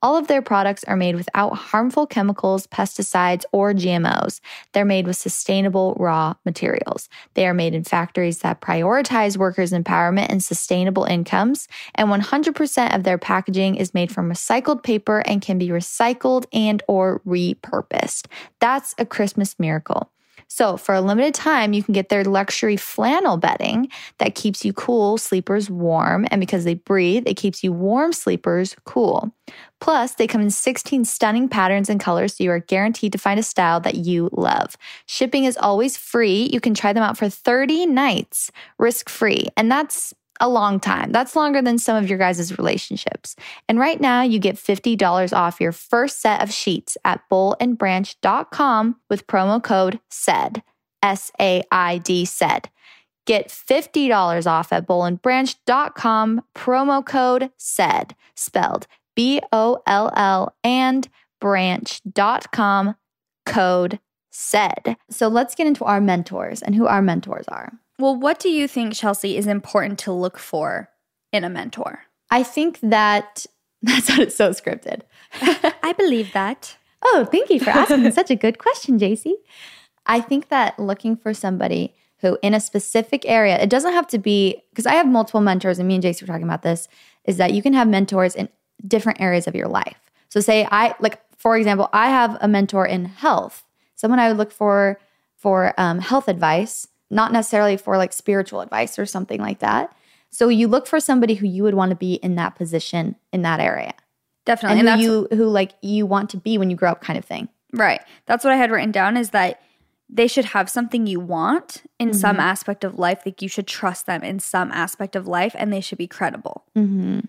All 0.00 0.16
of 0.16 0.28
their 0.28 0.40
products 0.40 0.84
are 0.84 0.96
made 0.96 1.16
without 1.16 1.54
harmful 1.54 2.06
chemicals, 2.06 2.66
pesticides, 2.68 3.44
or 3.52 3.72
GMOs. 3.72 4.40
They're 4.72 4.84
made 4.84 5.06
with 5.06 5.16
sustainable 5.16 5.94
raw 5.98 6.34
materials. 6.44 7.08
They 7.34 7.46
are 7.46 7.54
made 7.54 7.74
in 7.74 7.84
factories 7.84 8.38
that 8.38 8.60
prioritize 8.60 9.36
workers' 9.36 9.72
empowerment 9.72 10.30
and 10.30 10.42
sustainable 10.42 11.04
incomes. 11.04 11.66
And 11.96 12.08
100% 12.08 12.94
of 12.94 13.02
their 13.02 13.18
packaging 13.18 13.74
is 13.74 13.92
made 13.92 14.12
from 14.12 14.30
recycled 14.30 14.82
paper 14.84 15.22
and 15.26 15.42
can 15.42 15.58
be 15.58 15.68
recycled 15.68 16.46
and 16.52 16.82
or 16.86 17.20
repurposed. 17.26 18.26
That's 18.60 18.94
a 18.98 19.04
Christmas 19.04 19.58
miracle. 19.58 20.10
So, 20.54 20.76
for 20.76 20.94
a 20.94 21.00
limited 21.00 21.32
time, 21.32 21.72
you 21.72 21.82
can 21.82 21.94
get 21.94 22.10
their 22.10 22.24
luxury 22.24 22.76
flannel 22.76 23.38
bedding 23.38 23.88
that 24.18 24.34
keeps 24.34 24.66
you 24.66 24.74
cool 24.74 25.16
sleepers 25.16 25.70
warm. 25.70 26.26
And 26.30 26.42
because 26.42 26.64
they 26.64 26.74
breathe, 26.74 27.22
it 27.26 27.38
keeps 27.38 27.64
you 27.64 27.72
warm 27.72 28.12
sleepers 28.12 28.76
cool. 28.84 29.34
Plus, 29.80 30.12
they 30.12 30.26
come 30.26 30.42
in 30.42 30.50
16 30.50 31.06
stunning 31.06 31.48
patterns 31.48 31.88
and 31.88 31.98
colors, 31.98 32.36
so 32.36 32.44
you 32.44 32.50
are 32.50 32.58
guaranteed 32.58 33.12
to 33.12 33.18
find 33.18 33.40
a 33.40 33.42
style 33.42 33.80
that 33.80 33.94
you 33.94 34.28
love. 34.30 34.76
Shipping 35.06 35.44
is 35.44 35.56
always 35.56 35.96
free. 35.96 36.50
You 36.52 36.60
can 36.60 36.74
try 36.74 36.92
them 36.92 37.02
out 37.02 37.16
for 37.16 37.30
30 37.30 37.86
nights 37.86 38.50
risk 38.76 39.08
free. 39.08 39.48
And 39.56 39.72
that's 39.72 40.12
a 40.40 40.48
long 40.48 40.80
time. 40.80 41.12
That's 41.12 41.36
longer 41.36 41.62
than 41.62 41.78
some 41.78 41.96
of 41.96 42.08
your 42.08 42.18
guys' 42.18 42.56
relationships. 42.58 43.36
And 43.68 43.78
right 43.78 44.00
now, 44.00 44.22
you 44.22 44.38
get 44.38 44.56
$50 44.56 45.36
off 45.36 45.60
your 45.60 45.72
first 45.72 46.20
set 46.20 46.42
of 46.42 46.52
sheets 46.52 46.96
at 47.04 47.22
bollandbranch.com 47.30 48.96
with 49.08 49.26
promo 49.26 49.62
code 49.62 50.00
SAID. 50.08 50.62
S 51.02 51.32
A 51.40 51.62
I 51.70 51.98
D 51.98 52.24
SAID. 52.24 52.70
Get 53.26 53.48
$50 53.48 54.46
off 54.46 54.72
at 54.72 54.86
bollandbranch.com, 54.86 56.42
promo 56.56 57.06
code 57.06 57.50
SAID, 57.56 58.16
spelled 58.34 58.86
B 59.14 59.40
O 59.52 59.80
L 59.86 60.12
L 60.16 60.54
and 60.64 61.08
branch.com, 61.40 62.96
code 63.46 64.00
SAID. 64.30 64.96
So 65.10 65.28
let's 65.28 65.54
get 65.54 65.66
into 65.66 65.84
our 65.84 66.00
mentors 66.00 66.62
and 66.62 66.74
who 66.74 66.86
our 66.86 67.02
mentors 67.02 67.46
are. 67.48 67.72
Well, 68.02 68.16
what 68.16 68.40
do 68.40 68.48
you 68.48 68.66
think, 68.66 68.94
Chelsey, 68.94 69.36
is 69.36 69.46
important 69.46 70.00
to 70.00 70.12
look 70.12 70.36
for 70.36 70.90
in 71.32 71.44
a 71.44 71.48
mentor? 71.48 72.00
I 72.32 72.42
think 72.42 72.80
that 72.80 73.46
that's 73.82 74.08
what 74.08 74.18
it's 74.18 74.34
so 74.34 74.50
scripted. 74.50 75.02
I 75.84 75.94
believe 75.96 76.32
that. 76.32 76.76
Oh, 77.04 77.24
thank 77.30 77.48
you 77.48 77.60
for 77.60 77.70
asking 77.70 78.10
such 78.20 78.32
a 78.32 78.34
good 78.34 78.58
question, 78.58 78.98
Jaci. 78.98 79.34
I 80.04 80.20
think 80.20 80.48
that 80.48 80.80
looking 80.80 81.14
for 81.16 81.32
somebody 81.32 81.94
who, 82.18 82.36
in 82.42 82.54
a 82.54 82.58
specific 82.58 83.22
area, 83.24 83.56
it 83.62 83.70
doesn't 83.70 83.92
have 83.92 84.08
to 84.08 84.18
be 84.18 84.60
because 84.70 84.86
I 84.86 84.94
have 84.94 85.06
multiple 85.06 85.40
mentors, 85.40 85.78
and 85.78 85.86
me 85.86 85.94
and 85.94 86.02
Jaci 86.02 86.22
were 86.22 86.26
talking 86.26 86.42
about 86.42 86.62
this, 86.62 86.88
is 87.24 87.36
that 87.36 87.54
you 87.54 87.62
can 87.62 87.72
have 87.72 87.86
mentors 87.86 88.34
in 88.34 88.48
different 88.84 89.20
areas 89.20 89.46
of 89.46 89.54
your 89.54 89.68
life. 89.68 90.10
So, 90.28 90.40
say 90.40 90.66
I 90.72 90.96
like, 90.98 91.20
for 91.36 91.56
example, 91.56 91.88
I 91.92 92.08
have 92.08 92.36
a 92.40 92.48
mentor 92.48 92.84
in 92.84 93.04
health, 93.04 93.62
someone 93.94 94.18
I 94.18 94.26
would 94.26 94.38
look 94.38 94.50
for 94.50 94.98
for 95.36 95.72
um, 95.76 96.00
health 96.00 96.26
advice, 96.26 96.88
not 97.12 97.32
necessarily 97.32 97.76
for 97.76 97.96
like 97.96 98.12
spiritual 98.12 98.60
advice 98.60 98.98
or 98.98 99.06
something 99.06 99.40
like 99.40 99.60
that. 99.60 99.94
So, 100.30 100.48
you 100.48 100.66
look 100.66 100.86
for 100.86 100.98
somebody 100.98 101.34
who 101.34 101.46
you 101.46 101.62
would 101.62 101.74
want 101.74 101.90
to 101.90 101.96
be 101.96 102.14
in 102.14 102.34
that 102.36 102.56
position 102.56 103.16
in 103.32 103.42
that 103.42 103.60
area 103.60 103.94
Definitely. 104.46 104.80
and 104.80 104.88
And, 104.88 105.00
who 105.00 105.20
that's 105.20 105.32
you 105.32 105.36
who 105.36 105.48
like 105.48 105.72
you 105.82 106.06
want 106.06 106.30
to 106.30 106.36
be 106.36 106.58
when 106.58 106.70
you 106.70 106.76
grow 106.76 106.90
up 106.90 107.02
kind 107.02 107.18
of 107.18 107.24
thing 107.24 107.48
Right. 107.72 108.02
That's 108.26 108.44
what 108.44 108.52
I 108.52 108.56
had 108.56 108.70
written 108.70 108.92
down 108.92 109.16
is 109.16 109.30
that 109.30 109.62
they 110.08 110.26
should 110.26 110.46
have 110.46 110.68
something 110.68 111.06
you 111.06 111.20
want 111.20 111.82
in 111.98 112.10
mm-hmm. 112.10 112.18
some 112.18 112.38
aspect 112.38 112.84
of 112.84 112.98
life. 112.98 113.22
Like 113.24 113.40
you 113.40 113.48
should 113.48 113.66
trust 113.66 114.06
them 114.06 114.22
in 114.22 114.40
some 114.40 114.70
aspect 114.70 115.16
of 115.16 115.26
life 115.26 115.54
and 115.58 115.72
they 115.72 115.80
should 115.80 115.98
be 115.98 116.06
credible. 116.06 116.64
Mm-hmm. 116.76 117.20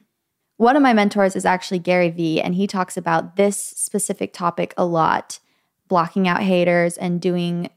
One 0.58 0.76
of 0.76 0.84
my 0.84 0.94
mentors 0.94 1.36
is 1.36 1.46
actually 1.46 1.80
Gary 1.80 2.10
Vee, 2.10 2.40
and 2.40 2.54
he 2.54 2.68
talks 2.68 2.96
about 2.96 3.38
this 3.38 3.58
specific 3.58 4.34
topic 4.34 4.74
a 4.78 4.86
lot 4.86 5.40
blocking 5.88 6.28
out 6.28 6.44
haters 6.44 6.98
and 6.98 7.20
doing 7.20 7.70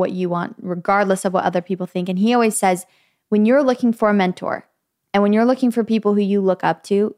what 0.00 0.10
you 0.10 0.28
want, 0.28 0.56
regardless 0.60 1.24
of 1.24 1.32
what 1.32 1.44
other 1.44 1.60
people 1.60 1.86
think. 1.86 2.08
And 2.08 2.18
he 2.18 2.34
always 2.34 2.58
says, 2.58 2.86
when 3.28 3.46
you're 3.46 3.62
looking 3.62 3.92
for 3.92 4.10
a 4.10 4.14
mentor 4.14 4.66
and 5.14 5.22
when 5.22 5.32
you're 5.32 5.44
looking 5.44 5.70
for 5.70 5.84
people 5.84 6.14
who 6.14 6.20
you 6.20 6.40
look 6.40 6.64
up 6.64 6.82
to, 6.84 7.14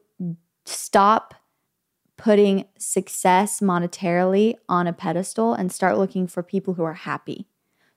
stop 0.65 1.33
putting 2.17 2.65
success 2.77 3.59
monetarily 3.59 4.55
on 4.69 4.85
a 4.85 4.93
pedestal 4.93 5.53
and 5.53 5.71
start 5.71 5.97
looking 5.97 6.27
for 6.27 6.43
people 6.43 6.75
who 6.75 6.83
are 6.83 6.93
happy. 6.93 7.47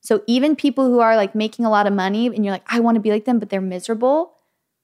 So 0.00 0.22
even 0.26 0.56
people 0.56 0.86
who 0.86 1.00
are 1.00 1.16
like 1.16 1.34
making 1.34 1.64
a 1.64 1.70
lot 1.70 1.86
of 1.86 1.92
money 1.92 2.26
and 2.26 2.44
you're 2.44 2.54
like, 2.54 2.66
I 2.66 2.80
want 2.80 2.94
to 2.94 3.00
be 3.00 3.10
like 3.10 3.24
them, 3.24 3.38
but 3.38 3.50
they're 3.50 3.60
miserable, 3.60 4.34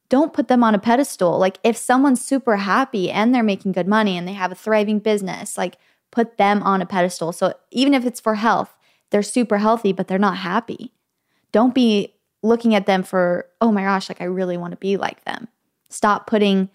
don't 0.08 0.34
put 0.34 0.48
them 0.48 0.62
on 0.62 0.74
a 0.74 0.78
pedestal. 0.78 1.38
Like 1.38 1.58
if 1.64 1.76
someone's 1.76 2.22
super 2.22 2.56
happy 2.56 3.10
and 3.10 3.34
they're 3.34 3.42
making 3.42 3.72
good 3.72 3.88
money 3.88 4.18
and 4.18 4.28
they 4.28 4.34
have 4.34 4.52
a 4.52 4.56
thriving 4.56 4.98
business, 4.98 5.56
like 5.56 5.78
put 6.10 6.36
them 6.36 6.62
on 6.62 6.82
a 6.82 6.86
pedestal. 6.86 7.32
So 7.32 7.54
even 7.70 7.94
if 7.94 8.04
it's 8.04 8.20
for 8.20 8.34
health, 8.34 8.76
they're 9.12 9.22
super 9.22 9.58
healthy, 9.58 9.92
but 9.92 10.08
they're 10.08 10.18
not 10.18 10.36
happy. 10.36 10.92
Don't 11.52 11.74
be 11.74 12.14
looking 12.42 12.74
at 12.74 12.86
them 12.86 13.02
for, 13.02 13.46
oh 13.60 13.70
my 13.70 13.82
gosh, 13.82 14.08
like 14.08 14.20
I 14.20 14.24
really 14.24 14.56
want 14.56 14.72
to 14.72 14.76
be 14.76 14.96
like 14.96 15.24
them. 15.24 15.46
Stop 15.88 16.26
putting 16.26 16.70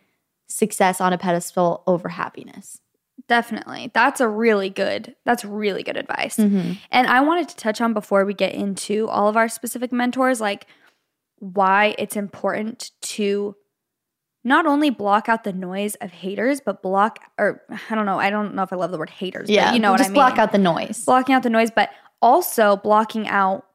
success 0.47 1.01
on 1.01 1.11
a 1.11 1.17
pedestal 1.17 1.83
over 1.87 2.07
happiness. 2.07 2.79
Definitely. 3.27 3.91
That's 3.93 4.21
a 4.21 4.27
really 4.27 4.69
good, 4.69 5.15
that's 5.25 5.43
really 5.43 5.83
good 5.83 5.97
advice. 5.97 6.37
Mm-hmm. 6.37 6.73
And 6.91 7.07
I 7.07 7.19
wanted 7.21 7.49
to 7.49 7.55
touch 7.57 7.81
on 7.81 7.93
before 7.93 8.23
we 8.23 8.33
get 8.33 8.53
into 8.53 9.09
all 9.09 9.27
of 9.27 9.35
our 9.35 9.49
specific 9.49 9.91
mentors, 9.91 10.39
like 10.39 10.67
why 11.39 11.95
it's 11.97 12.15
important 12.15 12.91
to 13.01 13.55
not 14.43 14.65
only 14.65 14.89
block 14.89 15.27
out 15.27 15.43
the 15.43 15.51
noise 15.51 15.95
of 15.95 16.11
haters, 16.11 16.61
but 16.61 16.81
block, 16.81 17.19
or 17.37 17.63
I 17.89 17.95
don't 17.95 18.05
know, 18.05 18.17
I 18.17 18.29
don't 18.29 18.55
know 18.55 18.63
if 18.63 18.71
I 18.71 18.77
love 18.77 18.91
the 18.91 18.97
word 18.97 19.09
haters, 19.09 19.49
but 19.49 19.73
you 19.73 19.79
know 19.79 19.91
what 19.91 19.97
just 19.97 20.11
I 20.11 20.13
mean. 20.13 20.15
block 20.15 20.37
out 20.37 20.53
the 20.53 20.57
noise. 20.57 21.03
blocking 21.03 21.35
out 21.35 21.43
the 21.43 21.49
noise, 21.49 21.69
but 21.69 21.89
also 22.21 22.77
blocking 22.77 23.27
out 23.27 23.65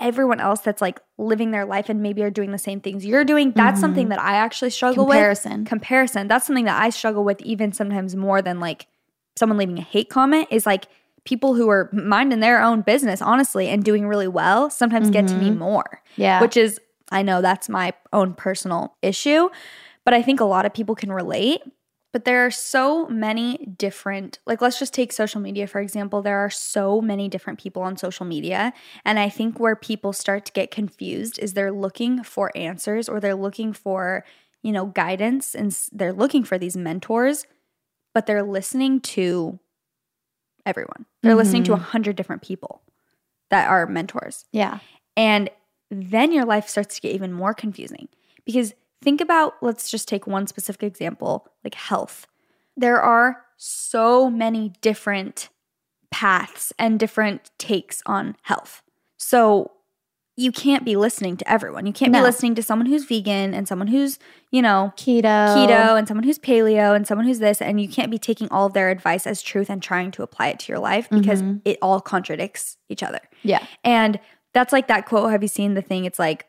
everyone 0.00 0.40
else 0.40 0.60
that's 0.60 0.82
like 0.82 1.00
living 1.18 1.52
their 1.52 1.64
life 1.64 1.88
and 1.88 2.02
maybe 2.02 2.22
are 2.22 2.30
doing 2.30 2.50
the 2.50 2.58
same 2.58 2.80
things 2.80 3.06
you're 3.06 3.24
doing. 3.24 3.52
That's 3.52 3.80
something 3.80 4.04
mm-hmm. 4.04 4.10
that 4.10 4.20
I 4.20 4.36
actually 4.36 4.70
struggle 4.70 5.06
with. 5.06 5.14
Comparison. 5.14 5.60
with. 5.60 5.68
Comparison. 5.68 6.28
That's 6.28 6.46
something 6.46 6.64
that 6.64 6.80
I 6.80 6.90
struggle 6.90 7.24
with 7.24 7.40
even 7.42 7.72
sometimes 7.72 8.16
more 8.16 8.42
than 8.42 8.60
like 8.60 8.86
someone 9.36 9.58
leaving 9.58 9.78
a 9.78 9.82
hate 9.82 10.10
comment 10.10 10.48
is 10.50 10.66
like 10.66 10.86
people 11.24 11.54
who 11.54 11.68
are 11.70 11.88
minding 11.92 12.40
their 12.40 12.62
own 12.62 12.82
business, 12.82 13.22
honestly, 13.22 13.68
and 13.68 13.84
doing 13.84 14.06
really 14.06 14.28
well 14.28 14.68
sometimes 14.68 15.10
get 15.10 15.26
to 15.28 15.34
me 15.34 15.50
mm-hmm. 15.50 15.58
more. 15.58 16.02
Yeah. 16.16 16.40
Which 16.40 16.56
is, 16.56 16.80
I 17.10 17.22
know 17.22 17.40
that's 17.40 17.68
my 17.68 17.92
own 18.12 18.34
personal 18.34 18.96
issue, 19.00 19.48
but 20.04 20.12
I 20.12 20.22
think 20.22 20.40
a 20.40 20.44
lot 20.44 20.66
of 20.66 20.74
people 20.74 20.94
can 20.94 21.12
relate. 21.12 21.62
But 22.14 22.24
there 22.24 22.46
are 22.46 22.50
so 22.52 23.08
many 23.08 23.56
different, 23.76 24.38
like, 24.46 24.62
let's 24.62 24.78
just 24.78 24.94
take 24.94 25.12
social 25.12 25.40
media, 25.40 25.66
for 25.66 25.80
example. 25.80 26.22
There 26.22 26.38
are 26.38 26.48
so 26.48 27.00
many 27.00 27.28
different 27.28 27.58
people 27.58 27.82
on 27.82 27.96
social 27.96 28.24
media. 28.24 28.72
And 29.04 29.18
I 29.18 29.28
think 29.28 29.58
where 29.58 29.74
people 29.74 30.12
start 30.12 30.44
to 30.44 30.52
get 30.52 30.70
confused 30.70 31.40
is 31.40 31.54
they're 31.54 31.72
looking 31.72 32.22
for 32.22 32.52
answers 32.54 33.08
or 33.08 33.18
they're 33.18 33.34
looking 33.34 33.72
for, 33.72 34.24
you 34.62 34.70
know, 34.70 34.86
guidance 34.86 35.56
and 35.56 35.76
they're 35.90 36.12
looking 36.12 36.44
for 36.44 36.56
these 36.56 36.76
mentors, 36.76 37.46
but 38.14 38.26
they're 38.26 38.44
listening 38.44 39.00
to 39.00 39.58
everyone. 40.64 41.06
They're 41.24 41.34
listening 41.34 41.64
to 41.64 41.72
a 41.72 41.76
mm-hmm. 41.78 41.84
hundred 41.86 42.14
different 42.14 42.42
people 42.42 42.82
that 43.50 43.68
are 43.68 43.88
mentors. 43.88 44.44
yeah. 44.52 44.78
And 45.16 45.50
then 45.90 46.30
your 46.30 46.44
life 46.44 46.68
starts 46.68 46.94
to 46.94 47.00
get 47.00 47.12
even 47.12 47.32
more 47.32 47.54
confusing 47.54 48.08
because 48.44 48.72
think 49.04 49.20
about, 49.20 49.54
let's 49.62 49.90
just 49.90 50.08
take 50.08 50.26
one 50.26 50.46
specific 50.46 50.82
example 50.82 51.46
like 51.62 51.74
health. 51.74 52.26
There 52.76 53.00
are 53.00 53.44
so 53.56 54.30
many 54.30 54.72
different 54.80 55.48
paths 56.10 56.72
and 56.78 56.98
different 56.98 57.50
takes 57.58 58.02
on 58.06 58.36
health. 58.42 58.82
So 59.16 59.70
you 60.36 60.50
can't 60.50 60.84
be 60.84 60.96
listening 60.96 61.36
to 61.36 61.48
everyone. 61.50 61.86
You 61.86 61.92
can't 61.92 62.12
be 62.12 62.20
listening 62.20 62.56
to 62.56 62.62
someone 62.62 62.86
who's 62.86 63.04
vegan 63.04 63.54
and 63.54 63.68
someone 63.68 63.86
who's, 63.86 64.18
you 64.50 64.62
know, 64.62 64.92
Keto. 64.96 65.22
keto 65.22 65.96
and 65.96 66.08
someone 66.08 66.24
who's 66.24 66.40
paleo 66.40 66.96
and 66.96 67.06
someone 67.06 67.24
who's 67.24 67.38
this 67.38 67.62
and 67.62 67.80
you 67.80 67.88
can't 67.88 68.10
be 68.10 68.18
taking 68.18 68.48
all 68.50 68.66
of 68.66 68.72
their 68.72 68.90
advice 68.90 69.28
as 69.28 69.42
truth 69.42 69.70
and 69.70 69.80
trying 69.80 70.10
to 70.10 70.24
apply 70.24 70.48
it 70.48 70.58
to 70.60 70.72
your 70.72 70.80
life 70.80 71.08
because 71.08 71.40
mm-hmm. 71.40 71.58
it 71.64 71.78
all 71.80 72.00
contradicts 72.00 72.76
each 72.88 73.04
other. 73.04 73.20
Yeah. 73.44 73.64
And 73.84 74.18
that's 74.52 74.72
like 74.72 74.88
that 74.88 75.06
quote. 75.06 75.30
Have 75.30 75.42
you 75.42 75.48
seen 75.48 75.74
the 75.74 75.82
thing? 75.82 76.04
It's 76.04 76.18
like 76.18 76.46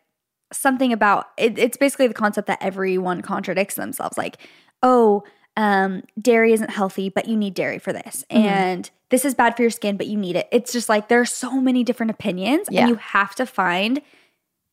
something 0.55 0.91
about 0.93 1.29
it, 1.37 1.57
it's 1.57 1.77
basically 1.77 2.07
the 2.07 2.13
concept 2.13 2.47
that 2.47 2.59
everyone 2.61 3.21
contradicts 3.21 3.75
themselves. 3.75 4.17
Like, 4.17 4.37
oh, 4.83 5.23
um, 5.57 6.03
dairy 6.19 6.51
isn't 6.53 6.69
healthy, 6.69 7.09
but 7.09 7.27
you 7.27 7.37
need 7.37 7.53
dairy 7.53 7.79
for 7.79 7.93
this. 7.93 8.23
And 8.29 8.89
this 9.09 9.23
is 9.23 9.33
bad 9.35 9.55
for 9.55 9.61
your 9.61 9.71
skin, 9.71 9.95
but 9.97 10.07
you 10.07 10.17
need 10.17 10.35
it. 10.35 10.47
It's 10.51 10.73
just 10.73 10.89
like 10.89 11.07
there 11.07 11.21
are 11.21 11.25
so 11.25 11.61
many 11.61 11.83
different 11.83 12.11
opinions, 12.11 12.67
Yeah. 12.69 12.81
and 12.81 12.89
you 12.89 12.95
have 12.95 13.35
to 13.35 13.45
find 13.45 14.01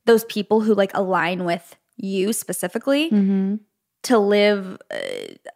those 0.07 0.25
people 0.25 0.63
who 0.63 0.75
like 0.75 0.91
align 0.95 1.45
with 1.45 1.77
you 1.97 2.33
specifically 2.33 3.11
Mm-hmm. 3.11 3.57
to 4.05 4.19
live 4.19 4.79
uh, 4.93 4.97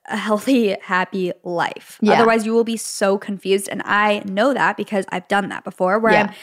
a 0.09 0.17
healthy, 0.17 0.77
happy 0.81 1.33
life. 1.43 1.99
Yeah. 2.01 2.13
Otherwise, 2.13 2.47
you 2.47 2.53
will 2.53 2.63
be 2.63 2.77
so 2.77 3.19
confused. 3.19 3.69
And 3.69 3.83
I 3.85 4.23
know 4.25 4.55
that 4.55 4.77
because 4.77 5.05
I've 5.09 5.27
done 5.27 5.49
that 5.49 5.65
before 5.65 5.99
where 5.99 6.13
Yeah. 6.13 6.23
I'm, 6.29 6.35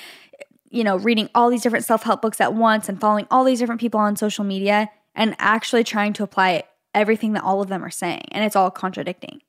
you 0.74 0.84
know, 0.84 0.98
reading 0.98 1.30
all 1.36 1.50
these 1.52 1.62
different 1.62 1.86
self 1.86 2.04
help 2.04 2.22
books 2.22 2.42
at 2.42 2.56
once 2.56 2.90
and 2.90 3.00
following 3.00 3.28
all 3.30 3.44
these 3.44 3.60
different 3.60 3.80
people 3.80 4.00
on 4.00 4.16
social 4.16 4.44
media 4.44 4.90
and 5.14 5.36
actually 5.38 5.84
trying 5.84 6.14
to 6.14 6.24
apply 6.24 6.64
everything 6.96 7.34
that 7.34 7.44
all 7.44 7.62
of 7.62 7.70
them 7.70 7.86
are 7.86 7.92
saying. 7.92 8.26
And 8.32 8.44
it's 8.44 8.56
all 8.56 8.72
contradicting. 8.72 9.42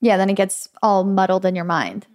Yeah. 0.00 0.16
Then 0.16 0.30
it 0.30 0.36
gets 0.36 0.68
all 0.80 1.02
muddled 1.02 1.44
in 1.44 1.56
your 1.56 1.64
mind. 1.64 2.06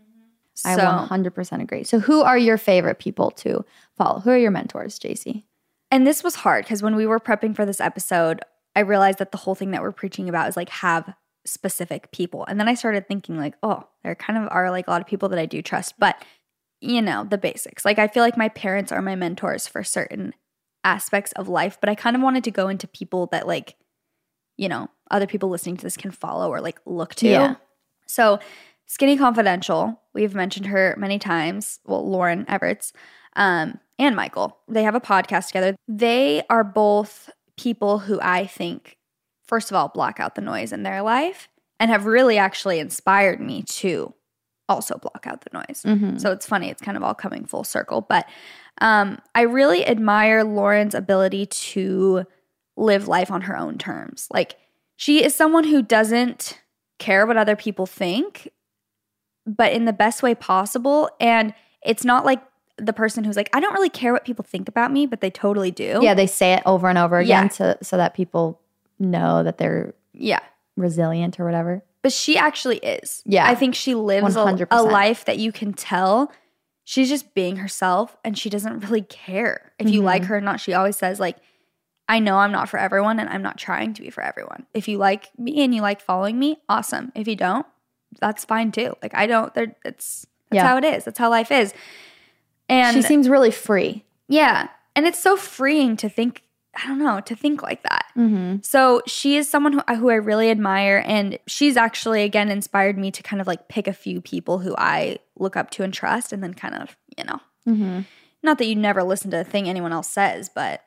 Mm-hmm. 0.65 0.79
I 0.79 1.07
100% 1.07 1.61
agree. 1.61 1.83
So, 1.83 1.99
who 1.99 2.21
are 2.21 2.37
your 2.37 2.57
favorite 2.57 2.99
people 2.99 3.31
to 3.31 3.65
follow? 3.97 4.19
Who 4.21 4.29
are 4.31 4.37
your 4.37 4.51
mentors, 4.51 4.97
Jaci? 4.99 5.43
And 5.91 6.07
this 6.07 6.23
was 6.23 6.35
hard 6.35 6.63
because 6.63 6.81
when 6.81 6.95
we 6.95 7.05
were 7.05 7.19
prepping 7.19 7.55
for 7.55 7.65
this 7.65 7.81
episode, 7.81 8.41
I 8.75 8.81
realized 8.81 9.19
that 9.19 9.31
the 9.31 9.37
whole 9.37 9.55
thing 9.55 9.71
that 9.71 9.81
we're 9.81 9.91
preaching 9.91 10.29
about 10.29 10.47
is 10.47 10.55
like 10.55 10.69
have 10.69 11.13
specific 11.45 12.11
people. 12.11 12.45
And 12.45 12.59
then 12.59 12.67
I 12.67 12.73
started 12.73 13.07
thinking, 13.07 13.37
like, 13.37 13.55
oh, 13.63 13.85
there 14.03 14.15
kind 14.15 14.41
of 14.41 14.49
are 14.51 14.69
like 14.69 14.87
a 14.87 14.91
lot 14.91 15.01
of 15.01 15.07
people 15.07 15.29
that 15.29 15.39
I 15.39 15.45
do 15.45 15.61
trust, 15.61 15.95
but 15.99 16.23
you 16.81 17.01
know, 17.01 17.23
the 17.23 17.37
basics. 17.37 17.85
Like, 17.85 17.99
I 17.99 18.07
feel 18.07 18.23
like 18.23 18.37
my 18.37 18.49
parents 18.49 18.91
are 18.91 19.01
my 19.01 19.15
mentors 19.15 19.67
for 19.67 19.83
certain 19.83 20.33
aspects 20.83 21.31
of 21.33 21.47
life, 21.47 21.77
but 21.79 21.89
I 21.89 21.95
kind 21.95 22.15
of 22.15 22.21
wanted 22.21 22.43
to 22.45 22.51
go 22.51 22.67
into 22.67 22.87
people 22.87 23.27
that, 23.27 23.47
like, 23.47 23.75
you 24.57 24.69
know, 24.69 24.89
other 25.11 25.27
people 25.27 25.49
listening 25.49 25.77
to 25.77 25.83
this 25.83 25.97
can 25.97 26.11
follow 26.11 26.49
or 26.49 26.61
like 26.61 26.79
look 26.85 27.15
to. 27.15 27.27
Yeah. 27.27 27.55
So, 28.07 28.39
Skinny 28.85 29.17
Confidential, 29.17 30.01
we've 30.13 30.33
mentioned 30.33 30.65
her 30.67 30.95
many 30.97 31.19
times. 31.19 31.79
Well, 31.85 32.09
Lauren 32.09 32.45
Evarts 32.45 32.91
um, 33.35 33.79
and 33.99 34.15
Michael, 34.15 34.57
they 34.67 34.83
have 34.83 34.95
a 34.95 35.01
podcast 35.01 35.47
together. 35.47 35.75
They 35.87 36.43
are 36.49 36.63
both 36.63 37.29
people 37.57 37.99
who 37.99 38.19
I 38.21 38.45
think, 38.45 38.97
first 39.45 39.69
of 39.69 39.75
all, 39.75 39.89
block 39.89 40.19
out 40.19 40.35
the 40.35 40.41
noise 40.41 40.71
in 40.71 40.83
their 40.83 41.01
life 41.01 41.49
and 41.79 41.91
have 41.91 42.05
really 42.05 42.37
actually 42.37 42.79
inspired 42.79 43.39
me 43.39 43.63
to 43.63 44.13
also 44.69 44.97
block 44.97 45.25
out 45.27 45.41
the 45.41 45.49
noise. 45.53 45.83
Mm-hmm. 45.85 46.17
So 46.17 46.31
it's 46.31 46.45
funny, 46.45 46.69
it's 46.69 46.81
kind 46.81 46.95
of 46.95 47.03
all 47.03 47.13
coming 47.15 47.43
full 47.45 47.63
circle. 47.65 48.01
But 48.01 48.25
um, 48.79 49.19
I 49.35 49.41
really 49.41 49.85
admire 49.85 50.43
Lauren's 50.45 50.95
ability 50.95 51.47
to 51.47 52.25
live 52.77 53.07
life 53.09 53.29
on 53.31 53.41
her 53.41 53.57
own 53.57 53.77
terms. 53.77 54.27
Like, 54.31 54.55
she 54.95 55.23
is 55.23 55.35
someone 55.35 55.65
who 55.65 55.81
doesn't 55.81 56.61
care 56.97 57.25
what 57.25 57.35
other 57.37 57.55
people 57.55 57.85
think, 57.85 58.49
but 59.45 59.73
in 59.73 59.85
the 59.85 59.93
best 59.93 60.21
way 60.23 60.35
possible. 60.35 61.09
And 61.19 61.53
it's 61.83 62.05
not 62.05 62.25
like 62.25 62.41
the 62.77 62.93
person 62.93 63.23
who's 63.23 63.35
like, 63.35 63.49
I 63.53 63.59
don't 63.59 63.73
really 63.73 63.89
care 63.89 64.13
what 64.13 64.23
people 64.23 64.43
think 64.43 64.69
about 64.69 64.91
me, 64.91 65.05
but 65.05 65.19
they 65.19 65.29
totally 65.29 65.71
do. 65.71 65.99
Yeah. 66.01 66.13
They 66.13 66.27
say 66.27 66.53
it 66.53 66.63
over 66.65 66.87
and 66.87 66.97
over 66.97 67.17
again 67.17 67.45
Yeah. 67.45 67.49
so, 67.49 67.77
so 67.81 67.97
that 67.97 68.13
people 68.13 68.61
know 68.99 69.43
that 69.43 69.57
they're 69.57 69.93
Yeah. 70.13 70.39
resilient 70.77 71.39
or 71.39 71.45
whatever. 71.45 71.83
But 72.01 72.13
she 72.13 72.37
actually 72.37 72.77
is. 72.77 73.21
Yeah. 73.25 73.45
I 73.47 73.55
think 73.55 73.75
she 73.75 73.93
lives 73.95 74.35
a, 74.35 74.67
a 74.71 74.81
life 74.83 75.25
that 75.25 75.37
you 75.37 75.51
can 75.51 75.73
tell 75.73 76.31
she's 76.85 77.09
just 77.09 77.33
being 77.33 77.57
herself 77.57 78.15
and 78.23 78.37
she 78.37 78.49
doesn't 78.49 78.79
really 78.85 79.01
care 79.01 79.73
if 79.79 79.89
you 79.89 79.99
Mm-hmm. 79.99 80.05
like 80.05 80.23
her 80.25 80.37
or 80.37 80.41
not. 80.41 80.59
She 80.59 80.73
always 80.73 80.95
says, 80.97 81.19
like, 81.19 81.37
I 82.07 82.19
know 82.19 82.37
I'm 82.37 82.51
not 82.51 82.69
for 82.69 82.79
everyone 82.79 83.19
and 83.19 83.29
I'm 83.29 83.41
not 83.43 83.57
trying 83.57 83.93
to 83.95 84.01
be 84.01 84.09
for 84.09 84.23
everyone. 84.23 84.65
If 84.73 84.87
you 84.87 84.97
like 84.97 85.29
me 85.37 85.61
and 85.63 85.75
you 85.75 85.81
like 85.81 86.01
following 86.01 86.39
me, 86.39 86.57
awesome. 86.69 87.11
If 87.15 87.27
you 87.27 87.35
don't, 87.35 87.65
that's 88.19 88.45
fine 88.45 88.71
too. 88.71 88.95
Like 89.03 89.13
I 89.13 89.27
don't 89.27 89.53
there 89.53 89.75
it's 89.85 90.25
that's 90.49 90.55
Yeah. 90.63 90.67
how 90.67 90.77
it 90.77 90.83
is. 90.85 91.03
That's 91.03 91.19
how 91.19 91.29
life 91.29 91.51
is. 91.51 91.73
And 92.67 92.95
she 92.95 93.01
seems 93.03 93.29
really 93.29 93.51
free. 93.51 94.05
yeah. 94.27 94.69
And 94.95 95.05
it's 95.05 95.19
so 95.19 95.37
freeing 95.37 95.95
to 95.97 96.09
think 96.09 96.41
I 96.81 96.87
don't 96.87 96.99
know, 96.99 97.19
to 97.19 97.35
think 97.35 97.61
like 97.61 97.83
that. 97.83 98.05
Mm-hmm. 98.17 98.57
So 98.61 99.01
she 99.05 99.35
is 99.35 99.49
someone 99.49 99.73
who, 99.73 99.95
who 99.95 100.09
I 100.09 100.15
really 100.15 100.49
admire. 100.49 101.03
And 101.05 101.37
she's 101.45 101.75
actually, 101.75 102.23
again, 102.23 102.49
inspired 102.49 102.97
me 102.97 103.11
to 103.11 103.23
kind 103.23 103.41
of 103.41 103.47
like 103.47 103.67
pick 103.67 103.87
a 103.87 103.93
few 103.93 104.21
people 104.21 104.59
who 104.59 104.75
I 104.77 105.19
look 105.37 105.57
up 105.57 105.71
to 105.71 105.83
and 105.83 105.93
trust 105.93 106.31
and 106.31 106.41
then 106.41 106.53
kind 106.53 106.75
of, 106.75 106.95
you 107.17 107.25
know, 107.25 107.39
mm-hmm. 107.67 108.01
not 108.43 108.57
that 108.59 108.65
you 108.65 108.75
never 108.75 109.03
listen 109.03 109.31
to 109.31 109.41
a 109.41 109.43
thing 109.43 109.67
anyone 109.67 109.91
else 109.91 110.09
says, 110.09 110.49
but 110.49 110.83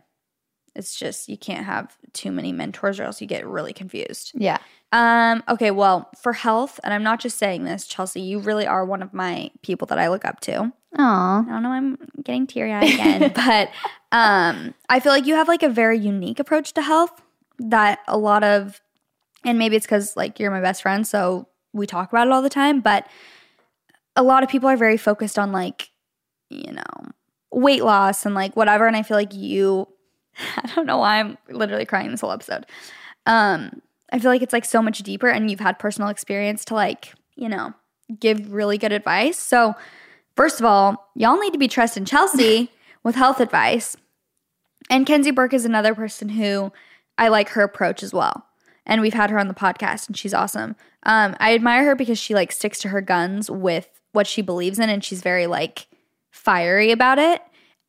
it's 0.74 0.96
just 0.98 1.28
you 1.28 1.36
can't 1.36 1.64
have 1.64 1.96
too 2.12 2.32
many 2.32 2.52
mentors 2.52 2.98
or 2.98 3.04
else 3.04 3.20
you 3.20 3.26
get 3.26 3.46
really 3.46 3.72
confused. 3.72 4.32
Yeah. 4.34 4.58
Um, 4.92 5.42
okay, 5.48 5.70
well, 5.70 6.10
for 6.20 6.34
health, 6.34 6.78
and 6.84 6.92
I'm 6.92 7.02
not 7.02 7.20
just 7.20 7.38
saying 7.38 7.64
this, 7.64 7.86
Chelsey, 7.86 8.20
you 8.20 8.38
really 8.38 8.66
are 8.66 8.84
one 8.84 9.02
of 9.02 9.14
my 9.14 9.50
people 9.62 9.86
that 9.86 9.98
I 9.98 10.08
look 10.08 10.24
up 10.24 10.40
to. 10.40 10.72
Aw. 10.98 11.40
I 11.40 11.48
don't 11.48 11.62
know, 11.62 11.70
I'm 11.70 11.98
getting 12.22 12.46
teary 12.46 12.72
eyed 12.72 12.92
again, 12.92 13.32
but 13.34 13.70
um, 14.12 14.74
I 14.90 15.00
feel 15.00 15.12
like 15.12 15.26
you 15.26 15.34
have 15.34 15.48
like 15.48 15.62
a 15.62 15.70
very 15.70 15.98
unique 15.98 16.38
approach 16.38 16.74
to 16.74 16.82
health 16.82 17.22
that 17.58 18.00
a 18.06 18.18
lot 18.18 18.44
of, 18.44 18.82
and 19.44 19.58
maybe 19.58 19.76
it's 19.76 19.86
because 19.86 20.14
like 20.14 20.38
you're 20.38 20.50
my 20.50 20.60
best 20.60 20.82
friend, 20.82 21.06
so 21.06 21.48
we 21.72 21.86
talk 21.86 22.12
about 22.12 22.26
it 22.26 22.32
all 22.32 22.42
the 22.42 22.50
time, 22.50 22.80
but 22.80 23.06
a 24.14 24.22
lot 24.22 24.42
of 24.42 24.50
people 24.50 24.68
are 24.68 24.76
very 24.76 24.98
focused 24.98 25.38
on 25.38 25.52
like, 25.52 25.90
you 26.50 26.72
know, 26.72 27.10
weight 27.50 27.82
loss 27.82 28.26
and 28.26 28.34
like 28.34 28.56
whatever. 28.56 28.86
And 28.86 28.96
I 28.96 29.02
feel 29.02 29.16
like 29.16 29.34
you, 29.34 29.88
I 30.56 30.70
don't 30.74 30.86
know 30.86 30.98
why 30.98 31.20
I'm 31.20 31.38
literally 31.48 31.84
crying 31.84 32.10
this 32.10 32.20
whole 32.20 32.32
episode. 32.32 32.66
Um, 33.26 33.82
I 34.12 34.18
feel 34.18 34.30
like 34.30 34.42
it's 34.42 34.52
like 34.52 34.64
so 34.64 34.82
much 34.82 34.98
deeper 34.98 35.28
and 35.28 35.50
you've 35.50 35.60
had 35.60 35.78
personal 35.78 36.10
experience 36.10 36.64
to 36.66 36.74
like, 36.74 37.14
you 37.34 37.48
know, 37.48 37.72
give 38.20 38.52
really 38.52 38.78
good 38.78 38.92
advice. 38.92 39.38
So, 39.38 39.74
first 40.36 40.60
of 40.60 40.66
all, 40.66 41.08
y'all 41.14 41.38
need 41.38 41.52
to 41.52 41.58
be 41.58 41.68
trusting 41.68 42.04
Chelsey 42.04 42.70
with 43.02 43.14
health 43.14 43.40
advice. 43.40 43.96
And 44.90 45.06
Kenzie 45.06 45.30
Burke 45.30 45.54
is 45.54 45.64
another 45.64 45.94
person 45.94 46.30
who 46.30 46.72
I 47.16 47.28
like 47.28 47.50
her 47.50 47.62
approach 47.62 48.02
as 48.02 48.12
well. 48.12 48.46
And 48.84 49.00
we've 49.00 49.14
had 49.14 49.30
her 49.30 49.38
on 49.38 49.48
the 49.48 49.54
podcast 49.54 50.08
and 50.08 50.16
she's 50.16 50.34
awesome. 50.34 50.76
Um, 51.04 51.36
I 51.38 51.54
admire 51.54 51.84
her 51.84 51.94
because 51.94 52.18
she 52.18 52.34
like 52.34 52.52
sticks 52.52 52.78
to 52.80 52.88
her 52.88 53.00
guns 53.00 53.50
with 53.50 53.88
what 54.12 54.26
she 54.26 54.42
believes 54.42 54.78
in 54.78 54.90
and 54.90 55.02
she's 55.02 55.22
very 55.22 55.46
like 55.46 55.86
fiery 56.30 56.90
about 56.90 57.18
it. 57.18 57.42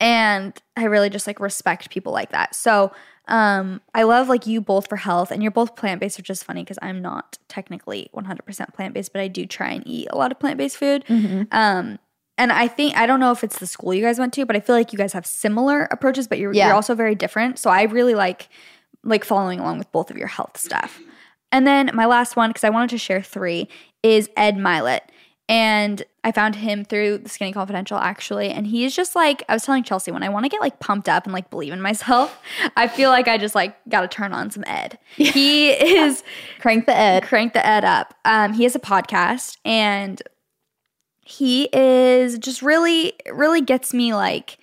And 0.04 0.54
I 0.76 0.84
really 0.86 1.10
just 1.10 1.26
like 1.28 1.40
respect 1.40 1.90
people 1.90 2.12
like 2.12 2.32
that. 2.32 2.56
So 2.56 2.92
um, 3.30 3.80
I 3.96 4.04
love 4.04 4.28
like 4.28 4.46
you 4.46 4.60
both 4.60 4.90
for 4.90 4.98
health 4.98 5.32
and 5.32 5.42
you're 5.42 5.52
both 5.52 5.76
plant 5.78 6.02
based, 6.02 6.18
which 6.18 6.30
is 6.30 6.44
funny 6.44 6.62
because 6.64 6.78
I'm 6.82 7.02
not 7.02 7.38
technically 7.48 8.10
100% 8.14 8.74
plant 8.74 8.94
based, 8.94 9.14
but 9.14 9.22
I 9.22 9.30
do 9.30 9.46
try 9.46 9.70
and 9.72 9.84
eat 9.88 10.08
a 10.12 10.18
lot 10.18 10.32
of 10.32 10.40
plant 10.40 10.58
based 10.58 10.76
food. 10.78 11.06
Um, 11.52 12.00
and 12.38 12.52
I 12.52 12.68
think 12.68 12.98
I 12.98 13.06
don't 13.06 13.20
know 13.22 13.32
if 13.32 13.44
it's 13.44 13.60
the 13.60 13.68
school 13.68 13.94
you 13.94 14.02
guys 14.02 14.20
went 14.20 14.34
to, 14.34 14.46
but 14.46 14.56
I 14.56 14.60
feel 14.60 14.76
like 14.76 14.92
you 14.92 14.98
guys 14.98 15.14
have 15.14 15.26
similar 15.26 15.84
approaches, 15.90 16.28
but 16.28 16.38
you're 16.40 16.54
Yeah. 16.54 16.68
you're 16.68 16.76
also 16.76 16.96
very 16.96 17.16
different. 17.16 17.58
So 17.60 17.70
I 17.70 17.84
really 17.84 18.16
like 18.16 18.50
like 19.06 19.24
following 19.24 19.60
along 19.60 19.78
with 19.78 19.92
both 19.92 20.10
of 20.12 20.18
your 20.18 20.28
health 20.28 20.58
stuff. 20.58 21.00
And 21.52 21.68
then 21.68 21.92
my 21.94 22.06
last 22.08 22.36
one, 22.36 22.50
because 22.50 22.64
I 22.64 22.72
wanted 22.72 22.90
to 22.90 22.98
share 22.98 23.22
three, 23.22 23.70
is 24.02 24.30
Ed 24.36 24.56
Mylett. 24.58 25.02
And 25.50 26.04
I 26.24 26.32
found 26.32 26.56
him 26.56 26.86
through 26.86 27.20
the 27.20 27.30
Skinny 27.30 27.52
Confidential 27.52 27.98
actually. 27.98 28.50
And 28.50 28.66
he 28.66 28.86
is 28.86 28.96
just 28.96 29.16
like, 29.16 29.44
I 29.50 29.54
was 29.54 29.64
telling 29.64 29.84
Chelsey, 29.84 30.12
when 30.12 30.24
I 30.24 30.30
want 30.30 30.46
to 30.46 30.50
get 30.50 30.62
like 30.62 30.80
pumped 30.80 31.10
up 31.10 31.26
and 31.26 31.34
like 31.34 31.50
believe 31.50 31.74
in 31.74 31.82
myself, 31.82 32.42
I 32.78 32.88
feel 32.88 33.10
like 33.10 33.28
I 33.28 33.38
just 33.38 33.56
like 33.56 33.76
got 33.90 34.02
to 34.02 34.08
turn 34.08 34.32
on 34.34 34.52
some 34.52 34.64
Ed. 34.66 34.98
He 35.16 35.72
is 35.72 36.24
Crank 36.60 36.86
the 36.86 36.96
ed. 36.96 37.24
crank 37.24 37.54
the 37.54 37.66
Ed 37.66 37.84
up. 37.84 38.14
Um, 38.24 38.54
he 38.54 38.64
has 38.64 38.76
a 38.76 38.80
podcast 38.80 39.58
and 39.66 40.22
he 41.26 41.70
is 41.74 42.38
just 42.38 42.62
really, 42.62 43.14
really 43.32 43.62
gets 43.62 43.94
me 43.94 44.14
like 44.14 44.58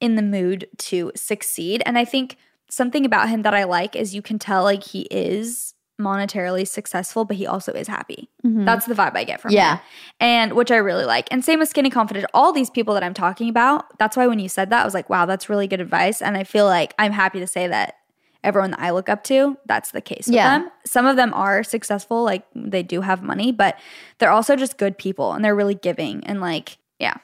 in 0.00 0.16
the 0.16 0.22
mood 0.22 0.68
to 0.78 1.12
succeed. 1.16 1.82
And 1.84 1.98
I 1.98 2.04
think 2.04 2.36
something 2.70 3.04
about 3.04 3.28
him 3.28 3.42
that 3.42 3.54
I 3.54 3.64
like 3.64 3.96
is 3.96 4.14
you 4.14 4.22
can 4.22 4.38
tell 4.38 4.62
like 4.62 4.84
he 4.84 5.02
is 5.10 5.74
monetarily 6.00 6.66
successful, 6.66 7.24
but 7.24 7.36
he 7.36 7.46
also 7.46 7.72
is 7.72 7.88
happy. 7.88 8.28
Mm-hmm. 8.44 8.64
That's 8.64 8.86
the 8.86 8.94
vibe 8.94 9.16
I 9.16 9.24
get 9.24 9.40
from 9.40 9.52
Yeah. 9.52 9.76
him. 9.76 9.82
And 10.20 10.52
which 10.54 10.70
I 10.70 10.76
really 10.76 11.04
like. 11.04 11.28
And 11.30 11.44
same 11.44 11.58
with 11.58 11.68
Skinny 11.68 11.90
Confident. 11.90 12.26
All 12.32 12.52
these 12.52 12.70
people 12.70 12.94
that 12.94 13.02
I'm 13.02 13.14
talking 13.14 13.48
about, 13.48 13.98
that's 13.98 14.16
why 14.16 14.26
when 14.26 14.38
you 14.38 14.48
said 14.48 14.70
that, 14.70 14.82
I 14.82 14.84
was 14.84 14.94
like, 14.94 15.10
wow, 15.10 15.26
that's 15.26 15.48
really 15.48 15.66
good 15.66 15.80
advice. 15.80 16.22
And 16.22 16.36
I 16.36 16.44
feel 16.44 16.64
like 16.66 16.94
I'm 16.98 17.12
happy 17.12 17.40
to 17.40 17.46
say 17.46 17.66
that 17.66 17.96
everyone 18.44 18.70
that 18.70 18.80
I 18.80 18.90
look 18.90 19.08
up 19.08 19.24
to, 19.24 19.56
that's 19.66 19.90
the 19.90 20.00
case 20.00 20.26
with 20.28 20.36
Yeah. 20.36 20.58
them. 20.60 20.70
Some 20.86 21.06
of 21.06 21.16
them 21.16 21.34
are 21.34 21.64
successful, 21.64 22.22
like 22.22 22.44
they 22.54 22.84
do 22.84 23.00
have 23.00 23.20
money, 23.22 23.50
but 23.50 23.76
they're 24.18 24.30
also 24.30 24.54
just 24.54 24.78
good 24.78 24.96
people 24.96 25.32
and 25.32 25.44
they're 25.44 25.56
really 25.56 25.74
giving. 25.74 26.24
And 26.24 26.40
like, 26.40 26.78
yeah, 27.00 27.14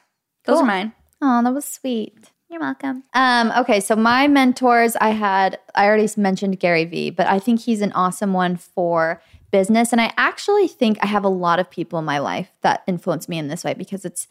those 0.44 0.54
Cool. 0.56 0.64
are 0.64 0.66
mine. 0.66 0.92
Oh, 1.22 1.42
that 1.44 1.54
was 1.54 1.64
sweet. 1.64 2.32
You're 2.54 2.60
welcome. 2.60 3.02
Um, 3.14 3.52
okay, 3.58 3.80
so 3.80 3.96
my 3.96 4.28
mentors, 4.28 4.94
I 5.00 5.08
had, 5.08 5.58
I 5.74 5.86
already 5.86 6.08
mentioned 6.16 6.60
Gary 6.60 6.84
Vee, 6.84 7.10
but 7.10 7.26
I 7.26 7.40
think 7.40 7.58
he's 7.58 7.80
an 7.80 7.90
awesome 7.94 8.32
one 8.32 8.54
for 8.54 9.20
business. 9.50 9.90
And 9.90 10.00
I 10.00 10.12
actually 10.16 10.68
think 10.68 10.98
I 11.02 11.06
have 11.06 11.24
a 11.24 11.28
lot 11.28 11.58
of 11.58 11.68
people 11.68 11.98
in 11.98 12.04
my 12.04 12.20
life 12.20 12.52
that 12.60 12.84
influence 12.86 13.28
me 13.28 13.38
in 13.38 13.48
this 13.48 13.64
way 13.64 13.74
because 13.74 14.04
it's 14.04 14.28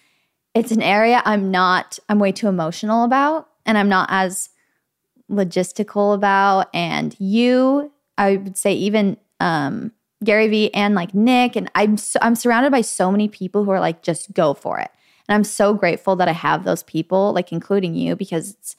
it's 0.56 0.72
an 0.72 0.82
area 0.82 1.22
I'm 1.26 1.52
not, 1.52 2.00
I'm 2.08 2.18
way 2.18 2.32
too 2.32 2.48
emotional 2.48 3.04
about 3.04 3.50
and 3.66 3.78
I'm 3.78 3.90
not 3.90 4.08
as 4.10 4.52
logistical 5.30 6.16
about. 6.16 6.70
And 6.74 7.20
you, 7.20 7.92
I 8.18 8.38
would 8.38 8.58
say 8.58 8.72
even 8.72 9.18
um 9.42 9.92
Gary 10.24 10.48
Vee 10.48 10.74
and 10.74 10.96
like 10.96 11.14
Nick, 11.14 11.58
and 11.58 11.70
I'm 11.76 11.98
so, 11.98 12.20
I'm 12.22 12.36
surrounded 12.36 12.72
by 12.72 12.80
so 12.80 13.12
many 13.12 13.28
people 13.28 13.66
who 13.66 13.72
are 13.72 13.82
like 13.82 14.02
just 14.02 14.32
go 14.32 14.54
for 14.54 14.80
it. 14.80 14.92
And 15.28 15.36
I'm 15.36 15.44
so 15.44 15.74
grateful 15.74 16.16
that 16.18 16.28
I 16.28 16.34
have 16.34 16.64
those 16.64 16.84
people, 16.84 17.34
like 17.34 17.52
including 17.52 17.96
you, 17.96 18.16
because 18.16 18.52
it's 18.52 18.76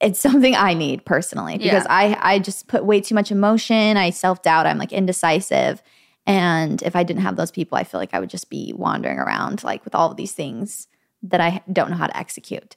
it's 0.00 0.18
something 0.28 0.54
I 0.56 0.74
need 0.74 1.04
personally. 1.04 1.58
Because 1.58 1.84
Yeah. 1.84 1.94
I 1.94 2.34
I 2.34 2.38
just 2.38 2.68
put 2.68 2.84
way 2.84 3.00
too 3.00 3.14
much 3.14 3.30
emotion. 3.30 3.96
I 3.96 4.10
self 4.10 4.42
doubt. 4.42 4.66
I'm 4.66 4.78
like 4.78 4.92
indecisive. 4.92 5.82
And 6.26 6.82
if 6.82 6.94
I 6.94 7.02
didn't 7.02 7.22
have 7.22 7.36
those 7.36 7.50
people, 7.50 7.76
I 7.76 7.84
feel 7.84 7.98
like 7.98 8.14
I 8.14 8.20
would 8.20 8.30
just 8.30 8.48
be 8.48 8.72
wandering 8.76 9.18
around 9.18 9.64
like 9.64 9.84
with 9.84 9.94
all 9.94 10.10
of 10.10 10.16
these 10.16 10.32
things 10.32 10.86
that 11.24 11.40
I 11.40 11.62
don't 11.72 11.90
know 11.90 11.96
how 11.96 12.06
to 12.06 12.16
execute. 12.16 12.76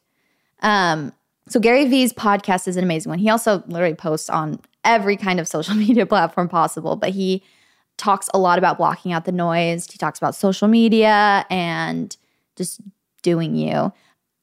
Um, 0.61 1.13
so 1.47 1.59
Gary 1.59 1.85
Vee's 1.85 2.11
podcast 2.11 2.67
is 2.67 2.75
an 2.75 2.83
amazing 2.83 3.11
one. 3.11 3.19
He 3.19 3.29
also 3.29 3.63
literally 3.67 3.93
posts 3.93 4.29
on 4.31 4.59
every 4.83 5.15
kind 5.15 5.39
of 5.39 5.47
social 5.55 5.75
media 5.75 6.05
platform 6.05 6.49
possible, 6.49 6.95
but 6.95 7.09
he 7.11 7.43
talks 7.97 8.29
a 8.33 8.39
lot 8.39 8.57
about 8.57 8.77
blocking 8.77 9.13
out 9.13 9.25
the 9.25 9.31
noise. 9.31 9.89
He 9.91 9.97
talks 9.97 10.17
about 10.17 10.35
social 10.35 10.67
media 10.67 11.45
and 11.49 12.15
just 12.55 12.81
doing 13.21 13.55
you. 13.55 13.91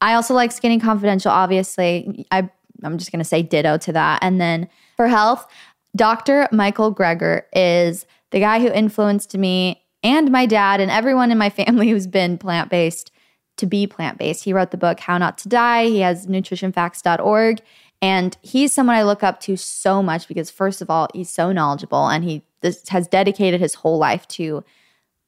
I 0.00 0.14
also 0.14 0.34
like 0.34 0.52
Skinny 0.52 0.80
Confidential, 0.80 1.30
obviously. 1.30 2.26
I, 2.30 2.50
I'm 2.82 2.98
just 2.98 3.12
going 3.12 3.20
to 3.20 3.24
say 3.24 3.42
ditto 3.42 3.78
to 3.78 3.92
that. 3.92 4.18
And 4.22 4.40
then 4.40 4.68
for 4.96 5.06
health, 5.06 5.46
Dr. 5.94 6.48
Michael 6.50 6.94
Greger 6.94 7.42
is 7.52 8.06
the 8.30 8.40
guy 8.40 8.60
who 8.60 8.68
influenced 8.68 9.36
me 9.36 9.82
and 10.02 10.30
my 10.30 10.46
dad 10.46 10.80
and 10.80 10.90
everyone 10.90 11.30
in 11.30 11.38
my 11.38 11.50
family 11.50 11.88
who's 11.90 12.06
been 12.06 12.38
plant 12.38 12.70
based 12.70 13.10
to 13.58 13.66
be 13.66 13.86
plant 13.86 14.18
based. 14.18 14.44
He 14.44 14.52
wrote 14.52 14.70
the 14.70 14.76
book 14.76 14.98
How 15.00 15.18
Not 15.18 15.38
to 15.38 15.48
Die. 15.48 15.86
He 15.86 16.00
has 16.00 16.26
nutritionfacts.org. 16.26 17.60
And 18.00 18.36
he's 18.42 18.72
someone 18.72 18.96
I 18.96 19.04
look 19.04 19.22
up 19.22 19.38
to 19.42 19.56
so 19.56 20.02
much 20.02 20.26
because, 20.26 20.50
first 20.50 20.82
of 20.82 20.90
all, 20.90 21.06
he's 21.14 21.30
so 21.30 21.52
knowledgeable 21.52 22.08
and 22.08 22.24
he 22.24 22.42
has 22.88 23.06
dedicated 23.06 23.60
his 23.60 23.74
whole 23.74 23.98
life 23.98 24.26
to, 24.28 24.64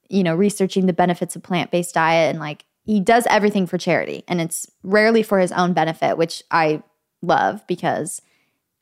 you 0.08 0.22
know, 0.24 0.34
researching 0.34 0.86
the 0.86 0.92
benefits 0.92 1.36
of 1.36 1.44
plant 1.44 1.70
based 1.70 1.94
diet. 1.94 2.30
And 2.30 2.40
like, 2.40 2.64
he 2.84 3.00
does 3.00 3.26
everything 3.28 3.66
for 3.66 3.78
charity 3.78 4.24
and 4.28 4.40
it's 4.40 4.70
rarely 4.82 5.22
for 5.22 5.38
his 5.38 5.52
own 5.52 5.72
benefit, 5.72 6.16
which 6.18 6.42
I 6.50 6.82
love 7.22 7.66
because, 7.66 8.20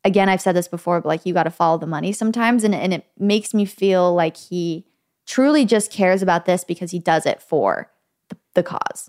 again, 0.05 0.28
I've 0.28 0.40
said 0.40 0.57
this 0.57 0.68
before, 0.68 1.00
but 1.00 1.09
like, 1.09 1.24
you 1.24 1.32
got 1.32 1.44
to 1.44 1.50
follow 1.50 1.78
the 1.78 1.86
money 1.86 2.12
sometimes. 2.12 2.64
And, 2.64 2.74
and 2.74 2.92
it 2.92 3.07
makes 3.18 3.55
me 3.55 3.64
feel 3.64 4.12
like 4.12 4.36
he 4.36 4.84
truly 5.26 5.64
just 5.64 5.92
cares 5.92 6.20
about 6.20 6.46
this 6.46 6.64
because 6.64 6.90
he 6.90 6.98
does 6.98 7.26
it 7.26 7.40
for 7.40 7.90
the, 8.28 8.36
the 8.55 8.62
cause 8.62 9.09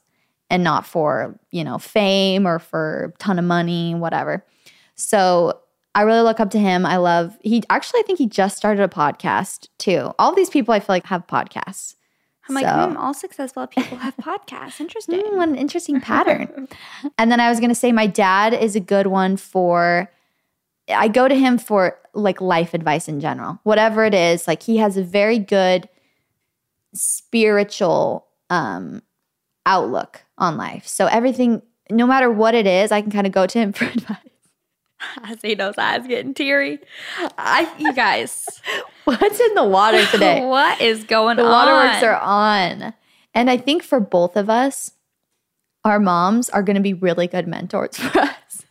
and 0.50 0.64
not 0.64 0.86
for 0.86 1.40
you 1.50 1.64
know 1.64 1.80
fame 1.80 2.46
or 2.46 2.60
for 2.60 3.14
ton 3.18 3.40
of 3.40 3.46
money 3.46 3.96
whatever. 3.96 4.46
So 4.96 5.60
i 5.96 6.02
really 6.04 6.22
look 6.22 6.40
up 6.40 6.52
to 6.52 6.60
him. 6.60 6.86
I 6.86 6.98
love 6.98 7.38
he 7.42 7.64
actually 7.70 8.02
i 8.02 8.04
think 8.04 8.20
he 8.20 8.28
just 8.28 8.56
started 8.56 8.84
a 8.84 8.88
podcast 8.88 9.70
too. 9.80 10.14
All 10.20 10.36
these 10.36 10.50
people 10.50 10.74
i 10.74 10.80
feel 10.80 10.94
like 10.94 11.08
have 11.08 11.26
podcasts 11.28 11.96
I'm 12.50 12.56
like, 12.56 12.66
So- 12.66 12.90
hmm, 12.90 12.98
all 12.98 13.14
successful 13.14 13.66
people 13.68 13.98
have 14.00 14.16
podcasts. 14.18 14.80
Interesting. 14.80 15.22
Hmm, 15.30 15.38
what 15.38 15.50
an 15.50 15.56
interesting 15.56 16.02
pattern 16.02 16.68
and 17.18 17.32
then 17.32 17.40
i 17.40 17.50
was 17.50 17.60
going 17.60 17.70
to 17.70 17.76
say 17.76 17.92
my 17.92 18.08
dad 18.08 18.54
is 18.54 18.76
a 18.76 18.80
good 18.80 19.08
one 19.08 19.38
for 19.38 20.12
i 20.90 21.08
go 21.08 21.28
to 21.28 21.36
him 21.36 21.58
for 21.58 21.98
like 22.14 22.42
life 22.42 22.74
advice 22.74 23.08
in 23.08 23.20
general 23.20 23.60
whatever 23.64 24.04
it 24.06 24.14
is 24.14 24.48
like 24.48 24.64
he 24.64 24.78
has 24.78 24.98
a 24.98 25.04
very 25.04 25.40
good 25.40 25.88
spiritual 26.94 28.28
um 28.50 29.02
outlook 29.66 30.22
on 30.38 30.58
life 30.58 30.86
so 30.88 31.06
everything 31.08 31.62
no 31.90 32.06
matter 32.06 32.30
what 32.32 32.54
it 32.56 32.68
is 32.68 32.92
i 32.92 33.02
can 33.02 33.12
kind 33.12 33.26
of 33.28 33.34
go 33.34 33.46
to 33.48 33.60
him 33.60 33.72
for 33.78 33.86
advice 33.86 34.18
I 35.24 35.36
see 35.36 35.56
those 35.56 35.78
eyes 35.78 36.06
getting 36.08 36.34
teary. 36.34 36.80
I, 37.38 37.72
you 37.78 37.94
guys, 37.94 38.48
what's 39.06 39.40
in 39.40 39.54
the 39.56 39.64
water 39.64 40.06
today 40.12 40.46
what 40.46 40.80
is 40.82 41.04
going 41.04 41.38
the 41.38 41.44
on? 41.44 41.50
waterworks 41.52 42.04
are 42.04 42.16
on 42.16 42.94
and 43.34 43.50
i 43.50 43.58
think 43.58 43.84
for 43.84 44.00
both 44.00 44.38
of 44.38 44.50
us 44.50 44.92
our 45.84 46.00
moms 46.00 46.50
are 46.50 46.64
going 46.64 46.76
to 46.76 46.82
be 46.82 46.94
really 46.94 47.28
good 47.28 47.46
mentors 47.48 47.98
for 47.98 48.20
us 48.20 48.66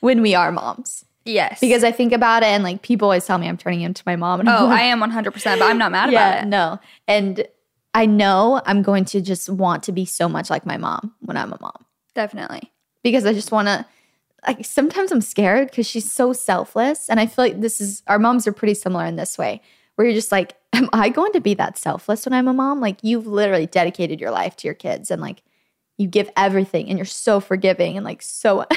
when 0.00 0.20
we 0.22 0.34
are 0.34 0.50
moms 0.50 1.04
Yes. 1.24 1.60
because 1.60 1.84
I 1.84 1.92
think 1.92 2.12
about 2.14 2.42
it 2.42 2.46
and 2.46 2.64
like 2.64 2.80
people 2.80 3.04
always 3.06 3.26
tell 3.26 3.36
me 3.36 3.46
I'm 3.48 3.58
turning 3.58 3.82
into 3.82 4.02
my 4.06 4.16
mom. 4.16 4.40
And 4.40 4.48
I'm 4.48 4.62
oh, 4.62 4.66
like, 4.66 4.80
I 4.80 4.82
am 4.84 5.00
100%, 5.00 5.34
but 5.58 5.62
I'm 5.62 5.76
not 5.76 5.92
mad 5.92 6.10
yeah, 6.10 6.30
about 6.30 6.42
it. 6.42 6.46
no. 6.48 6.80
And 7.06 7.46
I 7.92 8.06
know 8.06 8.62
I'm 8.64 8.80
going 8.80 9.04
to 9.06 9.20
just 9.20 9.50
want 9.50 9.82
to 9.84 9.92
be 9.92 10.06
so 10.06 10.26
much 10.26 10.48
like 10.48 10.64
my 10.64 10.78
mom 10.78 11.14
when 11.20 11.36
I'm 11.36 11.52
a 11.52 11.58
mom 11.60 11.84
Definitely. 12.14 12.72
because 13.02 13.26
I 13.26 13.34
just 13.34 13.52
want 13.52 13.68
to. 13.68 13.84
Like 14.46 14.64
sometimes 14.64 15.10
I'm 15.12 15.20
scared 15.20 15.68
because 15.70 15.86
she's 15.86 16.10
so 16.10 16.32
selfless, 16.32 17.08
and 17.08 17.18
I 17.18 17.26
feel 17.26 17.44
like 17.44 17.60
this 17.60 17.80
is 17.80 18.02
our 18.06 18.18
moms 18.18 18.46
are 18.46 18.52
pretty 18.52 18.74
similar 18.74 19.04
in 19.04 19.16
this 19.16 19.36
way, 19.36 19.60
where 19.94 20.06
you're 20.06 20.14
just 20.14 20.30
like, 20.32 20.56
am 20.72 20.88
I 20.92 21.08
going 21.08 21.32
to 21.32 21.40
be 21.40 21.54
that 21.54 21.76
selfless 21.76 22.24
when 22.24 22.32
I'm 22.32 22.48
a 22.48 22.52
mom? 22.52 22.80
Like 22.80 22.98
you've 23.02 23.26
literally 23.26 23.66
dedicated 23.66 24.20
your 24.20 24.30
life 24.30 24.56
to 24.56 24.68
your 24.68 24.74
kids, 24.74 25.10
and 25.10 25.20
like 25.20 25.42
you 25.96 26.06
give 26.06 26.30
everything, 26.36 26.88
and 26.88 26.98
you're 26.98 27.04
so 27.04 27.40
forgiving 27.40 27.96
and 27.96 28.04
like 28.04 28.22
so. 28.22 28.64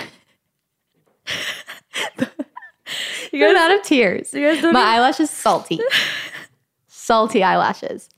you 3.31 3.39
got 3.39 3.55
out 3.55 3.77
of 3.77 3.83
tears. 3.83 4.33
You 4.33 4.41
guys 4.41 4.63
My 4.73 4.81
eyelashes 4.81 5.29
salty, 5.29 5.79
salty 6.87 7.43
eyelashes. 7.43 8.09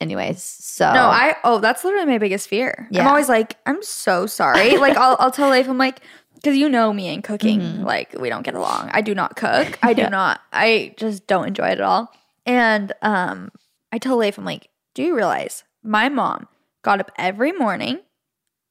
Anyways, 0.00 0.42
so 0.42 0.92
No, 0.92 1.04
I 1.04 1.36
oh, 1.44 1.60
that's 1.60 1.84
literally 1.84 2.06
my 2.06 2.18
biggest 2.18 2.48
fear. 2.48 2.88
I'm 3.02 3.06
always 3.06 3.28
like, 3.28 3.56
I'm 3.66 3.80
so 3.84 4.26
sorry. 4.26 4.76
like 4.76 4.96
I'll 4.96 5.16
I'll 5.20 5.30
tell 5.30 5.48
Leif, 5.50 5.68
I'm 5.68 5.78
like, 5.78 6.00
because 6.42 6.56
you 6.56 6.68
know 6.68 6.92
me 6.92 7.08
and 7.14 7.22
cooking, 7.22 7.82
like 7.82 8.14
we 8.18 8.28
don't 8.28 8.42
get 8.42 8.54
along. 8.54 8.90
I 8.92 9.00
do 9.00 9.14
not 9.14 9.36
cook. 9.36 9.78
I 9.82 9.92
do 9.92 10.02
Mm-hmm. 10.02 10.06
Yeah. 10.06 10.08
not. 10.08 10.40
I 10.52 10.94
just 10.96 11.26
don't 11.26 11.46
enjoy 11.46 11.68
it 11.68 11.72
at 11.72 11.80
all. 11.80 12.12
And 12.44 12.92
um, 13.02 13.52
I 13.92 13.98
tell 13.98 14.16
Leif, 14.16 14.36
I'm 14.38 14.44
like, 14.44 14.68
do 14.94 15.02
you 15.02 15.14
realize 15.16 15.64
my 15.82 16.08
mom 16.08 16.48
got 16.82 16.98
up 17.00 17.10
every 17.16 17.52
morning 17.52 18.00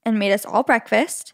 and 0.06 0.20
made 0.20 0.34
us 0.34 0.46
all 0.46 0.64
breakfast, 0.64 1.34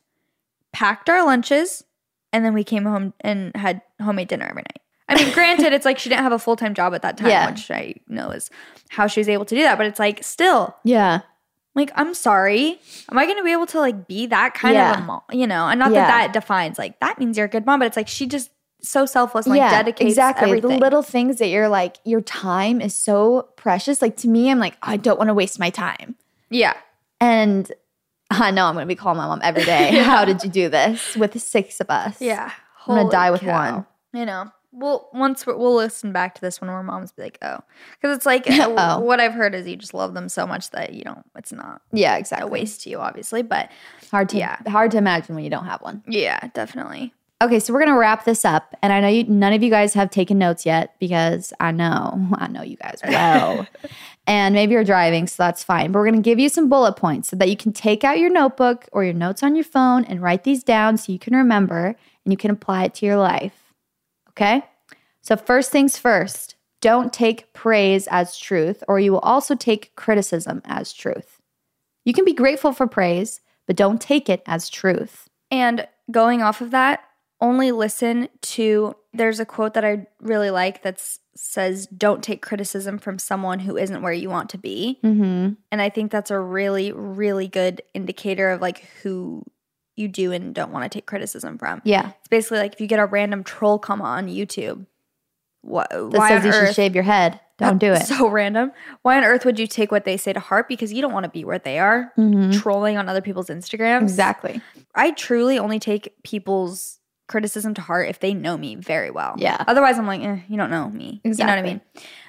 packed 0.74 1.10
our 1.10 1.26
lunches, 1.26 1.84
and 2.32 2.46
then 2.46 2.54
we 2.54 2.64
came 2.64 2.84
home 2.86 3.14
and 3.22 3.56
had 3.56 3.82
homemade 4.02 4.28
dinner 4.28 4.46
every 4.50 4.62
night. 4.64 4.82
I 5.10 5.16
mean, 5.16 5.34
granted, 5.34 5.72
it's 5.74 5.86
like 5.86 5.98
she 5.98 6.10
didn't 6.10 6.24
have 6.24 6.34
a 6.34 6.40
full 6.40 6.56
time 6.58 6.74
job 6.74 6.94
at 6.94 7.02
that 7.02 7.18
time, 7.18 7.28
Yeah. 7.30 7.50
which 7.50 7.72
I 7.72 7.96
know 8.08 8.30
is 8.30 8.50
how 8.90 9.08
she 9.08 9.20
was 9.22 9.30
able 9.30 9.46
to 9.46 9.56
do 9.56 9.62
that. 9.64 9.78
But 9.78 9.88
it's 9.88 10.00
like 10.00 10.24
still, 10.24 10.76
yeah, 10.84 11.22
like 11.78 11.92
i'm 11.96 12.14
sorry 12.14 12.80
am 13.10 13.18
i 13.18 13.26
going 13.26 13.38
to 13.38 13.44
be 13.44 13.52
able 13.54 13.66
to 13.68 13.80
like 13.80 14.08
be 14.08 14.26
that 14.26 14.54
kind 14.54 14.74
Yeah. 14.76 14.94
of 14.94 15.00
a 15.00 15.04
mom 15.04 15.22
you 15.32 15.48
know 15.48 15.68
and 15.70 15.80
not 15.80 15.92
Yeah. 15.92 16.06
that 16.08 16.34
that 16.34 16.34
defines 16.34 16.78
like 16.78 17.00
that 17.00 17.18
means 17.20 17.38
you're 17.38 17.46
a 17.46 17.50
good 17.50 17.66
mom 17.66 17.80
but 17.80 17.86
it's 17.86 17.96
like 17.98 18.10
she 18.10 18.26
just 18.28 18.52
so 18.82 19.06
selfless 19.06 19.46
and 19.48 19.52
like 19.56 19.60
yeah, 19.60 19.72
dedicates 19.72 20.12
exactly. 20.12 20.48
everything 20.50 20.70
The 20.72 20.78
little 20.78 21.02
things 21.02 21.38
that 21.40 21.48
you're 21.48 21.68
like, 21.68 21.98
your 22.06 22.22
time 22.22 22.80
is 22.80 22.94
so 22.94 23.50
precious. 23.56 24.04
Like 24.04 24.18
to 24.18 24.28
me, 24.28 24.52
I'm 24.52 24.60
like, 24.60 24.78
I 24.84 24.98
don't 24.98 25.18
want 25.18 25.30
to 25.30 25.34
waste 25.34 25.58
my 25.60 25.72
time, 25.72 26.16
yeah 26.52 26.74
and 27.20 27.72
I 28.30 28.52
know 28.52 28.66
I'm 28.66 28.76
going 28.76 28.84
to 28.84 28.88
be 28.88 28.96
calling 28.96 29.18
my 29.18 29.26
mom 29.26 29.40
every 29.42 29.64
day. 29.66 29.98
How 30.04 30.26
did 30.26 30.44
you 30.44 30.50
do 30.52 30.70
this 30.70 31.16
with 31.16 31.42
six 31.42 31.80
of 31.82 31.90
us? 31.90 32.22
yeah 32.22 32.52
I'm 32.88 32.96
gonna 32.98 33.10
die 33.10 33.32
with 33.32 33.42
cow. 33.42 33.74
one. 33.74 33.86
you 34.14 34.26
know 34.28 34.52
well 34.72 35.10
once 35.14 35.46
we're, 35.48 35.56
we'll 35.56 35.76
listen 35.76 36.12
back 36.12 36.36
to 36.36 36.42
this 36.42 36.60
when 36.62 36.70
our 36.70 36.84
moms 36.84 37.12
be 37.12 37.22
like 37.24 37.38
oh 37.42 37.60
because 38.00 38.16
it's 38.16 38.26
like 38.26 38.48
uh, 38.50 38.68
Oh. 38.78 39.00
what 39.00 39.20
i've 39.20 39.34
heard 39.34 39.56
is 39.56 39.68
you 39.68 39.76
just 39.76 39.94
love 39.94 40.14
them 40.14 40.30
so 40.30 40.46
much 40.46 40.72
that 40.72 40.94
you 40.94 41.04
don't 41.04 41.26
it's 41.36 41.52
not 41.54 41.82
yeah, 41.92 42.16
a 42.16 42.20
exactly. 42.20 42.50
waste 42.52 42.82
to 42.84 42.90
you 42.90 43.00
obviously 43.00 43.42
but 43.42 43.72
Hard 44.12 44.30
to 44.30 44.38
Yeah. 44.38 44.58
hard 44.68 44.92
to 44.92 44.98
imagine 44.98 45.36
when 45.36 45.44
you 45.44 45.50
don't 45.50 45.66
have 45.66 45.82
one. 45.82 46.04
yeah 46.08 46.40
definitely 46.54 47.14
Okay, 47.40 47.60
so 47.60 47.72
we're 47.72 47.82
gonna 47.86 47.96
wrap 47.96 48.26
this 48.26 48.44
up, 48.46 48.76
and 48.82 48.92
I 48.92 49.00
know 49.00 49.10
you, 49.10 49.24
none 49.26 49.54
of 49.54 49.62
you 49.62 49.70
guys 49.70 49.94
have 49.94 50.10
taken 50.10 50.40
notes 50.40 50.66
yet 50.66 50.96
because 50.98 51.54
I 51.60 51.70
know 51.72 52.30
I 52.34 52.48
know 52.48 52.64
you 52.64 52.78
guys 52.78 53.00
well, 53.08 53.68
and 54.26 54.56
maybe 54.56 54.74
you're 54.74 54.84
driving, 54.84 55.28
so 55.28 55.44
that's 55.44 55.64
fine. 55.64 55.92
But 55.92 56.00
we're 56.00 56.06
gonna 56.10 56.22
give 56.24 56.40
you 56.40 56.50
some 56.50 56.68
bullet 56.68 56.94
points 56.94 57.30
so 57.30 57.36
that 57.36 57.48
you 57.48 57.56
can 57.56 57.74
take 57.74 58.04
out 58.04 58.18
your 58.18 58.32
notebook 58.32 58.90
or 58.92 59.04
your 59.04 59.14
notes 59.14 59.44
on 59.44 59.54
your 59.56 59.66
phone 59.66 60.04
and 60.06 60.20
write 60.20 60.46
these 60.46 60.64
down 60.64 60.98
so 60.98 61.12
you 61.12 61.20
can 61.20 61.36
remember 61.36 61.96
and 62.26 62.34
you 62.34 62.38
can 62.38 62.50
apply 62.50 62.86
it 62.86 62.96
to 62.96 63.06
your 63.06 63.18
life. 63.18 63.67
Okay, 64.38 64.64
so 65.22 65.36
first 65.36 65.72
things 65.72 65.98
first, 65.98 66.58
don't 66.80 67.12
take 67.12 67.52
praise 67.54 68.08
as 68.12 68.38
truth, 68.38 68.84
or 68.88 69.00
you 69.00 69.12
will 69.12 69.20
also 69.20 69.56
take 69.56 69.96
criticism 69.96 70.62
as 70.64 70.94
truth. 70.94 71.42
You 72.06 72.14
can 72.14 72.24
be 72.24 72.34
grateful 72.34 72.72
for 72.72 72.86
praise, 72.86 73.42
but 73.66 73.76
don't 73.76 74.00
take 74.00 74.30
it 74.30 74.44
as 74.46 74.70
truth. 74.70 75.28
And 75.50 75.88
going 76.12 76.44
off 76.44 76.62
of 76.62 76.70
that, 76.70 77.04
only 77.42 77.72
listen 77.72 78.30
to 78.42 78.96
there's 79.12 79.40
a 79.40 79.46
quote 79.46 79.74
that 79.74 79.84
I 79.84 80.06
really 80.22 80.52
like 80.52 80.84
that 80.84 81.02
says 81.36 81.88
don't 81.88 82.24
take 82.24 82.44
criticism 82.44 83.00
from 83.00 83.18
someone 83.18 83.60
who 83.60 83.76
isn't 83.76 84.04
where 84.04 84.14
you 84.14 84.30
want 84.30 84.52
to 84.52 84.60
be. 84.60 85.00
Mm-hmm. 85.04 85.54
And 85.72 85.82
I 85.82 85.90
think 85.90 86.12
that's 86.12 86.32
a 86.32 86.40
really 86.40 86.92
really 86.92 87.48
good 87.48 87.82
indicator 87.94 88.52
of 88.52 88.62
like 88.62 88.86
who 89.02 89.44
you 89.98 90.08
do 90.08 90.32
and 90.32 90.54
don't 90.56 90.72
want 90.72 90.90
to 90.90 90.96
take 90.98 91.06
criticism 91.06 91.58
from. 91.58 91.82
Yeah. 91.84 92.12
It's 92.20 92.28
basically 92.30 92.60
like 92.60 92.74
if 92.74 92.82
you 92.82 92.88
get 92.88 93.00
a 93.00 93.06
random 93.06 93.44
troll 93.44 93.80
come 93.80 94.02
on 94.02 94.28
YouTube, 94.28 94.86
what 95.62 95.90
that 95.90 96.10
why 96.12 96.30
says 96.30 96.46
you 96.46 96.52
should 96.54 96.76
shave 96.76 96.96
your 96.96 97.04
head. 97.04 97.40
Don't 97.58 97.80
do 97.80 97.92
it. 97.92 98.06
So 98.06 98.30
random. 98.30 98.72
Why 99.02 99.18
on 99.18 99.24
earth 99.24 99.44
would 99.44 99.58
you 99.58 99.66
take 99.66 99.92
what 99.92 100.06
they 100.06 100.16
say 100.16 100.32
to 100.32 100.40
heart? 100.40 100.68
Because 100.70 100.94
you 100.94 101.02
don't 101.02 101.12
want 101.12 101.24
to 101.24 101.30
be 101.30 101.44
where 101.44 101.58
they 101.60 101.80
are, 101.80 102.14
Mhm. 102.18 102.62
trolling 102.62 102.98
on 102.98 103.10
other 103.10 103.22
people's 103.22 103.48
Instagrams. 103.50 104.04
Exactly. 104.04 104.62
I 104.94 105.12
truly 105.12 105.58
only 105.58 105.80
take 105.80 106.14
people's 106.24 107.00
criticism 107.28 107.74
to 107.74 107.82
heart 107.82 108.08
if 108.10 108.20
they 108.20 108.34
know 108.34 108.56
me 108.58 108.76
very 108.76 109.10
well. 109.10 109.34
Yeah. 109.38 109.62
Otherwise, 109.68 109.98
I'm 109.98 110.06
like, 110.08 110.22
eh, 110.22 110.38
you 110.48 110.56
don't 110.58 110.70
know 110.70 110.88
me. 110.90 111.20
You 111.24 111.32
know 111.34 111.46
what 111.46 111.58
I 111.58 111.62
mean? 111.64 111.82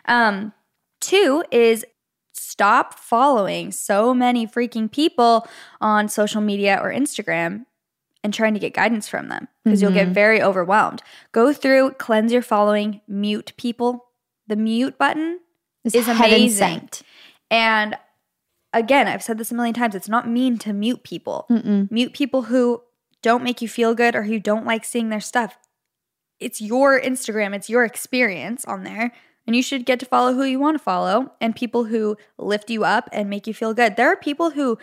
Um, 0.06 0.52
two 1.00 1.44
is 1.52 1.84
stop 2.49 2.94
following 2.99 3.70
so 3.72 4.14
many 4.14 4.46
freaking 4.46 4.90
people 4.90 5.46
on 5.80 6.09
social 6.09 6.40
media 6.40 6.78
or 6.82 6.92
Instagram 6.92 7.66
and 8.24 8.34
trying 8.34 8.55
to 8.55 8.61
get 8.61 8.74
guidance 8.74 9.07
from 9.09 9.28
them 9.28 9.49
because 9.64 9.80
you'll 9.82 9.90
Mm-hmm. 9.90 10.07
get 10.07 10.14
very 10.14 10.42
overwhelmed. 10.42 11.03
Go 11.32 11.53
through, 11.53 11.92
cleanse 11.92 12.32
your 12.32 12.42
following, 12.42 13.01
mute 13.07 13.53
people. 13.57 14.07
The 14.46 14.57
mute 14.57 14.99
button 14.99 15.40
It's 15.84 15.94
is 15.94 16.09
amazing. 16.09 16.88
And 17.51 17.96
again, 18.72 19.07
I've 19.07 19.22
said 19.22 19.38
this 19.38 19.53
a 19.53 19.55
million 19.55 19.74
times. 19.74 19.94
It's 19.94 20.09
not 20.09 20.28
mean 20.28 20.59
to 20.59 20.72
mute 20.72 21.03
people. 21.05 21.46
Mm-mm. 21.51 21.90
Mute 21.90 22.12
people 22.12 22.42
who 22.42 22.82
don't 23.22 23.44
make 23.44 23.61
you 23.62 23.68
feel 23.68 23.94
good 23.94 24.14
or 24.16 24.22
who 24.24 24.38
don't 24.40 24.64
like 24.66 24.84
seeing 24.84 25.11
their 25.11 25.20
stuff. 25.20 25.59
It's 26.40 26.61
your 26.61 27.01
Instagram, 27.01 27.55
it's 27.55 27.68
your 27.68 27.84
experience 27.84 28.64
on 28.64 28.84
there. 28.84 29.12
And 29.49 29.57
you 29.57 29.62
should 29.62 29.86
get 29.86 29.99
to 30.01 30.05
follow 30.05 30.34
who 30.34 30.44
you 30.44 30.61
want 30.61 30.74
to 30.76 30.78
follow 30.78 31.32
and 31.40 31.57
people 31.57 31.84
who 31.84 32.18
lift 32.36 32.68
you 32.68 32.84
up 32.84 33.09
and 33.12 33.30
make 33.30 33.46
you 33.46 33.55
feel 33.55 33.72
good. 33.72 33.96
There 33.96 34.07
are 34.12 34.14
people 34.16 34.51
who 34.51 34.76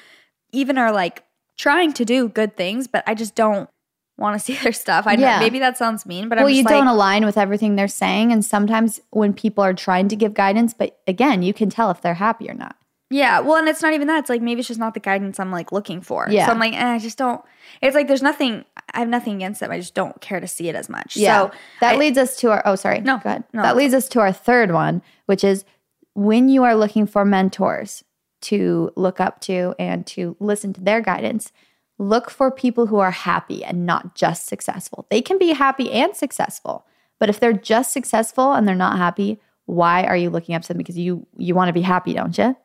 even 0.51 0.79
are 0.79 0.91
like 0.91 1.23
trying 1.55 1.93
to 1.93 2.03
do 2.03 2.27
good 2.27 2.57
things, 2.57 2.87
but 2.87 3.03
I 3.05 3.13
just 3.13 3.35
don't 3.35 3.69
want 4.17 4.33
to 4.33 4.39
see 4.43 4.55
their 4.55 4.73
stuff. 4.73 5.05
I 5.05 5.17
know 5.17 5.21
Yeah. 5.27 5.37
maybe 5.39 5.59
that 5.59 5.77
sounds 5.77 6.03
mean, 6.07 6.29
but 6.29 6.39
well, 6.39 6.49
you 6.49 6.63
just 6.63 6.69
don't 6.73 6.87
align 6.87 7.25
with 7.25 7.37
everything 7.37 7.75
they're 7.75 7.87
saying. 7.87 8.31
And 8.31 8.43
sometimes 8.43 8.99
when 9.11 9.33
people 9.33 9.63
are 9.63 9.75
trying 9.75 10.07
to 10.07 10.15
give 10.15 10.33
guidance, 10.33 10.73
but 10.73 10.97
again, 11.05 11.43
you 11.43 11.53
can 11.53 11.69
tell 11.69 11.91
if 11.91 12.01
they're 12.01 12.15
happy 12.15 12.49
or 12.49 12.55
not. 12.55 12.75
Yeah, 13.11 13.41
well, 13.41 13.57
and 13.57 13.69
it's 13.69 13.83
not 13.83 13.93
even 13.93 14.07
that. 14.07 14.17
It's 14.21 14.29
like 14.31 14.41
maybe 14.41 14.61
it's 14.61 14.67
just 14.67 14.79
not 14.79 14.95
the 14.95 14.99
guidance 14.99 15.39
I'm 15.39 15.51
like 15.51 15.71
looking 15.71 16.01
for. 16.01 16.27
Yeah. 16.27 16.47
So 16.47 16.53
I'm 16.53 16.59
like, 16.59 16.73
eh, 16.73 16.93
I 16.93 16.97
just 16.97 17.19
don't. 17.19 17.39
It's 17.83 17.93
like 17.93 18.07
there's 18.07 18.23
nothing. 18.23 18.65
I 18.93 18.99
have 18.99 19.07
nothing 19.09 19.35
against 19.35 19.59
them. 19.59 19.71
I 19.71 19.79
just 19.79 19.93
don't 19.93 20.19
care 20.21 20.39
to 20.39 20.47
see 20.47 20.69
it 20.69 20.75
as 20.75 20.89
much. 20.89 21.17
Yeah. 21.17 21.49
So 21.49 21.51
that 21.81 21.95
I- 21.95 21.97
leads 21.97 22.17
us 22.17 22.35
to 22.37 22.51
our, 22.51 22.61
oh, 22.65 22.75
sorry. 22.75 23.01
No, 23.01 23.17
go 23.17 23.29
ahead. 23.29 23.43
no, 23.53 23.61
that 23.61 23.75
leads 23.75 23.93
us 23.93 24.07
to 24.09 24.19
our 24.19 24.31
third 24.31 24.71
one, 24.71 25.01
which 25.25 25.43
is 25.43 25.65
when 26.13 26.49
you 26.49 26.63
are 26.63 26.75
looking 26.75 27.05
for 27.07 27.25
mentors 27.25 28.03
to 28.41 28.91
look 28.95 29.19
up 29.19 29.41
to 29.41 29.73
and 29.79 30.05
to 30.07 30.37
listen 30.39 30.71
to 30.73 30.81
their 30.81 31.01
guidance, 31.01 31.51
look 31.97 32.29
for 32.29 32.51
people 32.51 32.87
who 32.87 32.97
are 32.99 33.11
happy 33.11 33.63
and 33.63 33.85
not 33.85 34.15
just 34.15 34.45
successful. 34.45 35.07
They 35.09 35.21
can 35.21 35.37
be 35.37 35.53
happy 35.53 35.91
and 35.91 36.15
successful, 36.15 36.85
but 37.19 37.29
if 37.29 37.39
they're 37.39 37.53
just 37.53 37.91
successful 37.91 38.53
and 38.53 38.67
they're 38.67 38.75
not 38.75 38.97
happy, 38.97 39.39
why 39.65 40.03
are 40.03 40.17
you 40.17 40.29
looking 40.29 40.53
up 40.55 40.61
to 40.63 40.67
them? 40.69 40.77
Because 40.77 40.97
you 40.97 41.25
you 41.37 41.55
want 41.55 41.69
to 41.69 41.73
be 41.73 41.81
happy, 41.81 42.13
don't 42.13 42.37
you? 42.37 42.55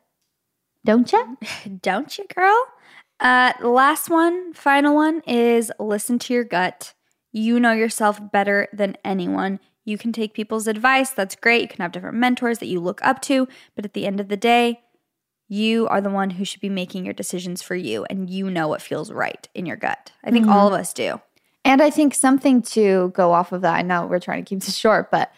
Don't 0.85 1.11
you? 1.11 1.37
don't 1.81 2.17
you, 2.17 2.25
girl? 2.33 2.65
Uh, 3.21 3.53
last 3.61 4.09
one, 4.09 4.51
final 4.53 4.95
one 4.95 5.21
is 5.27 5.71
listen 5.79 6.17
to 6.19 6.33
your 6.33 6.43
gut. 6.43 6.95
You 7.31 7.59
know 7.59 7.71
yourself 7.71 8.19
better 8.31 8.67
than 8.73 8.97
anyone. 9.05 9.59
You 9.85 9.97
can 9.97 10.11
take 10.11 10.33
people's 10.33 10.67
advice. 10.67 11.11
That's 11.11 11.35
great. 11.35 11.61
You 11.61 11.67
can 11.67 11.81
have 11.81 11.91
different 11.91 12.17
mentors 12.17 12.57
that 12.59 12.67
you 12.67 12.79
look 12.79 12.99
up 13.03 13.21
to. 13.23 13.47
But 13.75 13.85
at 13.85 13.93
the 13.93 14.07
end 14.07 14.19
of 14.19 14.27
the 14.27 14.37
day, 14.37 14.81
you 15.47 15.87
are 15.87 16.01
the 16.01 16.09
one 16.09 16.31
who 16.31 16.45
should 16.45 16.61
be 16.61 16.69
making 16.69 17.05
your 17.05 17.13
decisions 17.13 17.61
for 17.61 17.75
you. 17.75 18.05
And 18.09 18.29
you 18.29 18.49
know 18.49 18.67
what 18.67 18.81
feels 18.81 19.11
right 19.11 19.47
in 19.53 19.65
your 19.65 19.75
gut. 19.75 20.11
I 20.23 20.31
think 20.31 20.47
all 20.47 20.67
of 20.67 20.73
us 20.73 20.93
do. 20.93 21.21
And 21.63 21.81
I 21.81 21.91
think 21.91 22.15
something 22.15 22.63
to 22.63 23.11
go 23.13 23.33
off 23.33 23.51
of 23.51 23.61
that, 23.61 23.75
I 23.75 23.81
know 23.83 24.07
we're 24.07 24.19
trying 24.19 24.43
to 24.43 24.49
keep 24.49 24.63
this 24.63 24.75
short, 24.77 25.11
but 25.11 25.31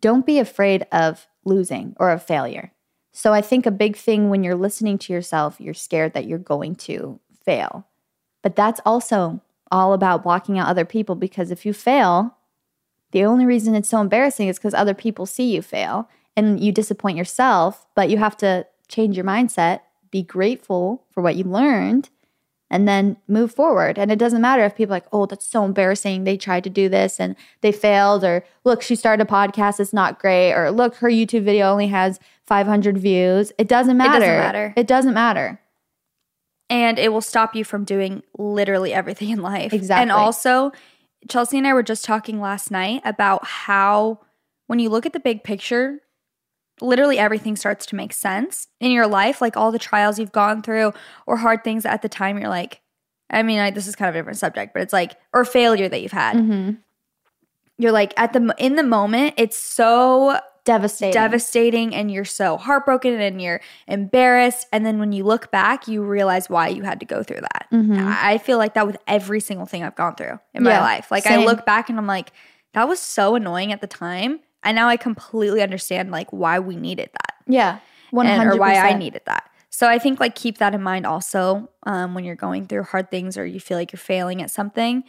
don't 0.00 0.26
be 0.26 0.38
afraid 0.40 0.86
of 0.90 1.26
losing 1.44 1.94
or 2.00 2.10
of 2.10 2.22
failure. 2.22 2.72
So 3.12 3.32
I 3.32 3.42
think 3.42 3.66
a 3.66 3.70
big 3.70 3.96
thing 3.96 4.28
when 4.28 4.44
you're 4.44 4.54
listening 4.54 4.98
to 4.98 5.12
yourself, 5.12 5.60
you're 5.60 5.74
scared 5.74 6.14
that 6.14 6.26
you're 6.26 6.38
going 6.38 6.76
to 6.76 7.20
fail. 7.48 7.86
But 8.42 8.56
that's 8.56 8.80
also 8.84 9.40
all 9.70 9.94
about 9.94 10.22
blocking 10.22 10.58
out 10.58 10.68
other 10.68 10.84
people 10.84 11.14
because 11.14 11.50
if 11.50 11.64
you 11.64 11.72
fail, 11.72 12.36
the 13.12 13.24
only 13.24 13.46
reason 13.46 13.74
it's 13.74 13.88
so 13.88 14.02
embarrassing 14.02 14.48
is 14.48 14.58
because 14.58 14.74
other 14.74 14.92
people 14.92 15.24
see 15.24 15.54
you 15.54 15.62
fail 15.62 16.10
and 16.36 16.60
you 16.60 16.72
disappoint 16.72 17.16
yourself, 17.16 17.86
but 17.94 18.10
you 18.10 18.18
have 18.18 18.36
to 18.38 18.66
change 18.88 19.16
your 19.16 19.24
mindset, 19.24 19.80
be 20.10 20.22
grateful 20.22 21.04
for 21.10 21.22
what 21.22 21.36
you 21.36 21.44
learned, 21.44 22.10
and 22.70 22.86
then 22.86 23.16
move 23.26 23.50
forward. 23.50 23.98
And 23.98 24.12
it 24.12 24.18
doesn't 24.18 24.42
matter 24.42 24.64
if 24.64 24.76
people 24.76 24.92
are 24.92 24.96
like, 24.96 25.06
oh, 25.10 25.24
that's 25.24 25.46
so 25.46 25.64
embarrassing. 25.64 26.24
They 26.24 26.36
tried 26.36 26.64
to 26.64 26.70
do 26.70 26.90
this 26.90 27.18
and 27.18 27.34
they 27.62 27.72
failed, 27.72 28.24
or 28.24 28.44
look, 28.64 28.82
she 28.82 28.94
started 28.94 29.26
a 29.26 29.30
podcast, 29.30 29.80
it's 29.80 29.94
not 29.94 30.18
great, 30.18 30.52
or 30.52 30.70
look, 30.70 30.96
her 30.96 31.08
YouTube 31.08 31.44
video 31.44 31.72
only 31.72 31.88
has 31.88 32.20
500 32.46 32.98
views. 32.98 33.52
It 33.56 33.68
doesn't 33.68 33.96
matter. 33.96 34.16
It 34.16 34.20
doesn't 34.20 34.38
matter. 34.38 34.74
It 34.76 34.86
doesn't 34.86 35.14
matter. 35.14 35.60
And 36.70 36.98
it 36.98 37.12
will 37.12 37.22
stop 37.22 37.54
you 37.56 37.64
from 37.64 37.84
doing 37.84 38.22
literally 38.36 38.92
everything 38.92 39.30
in 39.30 39.40
life. 39.40 39.72
Exactly. 39.72 40.02
And 40.02 40.12
also, 40.12 40.72
Chelsey 41.28 41.58
and 41.58 41.66
I 41.66 41.72
were 41.72 41.82
just 41.82 42.04
talking 42.04 42.40
last 42.40 42.70
night 42.70 43.00
about 43.04 43.44
how 43.44 44.20
when 44.66 44.78
you 44.78 44.90
look 44.90 45.06
at 45.06 45.12
the 45.12 45.20
big 45.20 45.44
picture, 45.44 46.00
literally 46.80 47.18
everything 47.18 47.56
starts 47.56 47.86
to 47.86 47.96
make 47.96 48.12
sense 48.12 48.68
in 48.80 48.90
your 48.90 49.06
life, 49.06 49.40
like 49.40 49.56
all 49.56 49.72
the 49.72 49.78
trials 49.78 50.18
you've 50.18 50.32
gone 50.32 50.62
through 50.62 50.92
or 51.26 51.38
hard 51.38 51.64
things 51.64 51.84
at 51.84 52.02
the 52.02 52.08
time 52.08 52.38
you're 52.38 52.48
like, 52.48 52.82
I 53.30 53.42
mean, 53.42 53.58
I, 53.58 53.70
this 53.70 53.86
is 53.86 53.96
kind 53.96 54.08
of 54.08 54.14
a 54.14 54.18
different 54.18 54.38
subject, 54.38 54.72
but 54.72 54.82
it's 54.82 54.92
like 54.92 55.16
or 55.34 55.44
failure 55.44 55.88
that 55.88 56.00
you've 56.00 56.12
had. 56.12 56.36
Mm-hmm. 56.36 56.72
You're 57.78 57.92
like 57.92 58.12
at 58.16 58.32
the 58.32 58.54
in 58.58 58.76
the 58.76 58.82
moment, 58.82 59.34
it's 59.36 59.56
so 59.56 60.38
Devastating. 60.68 61.12
devastating 61.14 61.94
and 61.94 62.10
you're 62.10 62.24
so 62.26 62.58
heartbroken 62.58 63.18
and 63.20 63.40
you're 63.40 63.60
embarrassed 63.86 64.66
and 64.70 64.84
then 64.84 64.98
when 64.98 65.12
you 65.12 65.24
look 65.24 65.50
back 65.50 65.88
you 65.88 66.02
realize 66.02 66.50
why 66.50 66.68
you 66.68 66.82
had 66.82 67.00
to 67.00 67.06
go 67.06 67.22
through 67.22 67.40
that 67.40 67.66
Mhm. 67.72 67.98
i 68.22 68.36
feel 68.38 68.58
like 68.58 68.74
that 68.74 68.86
with 68.86 68.98
every 69.06 69.40
single 69.40 69.64
thing 69.66 69.82
i've 69.82 69.96
gone 69.96 70.14
through 70.14 70.38
in 70.54 70.62
my 70.62 70.78
life 70.80 71.10
like 71.10 71.26
i 71.26 71.36
look 71.44 71.64
back 71.64 71.88
and 71.88 71.98
i'm 71.98 72.06
like 72.06 72.32
that 72.74 72.86
was 72.86 73.00
so 73.00 73.34
annoying 73.34 73.72
at 73.72 73.80
the 73.80 73.86
time 73.86 74.40
and 74.62 74.76
now 74.76 74.88
i 74.88 74.96
completely 74.98 75.62
understand 75.62 76.10
like 76.10 76.30
why 76.32 76.58
we 76.58 76.76
needed 76.76 77.08
that 77.12 77.34
yeah. 77.46 77.78
100%. 78.12 78.26
and, 78.26 78.48
or 78.50 78.56
why 78.56 78.74
i 78.74 78.92
needed 78.92 79.22
that 79.24 79.48
so 79.70 79.88
i 79.88 79.98
think 79.98 80.20
like 80.20 80.34
keep 80.34 80.58
that 80.58 80.74
in 80.74 80.82
mind 80.82 81.06
also 81.06 81.68
um, 81.84 82.14
when 82.14 82.24
you're 82.24 82.36
going 82.36 82.66
through 82.66 82.82
hard 82.82 83.10
things 83.10 83.38
or 83.38 83.46
you 83.46 83.58
feel 83.60 83.78
like 83.78 83.90
you're 83.90 83.98
failing 83.98 84.42
at 84.42 84.50
something 84.50 85.02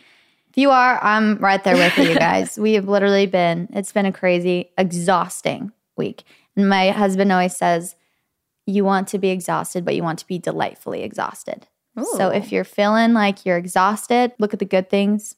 If 0.50 0.58
you 0.58 0.72
are, 0.72 1.00
I'm 1.04 1.38
right 1.38 1.64
there 1.64 1.76
with 1.76 1.97
you 1.97 2.16
guys. 2.16 2.58
we 2.58 2.74
have 2.74 2.88
literally 2.88 3.28
been, 3.28 3.70
it's 3.72 3.91
been 3.91 4.06
a 4.06 4.12
crazy, 4.12 4.72
exhausting 4.78 5.72
week. 5.95 6.24
And 6.56 6.68
my 6.68 6.89
husband 6.89 7.32
always 7.32 7.56
says, 7.56 7.95
you 8.66 8.84
want 8.84 9.08
to 9.10 9.18
be 9.18 9.30
exhausted, 9.30 9.86
but 9.86 9.95
you 9.95 10.04
want 10.04 10.20
to 10.20 10.28
be 10.28 10.38
delightfully 10.39 11.04
exhausted. 11.04 11.68
So 12.18 12.30
if 12.30 12.52
you're 12.52 12.64
feeling 12.64 13.14
like 13.14 13.45
you're 13.45 13.58
exhausted, 13.58 14.32
look 14.39 14.54
at 14.54 14.60
the 14.60 14.66
good 14.66 14.89
things, 14.89 15.36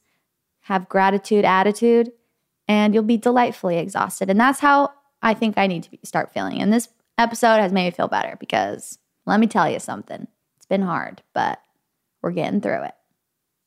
have 0.60 0.88
gratitude, 0.88 1.44
attitude, 1.44 2.12
and 2.68 2.94
you'll 2.94 3.02
be 3.02 3.16
delightfully 3.16 3.78
exhausted. 3.78 4.30
And 4.30 4.38
that's 4.38 4.60
how 4.60 4.92
I 5.22 5.34
think 5.34 5.58
I 5.58 5.66
need 5.66 5.82
to 5.84 5.90
be, 5.90 5.98
start 6.04 6.32
feeling. 6.32 6.60
And 6.62 6.72
this 6.72 6.88
episode 7.18 7.58
has 7.58 7.72
made 7.72 7.86
me 7.86 7.90
feel 7.90 8.08
better 8.08 8.36
because 8.38 8.98
let 9.26 9.40
me 9.40 9.46
tell 9.46 9.68
you 9.68 9.80
something. 9.80 10.28
It's 10.56 10.66
been 10.66 10.82
hard, 10.82 11.22
but 11.34 11.60
we're 12.22 12.30
getting 12.30 12.60
through 12.60 12.84
it. 12.84 12.94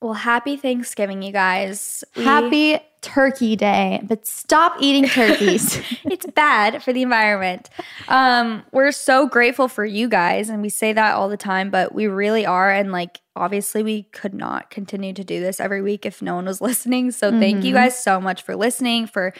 Well 0.00 0.14
happy 0.14 0.56
thanksgiving 0.56 1.22
you 1.22 1.32
guys 1.32 2.04
We- 2.16 2.24
Happy 2.24 2.78
Turkey 3.06 3.54
Day, 3.54 4.00
but 4.02 4.26
stop 4.26 4.76
eating 4.80 5.08
turkeys. 5.08 5.80
it's 6.04 6.26
bad 6.26 6.82
for 6.82 6.92
the 6.92 7.02
environment. 7.02 7.70
Um, 8.08 8.64
we're 8.72 8.90
so 8.90 9.28
grateful 9.28 9.68
for 9.68 9.84
you 9.84 10.08
guys, 10.08 10.48
and 10.48 10.60
we 10.60 10.70
say 10.70 10.92
that 10.92 11.14
all 11.14 11.28
the 11.28 11.36
time, 11.36 11.70
but 11.70 11.94
we 11.94 12.08
really 12.08 12.44
are. 12.44 12.68
And 12.68 12.90
like, 12.90 13.20
obviously, 13.36 13.84
we 13.84 14.04
could 14.04 14.34
not 14.34 14.70
continue 14.70 15.12
to 15.12 15.22
do 15.22 15.38
this 15.38 15.60
every 15.60 15.82
week 15.82 16.04
if 16.04 16.20
no 16.20 16.34
one 16.34 16.46
was 16.46 16.60
listening. 16.60 17.12
So, 17.12 17.30
thank 17.30 17.62
you 17.62 17.72
guys 17.72 17.96
so 18.02 18.20
much 18.20 18.42
for 18.42 18.56
listening, 18.56 19.06
for 19.06 19.32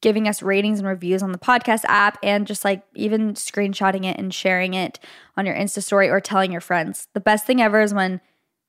giving 0.00 0.26
us 0.26 0.40
ratings 0.42 0.78
and 0.78 0.88
reviews 0.88 1.22
on 1.22 1.32
the 1.32 1.38
podcast 1.38 1.82
app, 1.88 2.16
and 2.22 2.46
just 2.46 2.64
like 2.64 2.82
even 2.94 3.34
screenshotting 3.34 4.06
it 4.06 4.16
and 4.18 4.32
sharing 4.32 4.72
it 4.72 4.98
on 5.36 5.44
your 5.44 5.54
Insta 5.54 5.82
story 5.82 6.08
or 6.08 6.20
telling 6.20 6.52
your 6.52 6.62
friends. 6.62 7.06
The 7.12 7.20
best 7.20 7.44
thing 7.46 7.60
ever 7.60 7.82
is 7.82 7.92
when 7.92 8.22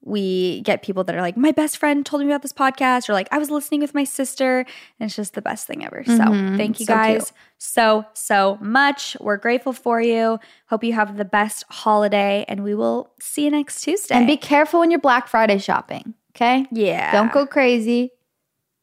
we 0.03 0.61
get 0.61 0.81
people 0.81 1.03
that 1.03 1.15
are 1.15 1.21
like, 1.21 1.37
my 1.37 1.51
best 1.51 1.77
friend 1.77 2.03
told 2.05 2.21
me 2.23 2.27
about 2.27 2.41
this 2.41 2.53
podcast, 2.53 3.07
or 3.07 3.13
like, 3.13 3.27
I 3.31 3.37
was 3.37 3.51
listening 3.51 3.81
with 3.81 3.93
my 3.93 4.03
sister. 4.03 4.59
And 4.61 5.07
it's 5.07 5.15
just 5.15 5.33
the 5.35 5.41
best 5.43 5.67
thing 5.67 5.85
ever. 5.85 6.03
So 6.05 6.13
Mhm. 6.13 6.57
thank 6.57 6.79
you 6.79 6.85
So 6.87 6.93
cute. 6.93 7.19
guys 7.19 7.33
so, 7.59 8.05
so 8.13 8.57
much. 8.61 9.15
We're 9.21 9.37
grateful 9.37 9.73
for 9.73 10.01
you. 10.01 10.39
Hope 10.69 10.83
you 10.83 10.93
have 10.93 11.17
the 11.17 11.25
best 11.25 11.65
holiday, 11.69 12.45
and 12.47 12.63
we 12.63 12.73
will 12.73 13.11
see 13.19 13.45
you 13.45 13.51
next 13.51 13.81
Tuesday. 13.81 14.15
and 14.15 14.25
be 14.25 14.37
careful 14.37 14.79
when 14.79 14.89
you're 14.89 14.99
Black 14.99 15.27
Friday 15.27 15.59
shopping, 15.59 16.15
okay? 16.35 16.65
yeah. 16.71 17.11
Don't 17.11 17.31
go 17.31 17.45
crazy. 17.45 18.11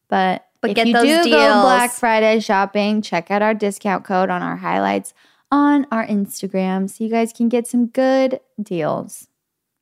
But, 0.09 0.47
But 0.61 0.71
if 0.71 0.77
get 0.77 0.87
you 0.87 0.93
those 0.95 1.03
do 1.03 1.17
go 1.31 1.39
deals. 1.39 1.63
Black 1.63 1.91
Friday 1.91 2.41
shopping, 2.41 3.03
check 3.03 3.31
out 3.31 3.43
our 3.43 3.55
discount 3.55 4.05
code 4.05 4.31
on 4.31 4.43
our 4.43 4.57
highlights 4.57 5.13
on 5.51 5.87
our 5.91 6.07
Instagram 6.07 6.89
so 6.89 7.03
you 7.03 7.11
guys 7.11 7.33
can 7.33 7.49
get 7.49 7.67
some 7.67 7.87
good 7.87 8.39
deals. 8.63 9.27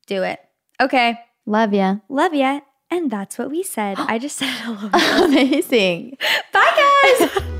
do 0.06 0.22
it. 0.22 0.38
Okay. 0.80 1.18
Love 1.46 1.72
ya. 1.72 1.96
Love 2.08 2.34
ya. 2.34 2.60
And 2.90 3.10
that's 3.10 3.38
what 3.38 3.50
we 3.50 3.62
said. 3.62 3.96
I 3.98 4.18
just 4.18 4.36
said 4.36 4.50
it 4.50 4.66
all 4.66 4.74
over. 4.74 5.24
Amazing. 5.24 6.18
Bye, 6.52 7.20
guys. 7.20 7.42